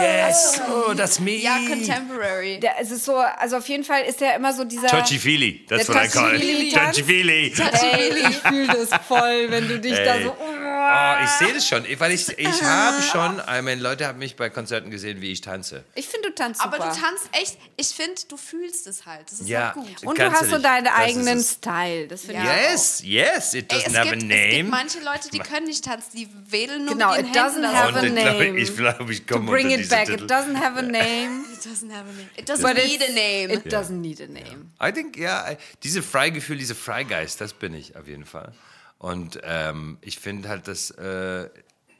Yes, 0.00 0.60
oh, 0.70 0.94
that's 0.94 1.18
me. 1.18 1.32
ja, 1.36 1.56
Contemporary. 1.68 2.60
Der, 2.60 2.78
es 2.80 2.92
ist 2.92 3.04
so, 3.04 3.16
also 3.16 3.56
auf 3.56 3.68
jeden 3.68 3.82
Fall 3.82 4.02
ist 4.04 4.20
der 4.20 4.36
immer 4.36 4.52
so 4.52 4.64
dieser. 4.64 4.86
Touchy 4.86 5.18
feely, 5.18 5.66
that's 5.68 5.86
Der 5.86 5.94
what 5.96 6.04
I 6.04 6.08
call 6.08 6.34
it. 6.34 6.40
Touchy-feely-Tanz. 6.72 6.96
Touchy 6.96 7.02
feely. 7.04 7.52
Ey, 7.82 8.28
ich 8.30 8.36
fühle 8.38 8.66
das 8.68 8.90
voll, 9.08 9.46
wenn 9.50 9.66
du 9.68 9.80
dich 9.80 9.94
da 9.96 10.14
Ey. 10.14 10.24
so. 10.24 10.36
Oh, 10.38 11.24
ich 11.24 11.30
sehe 11.30 11.52
das 11.54 11.66
schon, 11.66 11.84
weil 11.98 12.12
ich, 12.12 12.28
ich 12.38 12.62
habe 12.62 13.02
schon, 13.02 13.40
I 13.48 13.62
mean, 13.62 13.80
Leute 13.80 14.06
haben 14.06 14.18
mich 14.18 14.36
bei 14.36 14.48
Konzerten 14.48 14.90
gesehen, 14.90 15.20
wie 15.22 15.32
ich 15.32 15.40
tanze. 15.40 15.84
Ich 15.96 16.06
finde, 16.06 16.28
du 16.28 16.34
tanzt 16.36 16.62
super. 16.62 16.74
Aber 16.76 16.84
du 16.94 17.00
tanzt 17.00 17.28
echt, 17.32 17.58
ich 17.76 17.88
finde, 17.88 18.20
du 18.28 18.36
fühlst 18.36 18.86
es 18.86 19.06
halt. 19.06 19.30
Das 19.30 19.40
ist 19.40 19.48
Ja. 19.48 19.74
halt 19.74 19.74
gut. 19.74 20.04
Und 20.04 20.18
du 20.18 20.30
hast 20.32 20.50
so 20.50 20.58
deinen 20.58 20.84
das 20.84 20.94
eigenen. 20.94 21.42
Style. 21.42 22.06
Das 22.06 22.20
finde 22.22 22.44
Ja. 22.44 22.54
ich 22.54 22.70
Yes, 22.74 23.02
yes, 23.02 23.54
it 23.54 23.72
Ey, 23.72 23.78
doesn't 23.78 23.86
es, 23.88 24.03
have 24.04 24.16
gibt, 24.18 24.30
a 24.30 24.34
es 24.34 24.40
gibt 24.50 24.56
name. 24.58 24.68
manche 24.70 25.00
Leute, 25.00 25.30
die 25.30 25.38
können 25.38 25.66
nicht 25.66 25.84
tanzen, 25.84 26.16
die 26.16 26.28
wedeln 26.50 26.84
nur 26.84 26.94
Genau, 26.94 27.10
mit 27.16 27.20
ihren 27.26 27.30
it 27.30 27.36
doesn't 27.36 27.54
Händen. 27.54 27.76
have 27.76 27.92
Das 27.92 27.96
a 27.96 28.06
Und 28.06 28.16
ich 28.16 28.22
glaube, 28.24 28.44
name. 28.44 28.58
ich, 28.58 28.76
glaube, 28.76 29.12
ich 29.12 29.26
komme 29.26 29.50
Bring 29.50 29.66
unter 29.66 29.80
it 29.80 29.88
back. 29.88 30.08
It 30.08 30.20
doesn't 30.30 30.56
have 30.56 30.78
a 30.78 30.82
name. 30.82 31.44
It 31.52 31.60
doesn't 31.66 31.92
have 31.92 32.08
a 32.08 32.12
name. 32.12 32.28
It 32.36 32.48
doesn't 32.48 32.62
But 32.62 32.76
need 32.76 33.02
a 33.02 33.12
name. 33.12 33.52
It 33.52 33.66
doesn't 33.72 34.00
need 34.00 34.20
a 34.20 34.26
name. 34.26 34.70
I 34.82 34.92
think, 34.92 35.16
ja, 35.16 35.56
diese 35.82 36.02
Freigefühl, 36.02 36.58
diese 36.58 36.74
Freigeist, 36.74 37.40
das 37.40 37.52
bin 37.52 37.74
ich 37.74 37.96
auf 37.96 38.06
jeden 38.06 38.24
Fall. 38.26 38.52
Und 38.98 39.40
ähm, 39.42 39.98
ich 40.00 40.18
finde 40.18 40.48
halt, 40.48 40.66
dass 40.68 40.90
äh, 40.92 41.48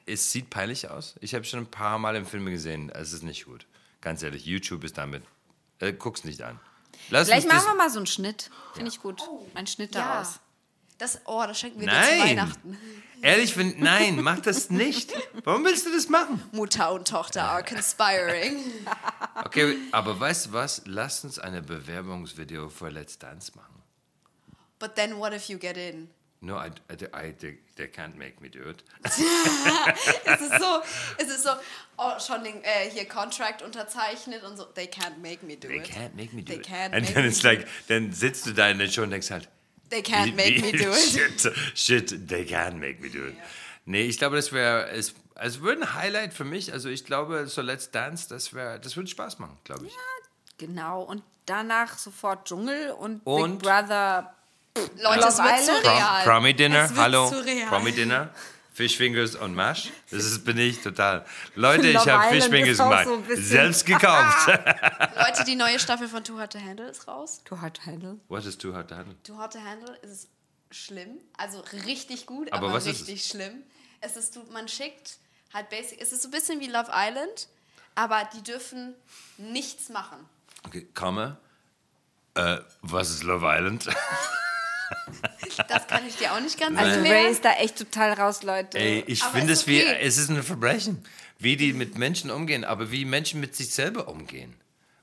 es 0.06 0.32
sieht 0.32 0.50
peinlich 0.50 0.88
aus. 0.90 1.14
Ich 1.20 1.34
habe 1.34 1.44
schon 1.44 1.60
ein 1.60 1.66
paar 1.66 1.98
Mal 1.98 2.16
im 2.16 2.26
Film 2.26 2.46
gesehen, 2.46 2.90
es 2.94 3.12
ist 3.12 3.22
nicht 3.24 3.44
gut. 3.46 3.66
Ganz 4.00 4.22
ehrlich, 4.22 4.44
YouTube 4.46 4.84
ist 4.84 4.96
damit. 4.98 5.22
Äh, 5.80 5.92
guck's 5.92 6.24
nicht 6.24 6.42
an. 6.42 6.58
Lass 7.10 7.28
Vielleicht 7.28 7.46
das, 7.46 7.52
machen 7.64 7.66
wir 7.72 7.74
mal 7.84 7.90
so 7.90 7.98
einen 7.98 8.06
Schnitt. 8.06 8.50
Finde 8.74 8.90
ich 8.90 9.00
gut. 9.00 9.20
Ein 9.54 9.66
Schnitt 9.66 9.94
Ja. 9.94 10.02
daraus. 10.02 10.40
Das, 10.98 11.20
oh, 11.26 11.42
das 11.46 11.58
schenken 11.58 11.80
wir 11.80 11.88
dir 11.88 11.92
zu 11.92 11.98
Nein! 12.00 12.20
Weihnachten. 12.20 12.78
Ehrlich, 13.20 13.56
wenn, 13.56 13.78
nein, 13.80 14.20
mach 14.20 14.40
das 14.40 14.68
nicht. 14.70 15.12
Warum 15.44 15.64
willst 15.64 15.86
du 15.86 15.90
das 15.92 16.08
machen? 16.10 16.42
Mutter 16.52 16.92
und 16.92 17.08
Tochter 17.08 17.42
are 17.44 17.64
conspiring. 17.64 18.62
Okay, 19.44 19.76
aber 19.92 20.18
weißt 20.18 20.46
du 20.46 20.52
was? 20.52 20.82
Lass 20.84 21.24
uns 21.24 21.38
eine 21.40 21.60
Bewerbungsvideo 21.62 22.68
für 22.68 22.88
Let's 22.88 23.18
Dance 23.18 23.52
machen. 23.56 23.82
But 24.78 24.94
then 24.94 25.18
what 25.18 25.32
if 25.32 25.48
you 25.48 25.58
get 25.58 25.76
in? 25.76 26.08
No, 26.40 26.56
I, 26.56 26.70
I, 26.90 27.28
I, 27.28 27.32
they, 27.32 27.58
they 27.76 27.86
can't 27.86 28.16
make 28.16 28.40
me 28.40 28.48
do 28.48 28.60
it. 28.68 28.84
Es 29.04 30.40
ist 30.40 30.60
so, 30.60 30.82
es 31.18 31.28
ist 31.28 31.42
so, 31.42 31.50
oh, 31.96 32.12
schon 32.20 32.44
den, 32.44 32.62
äh, 32.62 32.90
hier 32.90 33.06
Contract 33.08 33.62
unterzeichnet 33.62 34.44
und 34.44 34.56
so, 34.56 34.64
they 34.64 34.86
can't 34.86 35.18
make 35.22 35.44
me 35.44 35.56
do 35.56 35.68
They 35.68 35.78
it. 35.78 35.84
can't 35.90 36.14
make 36.14 36.34
me 36.34 36.42
do 36.42 36.52
They 36.52 36.60
it. 36.60 36.66
can't 36.66 36.92
And 36.94 37.06
then 37.14 37.24
it's 37.24 37.42
like, 37.42 37.66
dann 37.88 38.12
sitzt 38.12 38.46
du 38.46 38.52
da 38.52 38.68
in 38.68 38.78
der 38.78 38.88
Show 38.88 39.02
und 39.02 39.10
denkst 39.10 39.30
halt, 39.30 39.48
They 39.90 40.02
can't 40.02 40.34
make 40.36 40.60
me 40.60 40.72
do 40.72 40.90
it. 40.90 40.96
Shit, 40.98 41.52
shit, 41.74 42.28
they 42.28 42.44
can't 42.44 42.76
make 42.78 43.00
me 43.00 43.08
do 43.08 43.26
it. 43.26 43.36
Nee, 43.86 44.02
ich 44.06 44.18
glaube, 44.18 44.36
das 44.36 44.52
wäre, 44.52 44.88
es, 44.90 45.14
es 45.34 45.60
würde 45.60 45.82
ein 45.82 45.94
Highlight 45.94 46.32
für 46.32 46.44
mich. 46.44 46.72
Also 46.72 46.88
ich 46.88 47.04
glaube, 47.04 47.46
so 47.48 47.60
Let's 47.60 47.90
Dance, 47.90 48.28
das 48.28 48.54
wäre, 48.54 48.80
das 48.80 48.96
würde 48.96 49.10
Spaß 49.10 49.38
machen, 49.38 49.58
glaube 49.64 49.86
ich. 49.86 49.92
Genau. 50.58 51.02
Und 51.02 51.22
danach 51.46 51.98
sofort 51.98 52.46
Dschungel 52.48 52.92
und, 52.92 53.20
Und? 53.26 53.58
Big 53.58 53.68
Brother. 53.68 54.34
Leute, 54.96 55.28
es 55.28 55.38
Love 55.38 55.48
wird 55.48 55.64
surreal. 55.84 56.24
Promi 56.24 56.54
Dinner, 56.54 56.84
Es 56.84 56.90
wird 56.90 57.00
hallo. 57.00 57.28
surreal. 57.28 57.68
Promi 57.68 57.92
Dinner, 57.92 58.30
Fischfingers 58.74 59.36
und 59.36 59.54
Mash. 59.54 59.90
Das 60.10 60.24
ist, 60.24 60.44
bin 60.44 60.58
ich 60.58 60.82
total. 60.82 61.24
Leute, 61.54 61.86
ich 61.88 61.96
habe 61.96 62.34
Fischfingers 62.34 62.70
ist 62.70 62.80
auch 62.80 62.90
gemacht. 62.90 63.06
so 63.06 63.14
ein 63.14 63.22
bisschen- 63.22 63.44
Selbst 63.44 63.86
gekauft. 63.86 64.48
Leute, 65.16 65.44
die 65.46 65.54
neue 65.54 65.78
Staffel 65.78 66.08
von 66.08 66.22
Too 66.24 66.38
Hot 66.40 66.50
to 66.52 66.58
Handle 66.60 66.88
ist 66.88 67.06
raus. 67.08 67.40
Too 67.44 67.60
hard 67.60 67.76
to 67.76 67.86
handle. 67.86 68.18
What 68.28 68.44
is 68.44 68.58
too 68.58 68.74
hard 68.74 68.88
to 68.88 68.96
handle? 68.96 69.14
Too 69.22 69.38
Hot 69.38 69.52
to 69.52 69.60
Handle 69.60 69.94
ist 70.02 70.28
schlimm, 70.72 71.18
also 71.38 71.60
richtig 71.86 72.26
gut, 72.26 72.52
Aber 72.52 72.66
aber, 72.66 72.74
was 72.76 72.86
ist 72.86 73.02
richtig 73.02 73.24
schlimm. 73.24 73.62
Es 74.00 74.16
ist, 74.16 74.36
man 74.52 74.66
schickt 74.66 75.18
halt 75.52 75.70
basic, 75.70 76.00
es 76.02 76.10
ist 76.12 76.22
so 76.22 76.28
ein 76.28 76.32
bisschen 76.32 76.58
wie 76.58 76.66
Love 76.66 76.90
Island, 76.92 77.46
aber 77.94 78.28
die 78.34 78.42
dürfen 78.42 78.94
nichts 79.38 79.88
machen. 79.88 80.18
Okay, 80.66 80.88
komme. 80.94 81.36
Äh, 82.34 82.58
was 82.82 83.10
ist 83.10 83.22
Love 83.22 83.46
Island? 83.46 83.86
Das 85.68 85.86
kann 85.86 86.06
ich 86.06 86.16
dir 86.16 86.32
auch 86.32 86.40
nicht 86.40 86.58
ganz 86.58 86.76
Also 86.78 87.00
Ray 87.00 87.08
erklären. 87.08 87.32
ist 87.32 87.44
da 87.44 87.52
echt 87.52 87.76
total 87.78 88.12
raus, 88.14 88.42
Leute. 88.42 88.78
Ey, 88.78 89.04
ich 89.06 89.22
finde 89.22 89.52
es 89.52 89.66
wie, 89.66 89.82
okay. 89.82 89.98
es 90.00 90.16
ist 90.16 90.28
ein 90.28 90.42
Verbrechen, 90.42 91.04
wie 91.38 91.56
die 91.56 91.72
mit 91.72 91.96
Menschen 91.96 92.30
umgehen, 92.30 92.64
aber 92.64 92.90
wie 92.90 93.04
Menschen 93.04 93.40
mit 93.40 93.54
sich 93.54 93.70
selber 93.70 94.08
umgehen. 94.08 94.54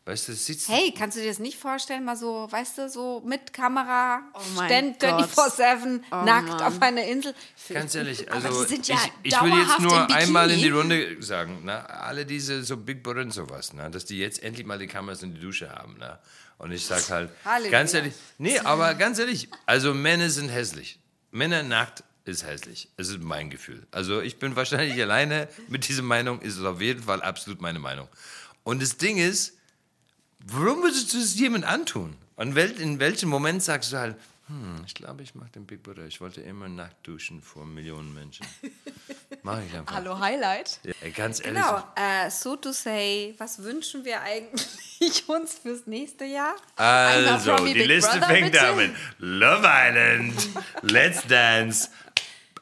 Weißt 0.04 0.28
du, 0.28 0.32
es 0.32 0.46
sieht 0.48 0.68
Hey, 0.68 0.92
kannst 0.98 1.16
du 1.16 1.22
dir 1.22 1.28
das 1.28 1.38
nicht 1.38 1.60
vorstellen, 1.60 2.04
mal 2.04 2.18
so, 2.18 2.48
weißt 2.52 2.80
du, 2.80 2.90
so 2.90 3.22
mit 3.24 3.54
Kamera, 3.54 4.22
Oh 4.34 4.40
mein 4.56 4.68
stand 4.68 5.00
Gott. 5.00 5.30
24-7, 5.30 6.02
nackt 6.26 6.60
auf 6.62 6.82
einer 6.82 7.04
Insel. 7.04 7.36
Ganz 7.70 7.94
ehrlich, 7.94 8.32
also 8.32 8.64
sind 8.64 8.82
ich, 8.82 8.88
ja 8.88 8.98
ich 9.22 9.40
will 9.42 9.54
jetzt 9.54 9.80
nur 9.80 9.92
Bikini. 10.08 10.14
einmal 10.20 10.50
in 10.50 10.60
die 10.60 10.70
Runde 10.70 11.22
sagen, 11.22 11.62
na, 11.66 11.86
alle 11.86 12.26
diese 12.26 12.64
so 12.64 12.78
Big 12.78 13.04
Brother 13.04 13.22
und 13.22 13.32
sowas, 13.32 13.74
na, 13.74 13.90
dass 13.90 14.06
die 14.06 14.18
jetzt 14.18 14.42
endlich 14.42 14.66
mal 14.66 14.80
die 14.80 14.88
Kameras 14.88 15.22
in 15.22 15.36
die 15.36 15.40
Dusche 15.40 15.70
haben. 15.70 15.98
Na. 16.00 16.18
Und 16.58 16.72
ich 16.72 16.84
sag 16.86 17.08
halt, 17.12 17.30
Halleluja. 17.46 17.72
ganz 17.72 17.94
ehrlich, 17.94 18.14
nee, 18.40 18.58
aber 18.60 18.96
ganz 18.96 19.20
ehrlich, 19.20 19.50
also 19.68 19.94
Männer 19.94 20.30
sind 20.32 20.50
hässlich. 20.50 21.00
Männer 21.30 21.62
nackt 21.62 22.04
ist 22.26 22.44
hässlich. 22.46 22.90
Es 22.98 23.10
ist 23.10 23.20
mein 23.22 23.52
Gefühl. 23.52 23.86
Also 23.92 24.20
ich 24.22 24.40
bin 24.40 24.56
wahrscheinlich 24.56 25.00
alleine 25.02 25.48
mit 25.70 25.88
dieser 25.88 26.04
Meinung, 26.04 26.42
ist 26.42 26.58
es 26.58 26.64
auf 26.66 26.82
jeden 26.82 27.04
Fall 27.04 27.22
absolut 27.22 27.62
meine 27.62 27.80
Meinung. 27.80 28.08
Und 28.64 28.82
das 28.82 28.98
Ding 28.98 29.18
ist, 29.18 29.58
warum 30.48 30.84
würdest 30.84 31.14
du 31.14 31.18
es 31.18 31.40
jemand 31.40 31.66
antun? 31.66 32.16
Und 32.36 32.58
in 32.58 33.00
welchem 33.00 33.30
Moment 33.30 33.62
sagst 33.62 33.94
du 33.94 33.98
halt, 33.98 34.16
hm, 34.48 34.84
ich 34.86 34.96
glaube, 34.96 35.24
ich 35.24 35.34
mache 35.36 35.50
den 35.52 35.66
Big 35.66 35.82
Brother. 35.82 36.06
Ich 36.08 36.20
wollte 36.20 36.42
immer 36.42 36.68
nackt 36.68 37.08
duschen 37.08 37.42
vor 37.42 37.66
Millionen 37.66 38.14
Menschen. 38.14 38.46
Mach 39.44 39.62
ich 39.62 39.74
einfach. 39.74 39.96
Hallo 39.96 40.20
Highlight. 40.20 40.80
Ja, 40.84 41.10
ganz 41.16 41.40
ehrlich. 41.40 41.62
Genau, 41.62 41.84
äh, 41.96 42.30
so 42.30 42.58
to 42.58 42.74
say, 42.74 43.34
was 43.38 43.64
wünschen 43.64 44.04
wir 44.04 44.22
eigentlich 44.22 45.24
uns 45.30 45.54
fürs 45.54 45.88
nächste 45.88 46.26
Jahr? 46.26 46.56
Also, 46.76 47.56
die 47.66 47.74
Big 47.74 47.88
Liste 47.88 48.12
Brother, 48.20 48.28
fängt 48.28 48.52
bitte. 48.52 48.68
an 48.68 48.76
mit 48.76 48.92
Love 49.20 49.68
Island, 49.68 50.50
Let's 50.82 51.26
Dance, 51.28 51.90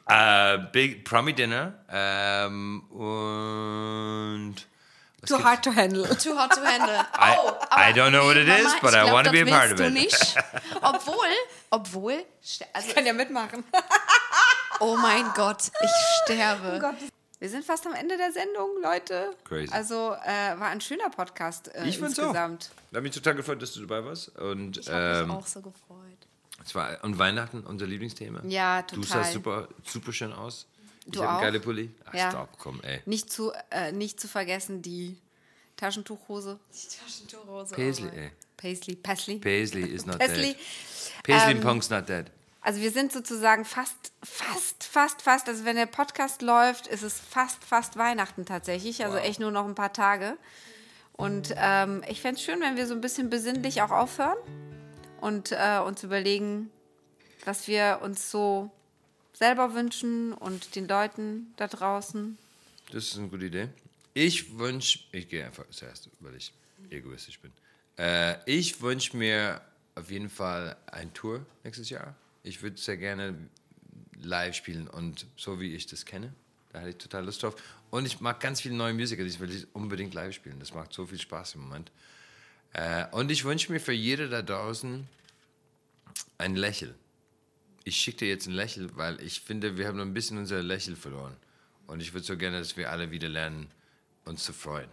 äh, 0.06 0.58
Big 0.72 1.04
Promi 1.04 1.32
Dinner 1.32 1.74
ähm, 1.90 2.82
und 2.90 4.54
Too 5.26 5.38
hard 5.42 5.62
to 5.64 5.70
handle. 5.72 6.04
Too 6.16 6.34
hot 6.36 6.50
to 6.52 6.60
handle. 6.64 6.94
I- 7.14 7.36
Oh, 7.38 7.54
I 7.70 7.92
don't 7.92 8.10
know 8.12 8.24
what 8.26 8.36
it 8.36 8.46
Mama, 8.48 8.60
is, 8.60 8.74
ich 8.74 8.80
but 8.80 8.94
I 8.94 9.04
wanna 9.12 9.24
das 9.24 9.32
be 9.32 9.42
a 9.42 9.46
part 9.58 9.72
of 9.72 9.78
du 9.78 9.84
it. 9.86 9.92
Nicht. 9.92 10.34
Obwohl, 10.80 11.14
obwohl, 11.70 12.24
also, 12.72 12.92
Kann 12.94 13.06
ja 13.06 13.12
mitmachen. 13.12 13.62
oh 14.80 14.96
mein 14.96 15.24
Gott, 15.34 15.70
ich 15.82 15.90
sterbe. 16.24 16.80
Wir 17.38 17.48
sind 17.48 17.64
fast 17.64 17.86
am 17.86 17.94
Ende 17.94 18.16
der 18.18 18.32
Sendung, 18.32 18.68
Leute. 18.82 19.34
Crazy. 19.44 19.72
Also 19.72 20.14
äh, 20.24 20.58
war 20.60 20.68
ein 20.68 20.80
schöner 20.80 21.08
Podcast 21.10 21.74
äh, 21.74 21.86
Ich 21.88 21.98
insgesamt. 21.98 22.70
Ich 22.90 22.96
habe 22.96 23.02
mich 23.02 23.14
total 23.14 23.34
gefreut, 23.34 23.62
dass 23.62 23.72
du 23.72 23.80
dabei 23.86 24.04
warst. 24.04 24.28
Und, 24.38 24.76
Ich 24.78 24.88
habe 24.88 25.20
ähm, 25.22 25.28
mich 25.28 25.36
auch 25.36 25.46
so 25.46 25.60
gefreut. 25.62 26.18
es 26.64 26.74
war, 26.74 26.98
und 27.02 27.18
Weihnachten, 27.18 27.60
unser 27.60 27.86
Lieblingsthema. 27.86 28.40
Ja, 28.44 28.82
Du 28.82 28.96
total. 28.96 29.22
sahst 29.22 29.32
super, 29.32 29.68
super 29.86 30.12
schön 30.12 30.32
aus. 30.34 30.66
Ich 31.06 31.12
Du 31.12 31.20
habe 31.20 31.28
einen 31.28 31.38
auch? 31.38 31.42
geile 31.42 31.60
Pulli. 31.60 31.90
Ach, 32.04 32.14
Ja. 32.14 32.30
stop, 32.30 32.58
komm, 32.58 32.80
ey. 32.82 33.00
Nicht 33.06 33.32
zu, 33.32 33.52
äh, 33.70 33.92
nicht 33.92 34.20
zu 34.20 34.28
vergessen 34.28 34.82
die 34.82 35.16
Taschentuchhose. 35.76 36.58
Taschentuchrose. 37.04 37.74
Paisley, 37.74 38.08
ey. 38.14 38.30
Paisley, 38.56 38.96
Paisley. 38.96 39.38
Paisley 39.38 39.82
is 39.84 40.04
not 40.04 40.18
Paisley. 40.18 40.52
dead. 40.54 40.56
Paisley 41.24 41.52
Ähm, 41.54 41.60
Punk's 41.60 41.88
not 41.90 42.08
dead. 42.08 42.26
Also 42.62 42.82
wir 42.82 42.90
sind 42.90 43.10
sozusagen 43.10 43.64
fast, 43.64 44.12
fast, 44.22 44.84
fast, 44.84 45.22
fast, 45.22 45.48
also 45.48 45.64
wenn 45.64 45.76
der 45.76 45.86
Podcast 45.86 46.42
läuft, 46.42 46.86
ist 46.88 47.02
es 47.02 47.18
fast, 47.18 47.64
fast 47.64 47.96
Weihnachten 47.96 48.44
tatsächlich, 48.44 49.02
also 49.02 49.16
echt 49.16 49.40
nur 49.40 49.50
noch 49.50 49.64
ein 49.66 49.74
paar 49.74 49.94
Tage. 49.94 50.36
Und 51.14 51.54
ähm, 51.56 52.02
ich 52.10 52.20
fände 52.20 52.38
es 52.38 52.44
schön, 52.44 52.60
wenn 52.60 52.76
wir 52.76 52.86
so 52.86 52.92
ein 52.92 53.00
bisschen 53.00 53.30
besinnlich 53.30 53.80
auch 53.80 53.90
aufhören 53.90 54.36
und 55.22 55.52
äh, 55.52 55.78
uns 55.78 56.02
überlegen, 56.02 56.70
was 57.46 57.66
wir 57.66 58.00
uns 58.02 58.30
so 58.30 58.70
selber 59.40 59.74
wünschen 59.74 60.34
und 60.34 60.76
den 60.76 60.86
Leuten 60.86 61.52
da 61.56 61.66
draußen. 61.66 62.36
Das 62.92 63.04
ist 63.04 63.18
eine 63.18 63.28
gute 63.28 63.46
Idee. 63.46 63.68
Ich 64.12 64.58
wünsche, 64.58 65.00
ich 65.12 65.28
gehe 65.28 65.46
einfach 65.46 65.64
zuerst, 65.70 66.10
weil 66.20 66.34
ich 66.34 66.52
egoistisch 66.90 67.40
bin. 67.40 67.50
Äh, 67.96 68.36
ich 68.44 68.82
wünsche 68.82 69.16
mir 69.16 69.62
auf 69.94 70.10
jeden 70.10 70.28
Fall 70.28 70.76
ein 70.92 71.12
Tour 71.14 71.46
nächstes 71.64 71.88
Jahr. 71.88 72.14
Ich 72.42 72.62
würde 72.62 72.76
sehr 72.76 72.98
gerne 72.98 73.34
live 74.20 74.54
spielen 74.54 74.88
und 74.88 75.26
so 75.36 75.58
wie 75.58 75.74
ich 75.74 75.86
das 75.86 76.04
kenne. 76.04 76.34
Da 76.72 76.80
hätte 76.80 76.90
ich 76.90 76.98
total 76.98 77.24
Lust 77.24 77.42
drauf. 77.42 77.56
Und 77.90 78.04
ich 78.04 78.20
mag 78.20 78.40
ganz 78.40 78.60
viele 78.60 78.74
neue 78.74 78.92
Musiker, 78.92 79.24
die 79.24 79.40
will 79.40 79.50
ich 79.50 79.66
unbedingt 79.74 80.12
live 80.12 80.34
spielen. 80.34 80.60
Das 80.60 80.74
macht 80.74 80.92
so 80.92 81.06
viel 81.06 81.18
Spaß 81.18 81.54
im 81.54 81.62
Moment. 81.62 81.90
Äh, 82.74 83.06
und 83.12 83.30
ich 83.30 83.44
wünsche 83.44 83.72
mir 83.72 83.80
für 83.80 83.92
jede 83.92 84.28
da 84.28 84.42
draußen 84.42 85.08
ein 86.36 86.56
Lächeln. 86.56 86.94
Ich 87.90 87.96
schicke 87.96 88.18
dir 88.18 88.28
jetzt 88.28 88.46
ein 88.46 88.52
Lächeln, 88.52 88.96
weil 88.96 89.20
ich 89.20 89.40
finde, 89.40 89.76
wir 89.76 89.88
haben 89.88 89.96
noch 89.98 90.04
ein 90.04 90.14
bisschen 90.14 90.38
unser 90.38 90.62
Lächeln 90.62 90.94
verloren. 90.96 91.36
Und 91.88 91.98
ich 91.98 92.12
würde 92.14 92.24
so 92.24 92.36
gerne, 92.36 92.60
dass 92.60 92.76
wir 92.76 92.88
alle 92.88 93.10
wieder 93.10 93.28
lernen, 93.28 93.68
uns 94.24 94.44
zu 94.44 94.52
freuen. 94.52 94.88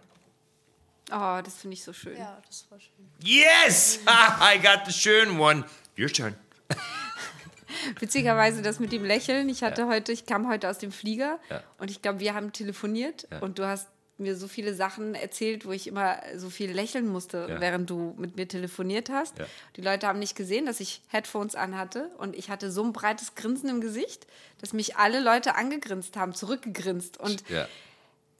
Oh, 1.11 1.39
das 1.43 1.57
finde 1.59 1.75
ich 1.75 1.83
so 1.83 1.93
schön. 1.93 2.17
Ja, 2.17 2.41
das 2.47 2.65
war 2.71 2.79
schön. 2.79 3.07
Yes! 3.23 3.99
I 4.07 4.57
got 4.59 4.87
the 4.87 4.91
schön 4.91 5.39
one. 5.39 5.63
Your 5.95 6.07
turn. 6.11 6.33
Witzigerweise 7.99 8.63
das 8.63 8.79
mit 8.79 8.91
dem 8.91 9.05
Lächeln. 9.05 9.47
Ich 9.49 9.61
hatte 9.61 9.85
heute, 9.85 10.11
ich 10.11 10.25
kam 10.25 10.47
heute 10.49 10.67
aus 10.67 10.79
dem 10.79 10.91
Flieger 10.91 11.39
Ja. 11.51 11.61
und 11.77 11.91
ich 11.91 12.01
glaube, 12.01 12.19
wir 12.19 12.33
haben 12.33 12.51
telefoniert 12.51 13.27
und 13.41 13.59
du 13.59 13.67
hast 13.67 13.87
mir 14.19 14.35
so 14.35 14.47
viele 14.47 14.73
Sachen 14.73 15.13
erzählt, 15.15 15.65
wo 15.65 15.71
ich 15.71 15.87
immer 15.87 16.17
so 16.35 16.49
viel 16.49 16.71
lächeln 16.71 17.07
musste, 17.07 17.45
Ja. 17.49 17.59
während 17.61 17.89
du 17.89 18.15
mit 18.17 18.35
mir 18.35 18.47
telefoniert 18.47 19.09
hast. 19.09 19.37
Ja. 19.39 19.45
Die 19.75 19.81
Leute 19.81 20.07
haben 20.07 20.19
nicht 20.19 20.35
gesehen, 20.35 20.65
dass 20.65 20.79
ich 20.79 21.01
Headphones 21.09 21.55
anhatte 21.55 22.09
und 22.17 22.35
ich 22.35 22.49
hatte 22.49 22.71
so 22.71 22.83
ein 22.83 22.93
breites 22.93 23.35
Grinsen 23.35 23.69
im 23.69 23.81
Gesicht, 23.81 24.25
dass 24.59 24.73
mich 24.73 24.95
alle 24.97 25.19
Leute 25.19 25.55
angegrinst 25.55 26.17
haben, 26.17 26.33
zurückgegrinst. 26.33 27.19
Und 27.19 27.47
Ja. 27.49 27.67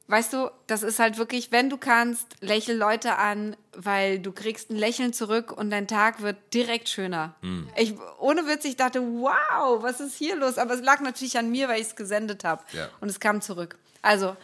weißt 0.08 0.34
du, 0.34 0.50
das 0.66 0.82
ist 0.84 0.98
halt 1.00 1.18
wirklich, 1.18 1.52
wenn 1.52 1.70
du 1.70 1.78
kannst, 1.78 2.28
lächel 2.42 2.76
Leute 2.76 3.18
an, 3.18 3.56
weil 3.74 4.18
du 4.20 4.32
kriegst 4.32 4.72
ein 4.72 4.78
Lächeln 4.78 5.14
zurück 5.14 5.52
und 5.52 5.70
dein 5.70 5.88
Tag 5.88 6.22
wird 6.24 6.38
direkt 6.54 6.90
schöner. 6.90 7.36
Ich, 7.76 7.94
ohne 8.20 8.48
Witz, 8.48 8.66
ich 8.66 8.78
dachte, 8.78 9.02
wow, 9.02 9.84
was 9.84 10.00
ist 10.00 10.16
hier 10.16 10.36
los? 10.38 10.58
Aber 10.58 10.74
es 10.74 10.82
lag 10.82 11.02
natürlich 11.02 11.38
an 11.38 11.52
mir, 11.52 11.68
weil 11.68 11.82
ich 11.82 11.88
es 11.88 11.96
gesendet 11.96 12.44
habe. 12.46 12.64
Und 13.00 13.10
es 13.10 13.20
kam 13.20 13.42
zurück. 13.42 13.78
Also, 14.02 14.36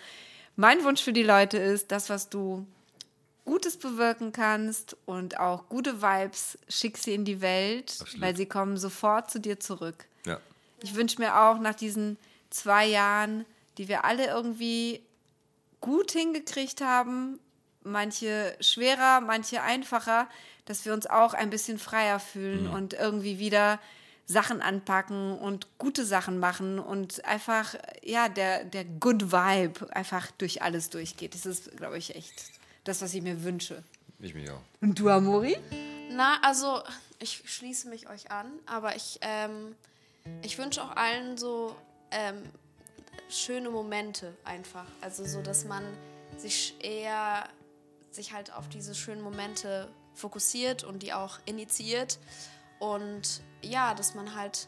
mein 0.56 0.84
Wunsch 0.84 1.02
für 1.02 1.14
die 1.14 1.24
Leute 1.24 1.58
ist, 1.58 1.92
das, 1.92 2.10
was 2.10 2.30
du 2.30 2.66
Gutes 3.46 3.78
bewirken 3.78 4.32
kannst 4.32 4.96
und 5.06 5.40
auch 5.40 5.68
gute 5.68 6.02
Vibes, 6.02 6.58
schick 6.70 6.98
sie 6.98 7.14
in 7.14 7.26
die 7.26 7.42
Welt, 7.42 7.98
Absolut. 8.00 8.22
weil 8.22 8.36
sie 8.36 8.46
kommen 8.46 8.78
sofort 8.78 9.30
zu 9.30 9.40
dir 9.40 9.60
zurück. 9.60 10.06
Ja. 10.26 10.40
Ich 10.82 10.96
wünsche 10.96 11.20
mir 11.20 11.38
auch 11.38 11.60
nach 11.60 11.76
diesen 11.76 12.18
zwei 12.50 12.86
Jahren, 12.86 13.46
die 13.78 13.90
wir 13.90 14.06
alle 14.06 14.28
irgendwie 14.28 15.02
gut 15.82 16.12
hingekriegt 16.12 16.80
haben, 16.80 17.40
manche 17.84 18.56
schwerer, 18.62 19.20
manche 19.20 19.62
einfacher, 19.62 20.30
dass 20.66 20.86
wir 20.86 20.94
uns 20.94 21.08
auch 21.08 21.34
ein 21.34 21.50
bisschen 21.50 21.78
freier 21.80 22.20
fühlen 22.20 22.70
und 22.70 22.94
irgendwie 22.94 23.40
wieder 23.40 23.80
Sachen 24.26 24.62
anpacken 24.62 25.38
und 25.38 25.68
gute 25.78 26.06
Sachen 26.06 26.40
machen 26.40 26.80
und 26.80 27.26
einfach, 27.26 27.76
ja, 28.04 28.30
der, 28.30 28.64
der 28.64 28.86
Good 28.86 29.32
Vibe 29.32 29.94
einfach 29.94 30.32
durch 30.32 30.62
alles 30.62 30.90
durchgeht. 30.90 31.36
Das 31.36 31.46
ist, 31.46 31.76
glaube 31.76 31.98
ich, 31.98 32.16
echt 32.16 32.34
das, 32.86 33.02
was 33.02 33.14
ich 33.14 33.22
mir 33.22 33.44
wünsche. 33.44 33.84
Ich 34.20 34.34
mich 34.34 34.50
auch. 34.50 34.62
Und 34.82 34.98
du, 34.98 35.10
Amori? 35.10 35.58
Na, 36.12 36.40
also 36.42 36.82
ich 37.20 37.44
schließe 37.46 37.90
mich 37.90 38.10
euch 38.10 38.32
an, 38.32 38.52
aber 38.66 38.96
ich, 38.96 39.20
ähm, 39.22 39.76
ich 40.42 40.58
wünsche 40.58 40.82
auch 40.82 40.96
allen 40.96 41.38
so 41.38 41.76
ähm, 42.12 42.44
schöne 43.30 43.70
Momente 43.70 44.34
einfach. 44.46 44.86
Also 45.02 45.26
so, 45.26 45.42
dass 45.42 45.66
man 45.66 45.84
sich 46.38 46.76
eher 46.80 47.48
sich 48.12 48.32
halt 48.32 48.54
auf 48.54 48.70
diese 48.70 48.96
schönen 48.96 49.22
Momente 49.22 49.90
fokussiert 50.14 50.84
und 50.84 51.04
die 51.04 51.14
auch 51.14 51.40
initiiert. 51.46 52.20
Und 52.84 53.42
ja, 53.62 53.94
dass 53.94 54.14
man 54.14 54.36
halt 54.36 54.68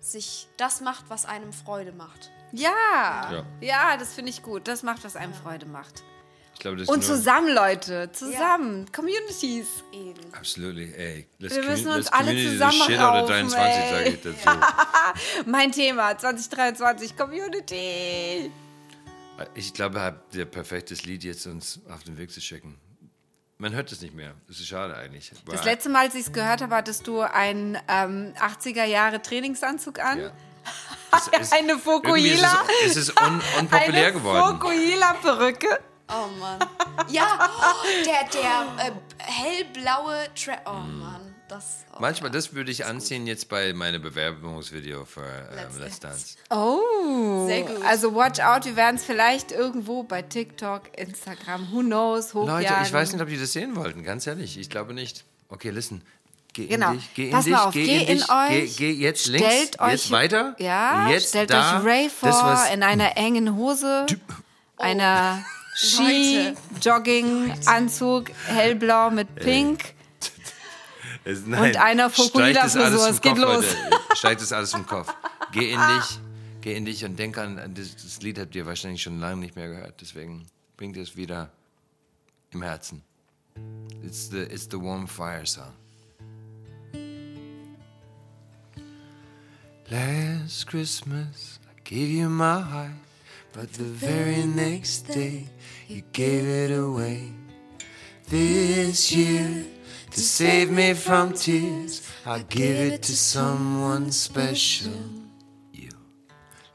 sich 0.00 0.46
das 0.58 0.82
macht, 0.82 1.06
was 1.08 1.24
einem 1.24 1.52
Freude 1.54 1.92
macht. 1.92 2.30
Ja, 2.52 3.32
Ja. 3.32 3.44
ja, 3.60 3.96
das 3.96 4.12
finde 4.12 4.30
ich 4.30 4.42
gut. 4.42 4.68
Das 4.68 4.82
macht, 4.82 5.02
was 5.04 5.16
einem 5.16 5.32
Freude 5.32 5.64
macht. 5.64 6.02
Ich 6.52 6.60
glaube, 6.60 6.76
das 6.76 6.88
Und 6.88 7.02
zusammen, 7.02 7.52
Leute, 7.52 8.12
zusammen, 8.12 8.90
Communities. 8.92 9.66
Eben. 9.92 10.20
Absolutely, 10.34 10.92
ey. 10.94 11.26
Let's 11.38 11.56
Wir 11.56 11.64
müssen 11.64 11.88
uns 11.88 12.08
alle 12.08 12.30
zusammen 12.36 12.72
shit 12.72 12.98
out 12.98 13.24
of 13.24 13.30
raufen, 13.30 13.48
23, 13.48 13.58
ey. 13.60 13.90
sage 13.90 14.08
ich 14.10 14.22
dazu. 14.44 14.58
Mein 15.46 15.72
Thema 15.72 16.16
2023 16.16 17.16
Community. 17.16 18.52
Ich 19.54 19.72
glaube, 19.74 19.98
er 19.98 20.04
hat 20.04 20.34
der 20.34 20.44
perfektes 20.44 21.04
Lied 21.06 21.24
jetzt 21.24 21.46
uns 21.46 21.80
auf 21.88 22.04
den 22.04 22.16
Weg 22.18 22.30
zu 22.30 22.40
schicken. 22.40 22.78
Man 23.58 23.72
hört 23.72 23.90
es 23.92 24.00
nicht 24.00 24.14
mehr. 24.14 24.34
Das 24.48 24.58
ist 24.58 24.66
schade 24.66 24.96
eigentlich. 24.96 25.30
Das 25.46 25.60
Weil- 25.60 25.64
letzte 25.72 25.88
Mal, 25.88 26.06
als 26.06 26.14
ich 26.14 26.26
es 26.26 26.32
gehört 26.32 26.60
habe, 26.60 26.74
hattest 26.74 27.06
du 27.06 27.20
einen 27.20 27.78
ähm, 27.88 28.34
80er 28.38 28.84
Jahre 28.84 29.22
Trainingsanzug 29.22 29.98
an. 30.00 30.20
Ja. 30.20 30.30
Es 31.38 31.52
Eine 31.52 31.78
Fokuhila. 31.78 32.64
Ist 32.84 32.90
es, 32.90 32.96
es 32.96 33.08
ist 33.08 33.20
un, 33.20 33.40
unpopulär 33.60 34.06
eine 34.08 34.12
geworden. 34.12 34.58
Fokuhila-Perücke. 34.58 35.78
Oh 36.08 36.26
Mann. 36.40 36.58
Ja, 37.08 37.48
oh, 37.56 38.04
der, 38.04 38.28
der 38.30 38.86
äh, 38.86 38.90
hellblaue 39.18 40.26
Tra 40.34 40.54
Oh 40.66 40.80
Mann, 40.80 41.23
das. 41.54 41.84
Oh. 41.92 41.98
Manchmal, 42.00 42.30
das 42.30 42.54
würde 42.54 42.70
ich 42.70 42.84
anziehen 42.86 43.26
jetzt 43.26 43.48
bei 43.48 43.72
meinem 43.72 44.02
Bewerbungsvideo 44.02 45.04
für 45.04 45.22
ähm, 45.22 45.56
Let's 45.56 45.78
Let's 45.78 46.00
Dance. 46.00 46.36
Oh. 46.50 47.46
Sehr 47.46 47.62
gut. 47.62 47.82
Also 47.84 48.14
watch 48.14 48.40
out, 48.40 48.64
wir 48.64 48.76
werden 48.76 48.96
es 48.96 49.04
vielleicht 49.04 49.52
irgendwo 49.52 50.02
bei 50.02 50.22
TikTok, 50.22 50.82
Instagram, 50.98 51.68
who 51.72 51.80
knows, 51.80 52.34
hochjagen. 52.34 52.62
Leute, 52.68 52.74
ich 52.86 52.92
weiß 52.92 53.12
nicht, 53.12 53.22
ob 53.22 53.28
die 53.28 53.38
das 53.38 53.52
sehen 53.52 53.76
wollten, 53.76 54.02
ganz 54.02 54.26
ehrlich. 54.26 54.58
Ich 54.58 54.68
glaube 54.70 54.94
nicht. 54.94 55.24
Okay, 55.48 55.70
listen. 55.70 56.02
Geh 56.52 56.66
Genau. 56.68 56.92
in 56.92 56.98
dich, 56.98 57.14
geh 57.14 57.24
in 57.26 57.30
Pass 57.32 57.44
dich, 57.44 57.52
mal 57.52 57.64
auf, 57.64 57.74
geh, 57.74 57.84
geh 57.84 57.96
in 58.02 58.08
in 58.08 58.18
dich, 58.18 58.28
euch, 58.30 58.76
geh, 58.76 58.92
geh 58.94 59.02
jetzt 59.02 59.26
links, 59.26 59.46
Stellt 59.48 59.80
euch, 59.80 59.90
jetzt 59.92 60.10
weiter, 60.12 60.54
Ja, 60.60 61.08
jetzt 61.10 61.30
stellt 61.30 61.50
da. 61.50 61.78
euch 61.80 61.84
Ray 61.84 62.08
vor 62.08 62.28
das, 62.30 62.70
in 62.72 62.84
einer 62.84 63.16
engen 63.16 63.56
Hose, 63.56 64.06
einer 64.76 65.44
Ski. 65.74 66.54
Jogging, 66.80 67.52
Anzug, 67.66 68.30
hellblau 68.46 69.10
mit 69.10 69.34
Pink. 69.34 69.94
Es, 71.24 71.42
und 71.42 71.76
einer 71.76 72.10
Fokuhila-Frisur. 72.10 72.84
Alles 72.84 73.06
Es 73.08 73.20
geht 73.20 73.32
Kopf, 73.36 73.42
los. 73.42 73.64
Leute. 73.64 74.16
Streich 74.16 74.38
das 74.38 74.52
alles 74.52 74.72
vom 74.72 74.86
Kopf. 74.86 75.12
Geh 75.52 75.72
in 75.72 75.80
dich, 75.80 76.18
geh 76.60 76.76
in 76.76 76.84
dich 76.84 77.04
und 77.04 77.18
denk 77.18 77.38
an, 77.38 77.58
an 77.58 77.74
das, 77.74 77.94
das 77.96 78.20
Lied 78.22 78.38
habt 78.38 78.54
ihr 78.54 78.66
wahrscheinlich 78.66 79.02
schon 79.02 79.20
lange 79.20 79.40
nicht 79.40 79.56
mehr 79.56 79.68
gehört. 79.68 80.00
Deswegen 80.00 80.46
bringt 80.76 80.96
es 80.96 81.16
wieder 81.16 81.50
im 82.50 82.62
Herzen. 82.62 83.02
It's 84.02 84.28
the, 84.30 84.38
it's 84.42 84.68
the 84.70 84.80
warm 84.80 85.06
fire 85.06 85.46
song. 85.46 85.72
Last 89.90 90.66
Christmas, 90.66 91.58
I 91.68 91.80
gave 91.84 92.08
you 92.08 92.28
my 92.28 92.60
heart, 92.60 92.90
but 93.52 93.72
the 93.74 93.84
very 93.84 94.44
next 94.46 95.08
day, 95.08 95.46
you 95.88 96.02
gave 96.12 96.46
it 96.46 96.72
away. 96.72 97.32
This 98.28 99.12
year, 99.12 99.64
to 100.14 100.20
save 100.20 100.70
me 100.70 100.94
from 100.94 101.32
tears, 101.32 102.08
I'll 102.24 102.44
give 102.44 102.76
it 102.76 103.02
to 103.02 103.16
someone 103.16 104.12
special. 104.12 104.92
You. 105.72 105.90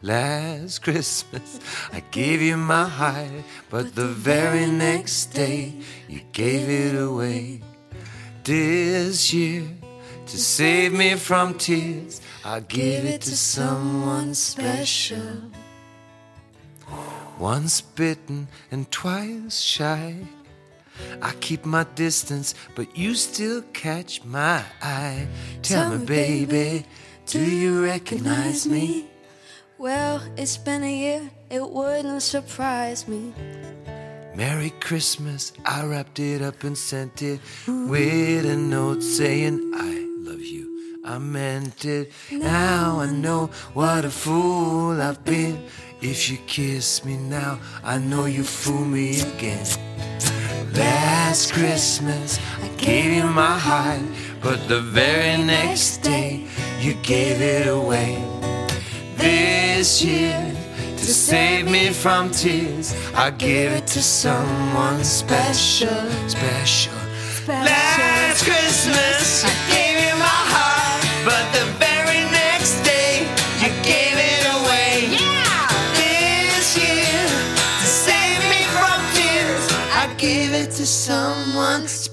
Last 0.01 0.79
Christmas, 0.83 1.59
I 1.93 2.01
gave 2.11 2.41
you 2.41 2.57
my 2.57 2.85
heart, 2.87 3.45
but 3.69 3.95
the 3.95 4.07
very 4.07 4.67
next 4.67 5.27
day, 5.27 5.73
you 6.09 6.19
gave 6.33 6.67
it 6.67 6.99
away. 6.99 7.61
This 8.43 9.33
year, 9.33 9.63
to 10.25 10.37
save 10.37 10.91
me 10.91 11.15
from 11.15 11.53
tears, 11.53 12.19
I'll 12.43 12.59
give 12.59 13.05
it 13.05 13.21
to 13.21 13.37
someone 13.37 14.33
special. 14.33 15.49
Once 17.37 17.79
bitten 17.79 18.49
and 18.69 18.91
twice 18.91 19.61
shy. 19.61 20.15
I 21.21 21.33
keep 21.39 21.65
my 21.65 21.85
distance, 21.95 22.55
but 22.75 22.97
you 22.97 23.15
still 23.15 23.61
catch 23.73 24.23
my 24.23 24.63
eye. 24.81 25.27
Tell 25.61 25.97
me, 25.97 26.05
baby, 26.05 26.85
do 27.25 27.39
you 27.39 27.83
recognize 27.83 28.67
me? 28.67 29.07
Well, 29.77 30.21
it's 30.35 30.57
been 30.57 30.83
a 30.83 30.93
year, 30.93 31.31
it 31.49 31.67
wouldn't 31.67 32.21
surprise 32.21 33.07
me. 33.07 33.33
Merry 34.35 34.69
Christmas. 34.79 35.53
I 35.65 35.85
wrapped 35.85 36.19
it 36.19 36.41
up 36.41 36.63
and 36.63 36.77
sent 36.77 37.21
it 37.21 37.41
with 37.67 38.45
a 38.45 38.55
note 38.55 39.03
saying, 39.03 39.71
I 39.75 40.05
love 40.29 40.41
you. 40.41 40.99
I 41.03 41.17
meant 41.17 41.83
it. 41.85 42.11
Now 42.31 42.99
I 42.99 43.11
know 43.11 43.47
what 43.73 44.05
a 44.05 44.09
fool 44.09 45.01
I've 45.01 45.25
been. 45.25 45.65
If 46.01 46.29
you 46.29 46.37
kiss 46.47 47.03
me 47.03 47.17
now, 47.17 47.59
I 47.83 47.97
know 47.97 48.25
you 48.25 48.43
fool 48.43 48.85
me 48.85 49.19
again. 49.19 49.65
Last 50.75 51.53
Christmas, 51.53 52.39
I 52.61 52.67
gave 52.77 53.11
you 53.11 53.23
my 53.23 53.57
heart, 53.57 54.01
but 54.41 54.67
the 54.67 54.81
very 54.81 55.43
next 55.43 55.97
day, 55.97 56.47
you 56.79 56.93
gave 56.95 57.41
it 57.41 57.67
away. 57.67 58.23
This 59.17 60.03
year, 60.03 60.55
to 60.97 61.05
save 61.05 61.69
me 61.69 61.89
from 61.89 62.29
tears, 62.31 62.93
I 63.15 63.31
give 63.31 63.71
it 63.71 63.87
to 63.87 64.01
someone 64.01 65.03
special, 65.03 66.09
special. 66.27 66.93
Last 67.47 68.43
Christmas, 68.43 69.43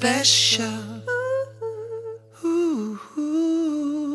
someone 0.00 0.22
special. 0.24 1.02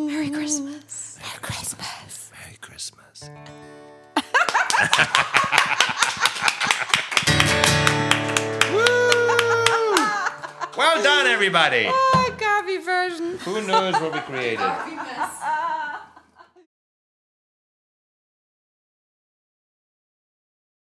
Merry 0.08 0.30
Christmas. 0.30 1.18
Merry 1.20 1.40
Christmas. 1.42 2.32
Merry 2.40 2.58
Christmas. 2.62 3.30
Well 10.78 11.04
done, 11.04 11.28
everybody. 11.28 11.86
Oh, 11.90 12.36
Gabi 12.40 12.84
version. 12.84 13.38
Who 13.40 13.62
knows 13.68 13.94
what 13.96 14.14
we 14.14 14.20
created? 14.22 14.60
Happiness. 14.60 15.91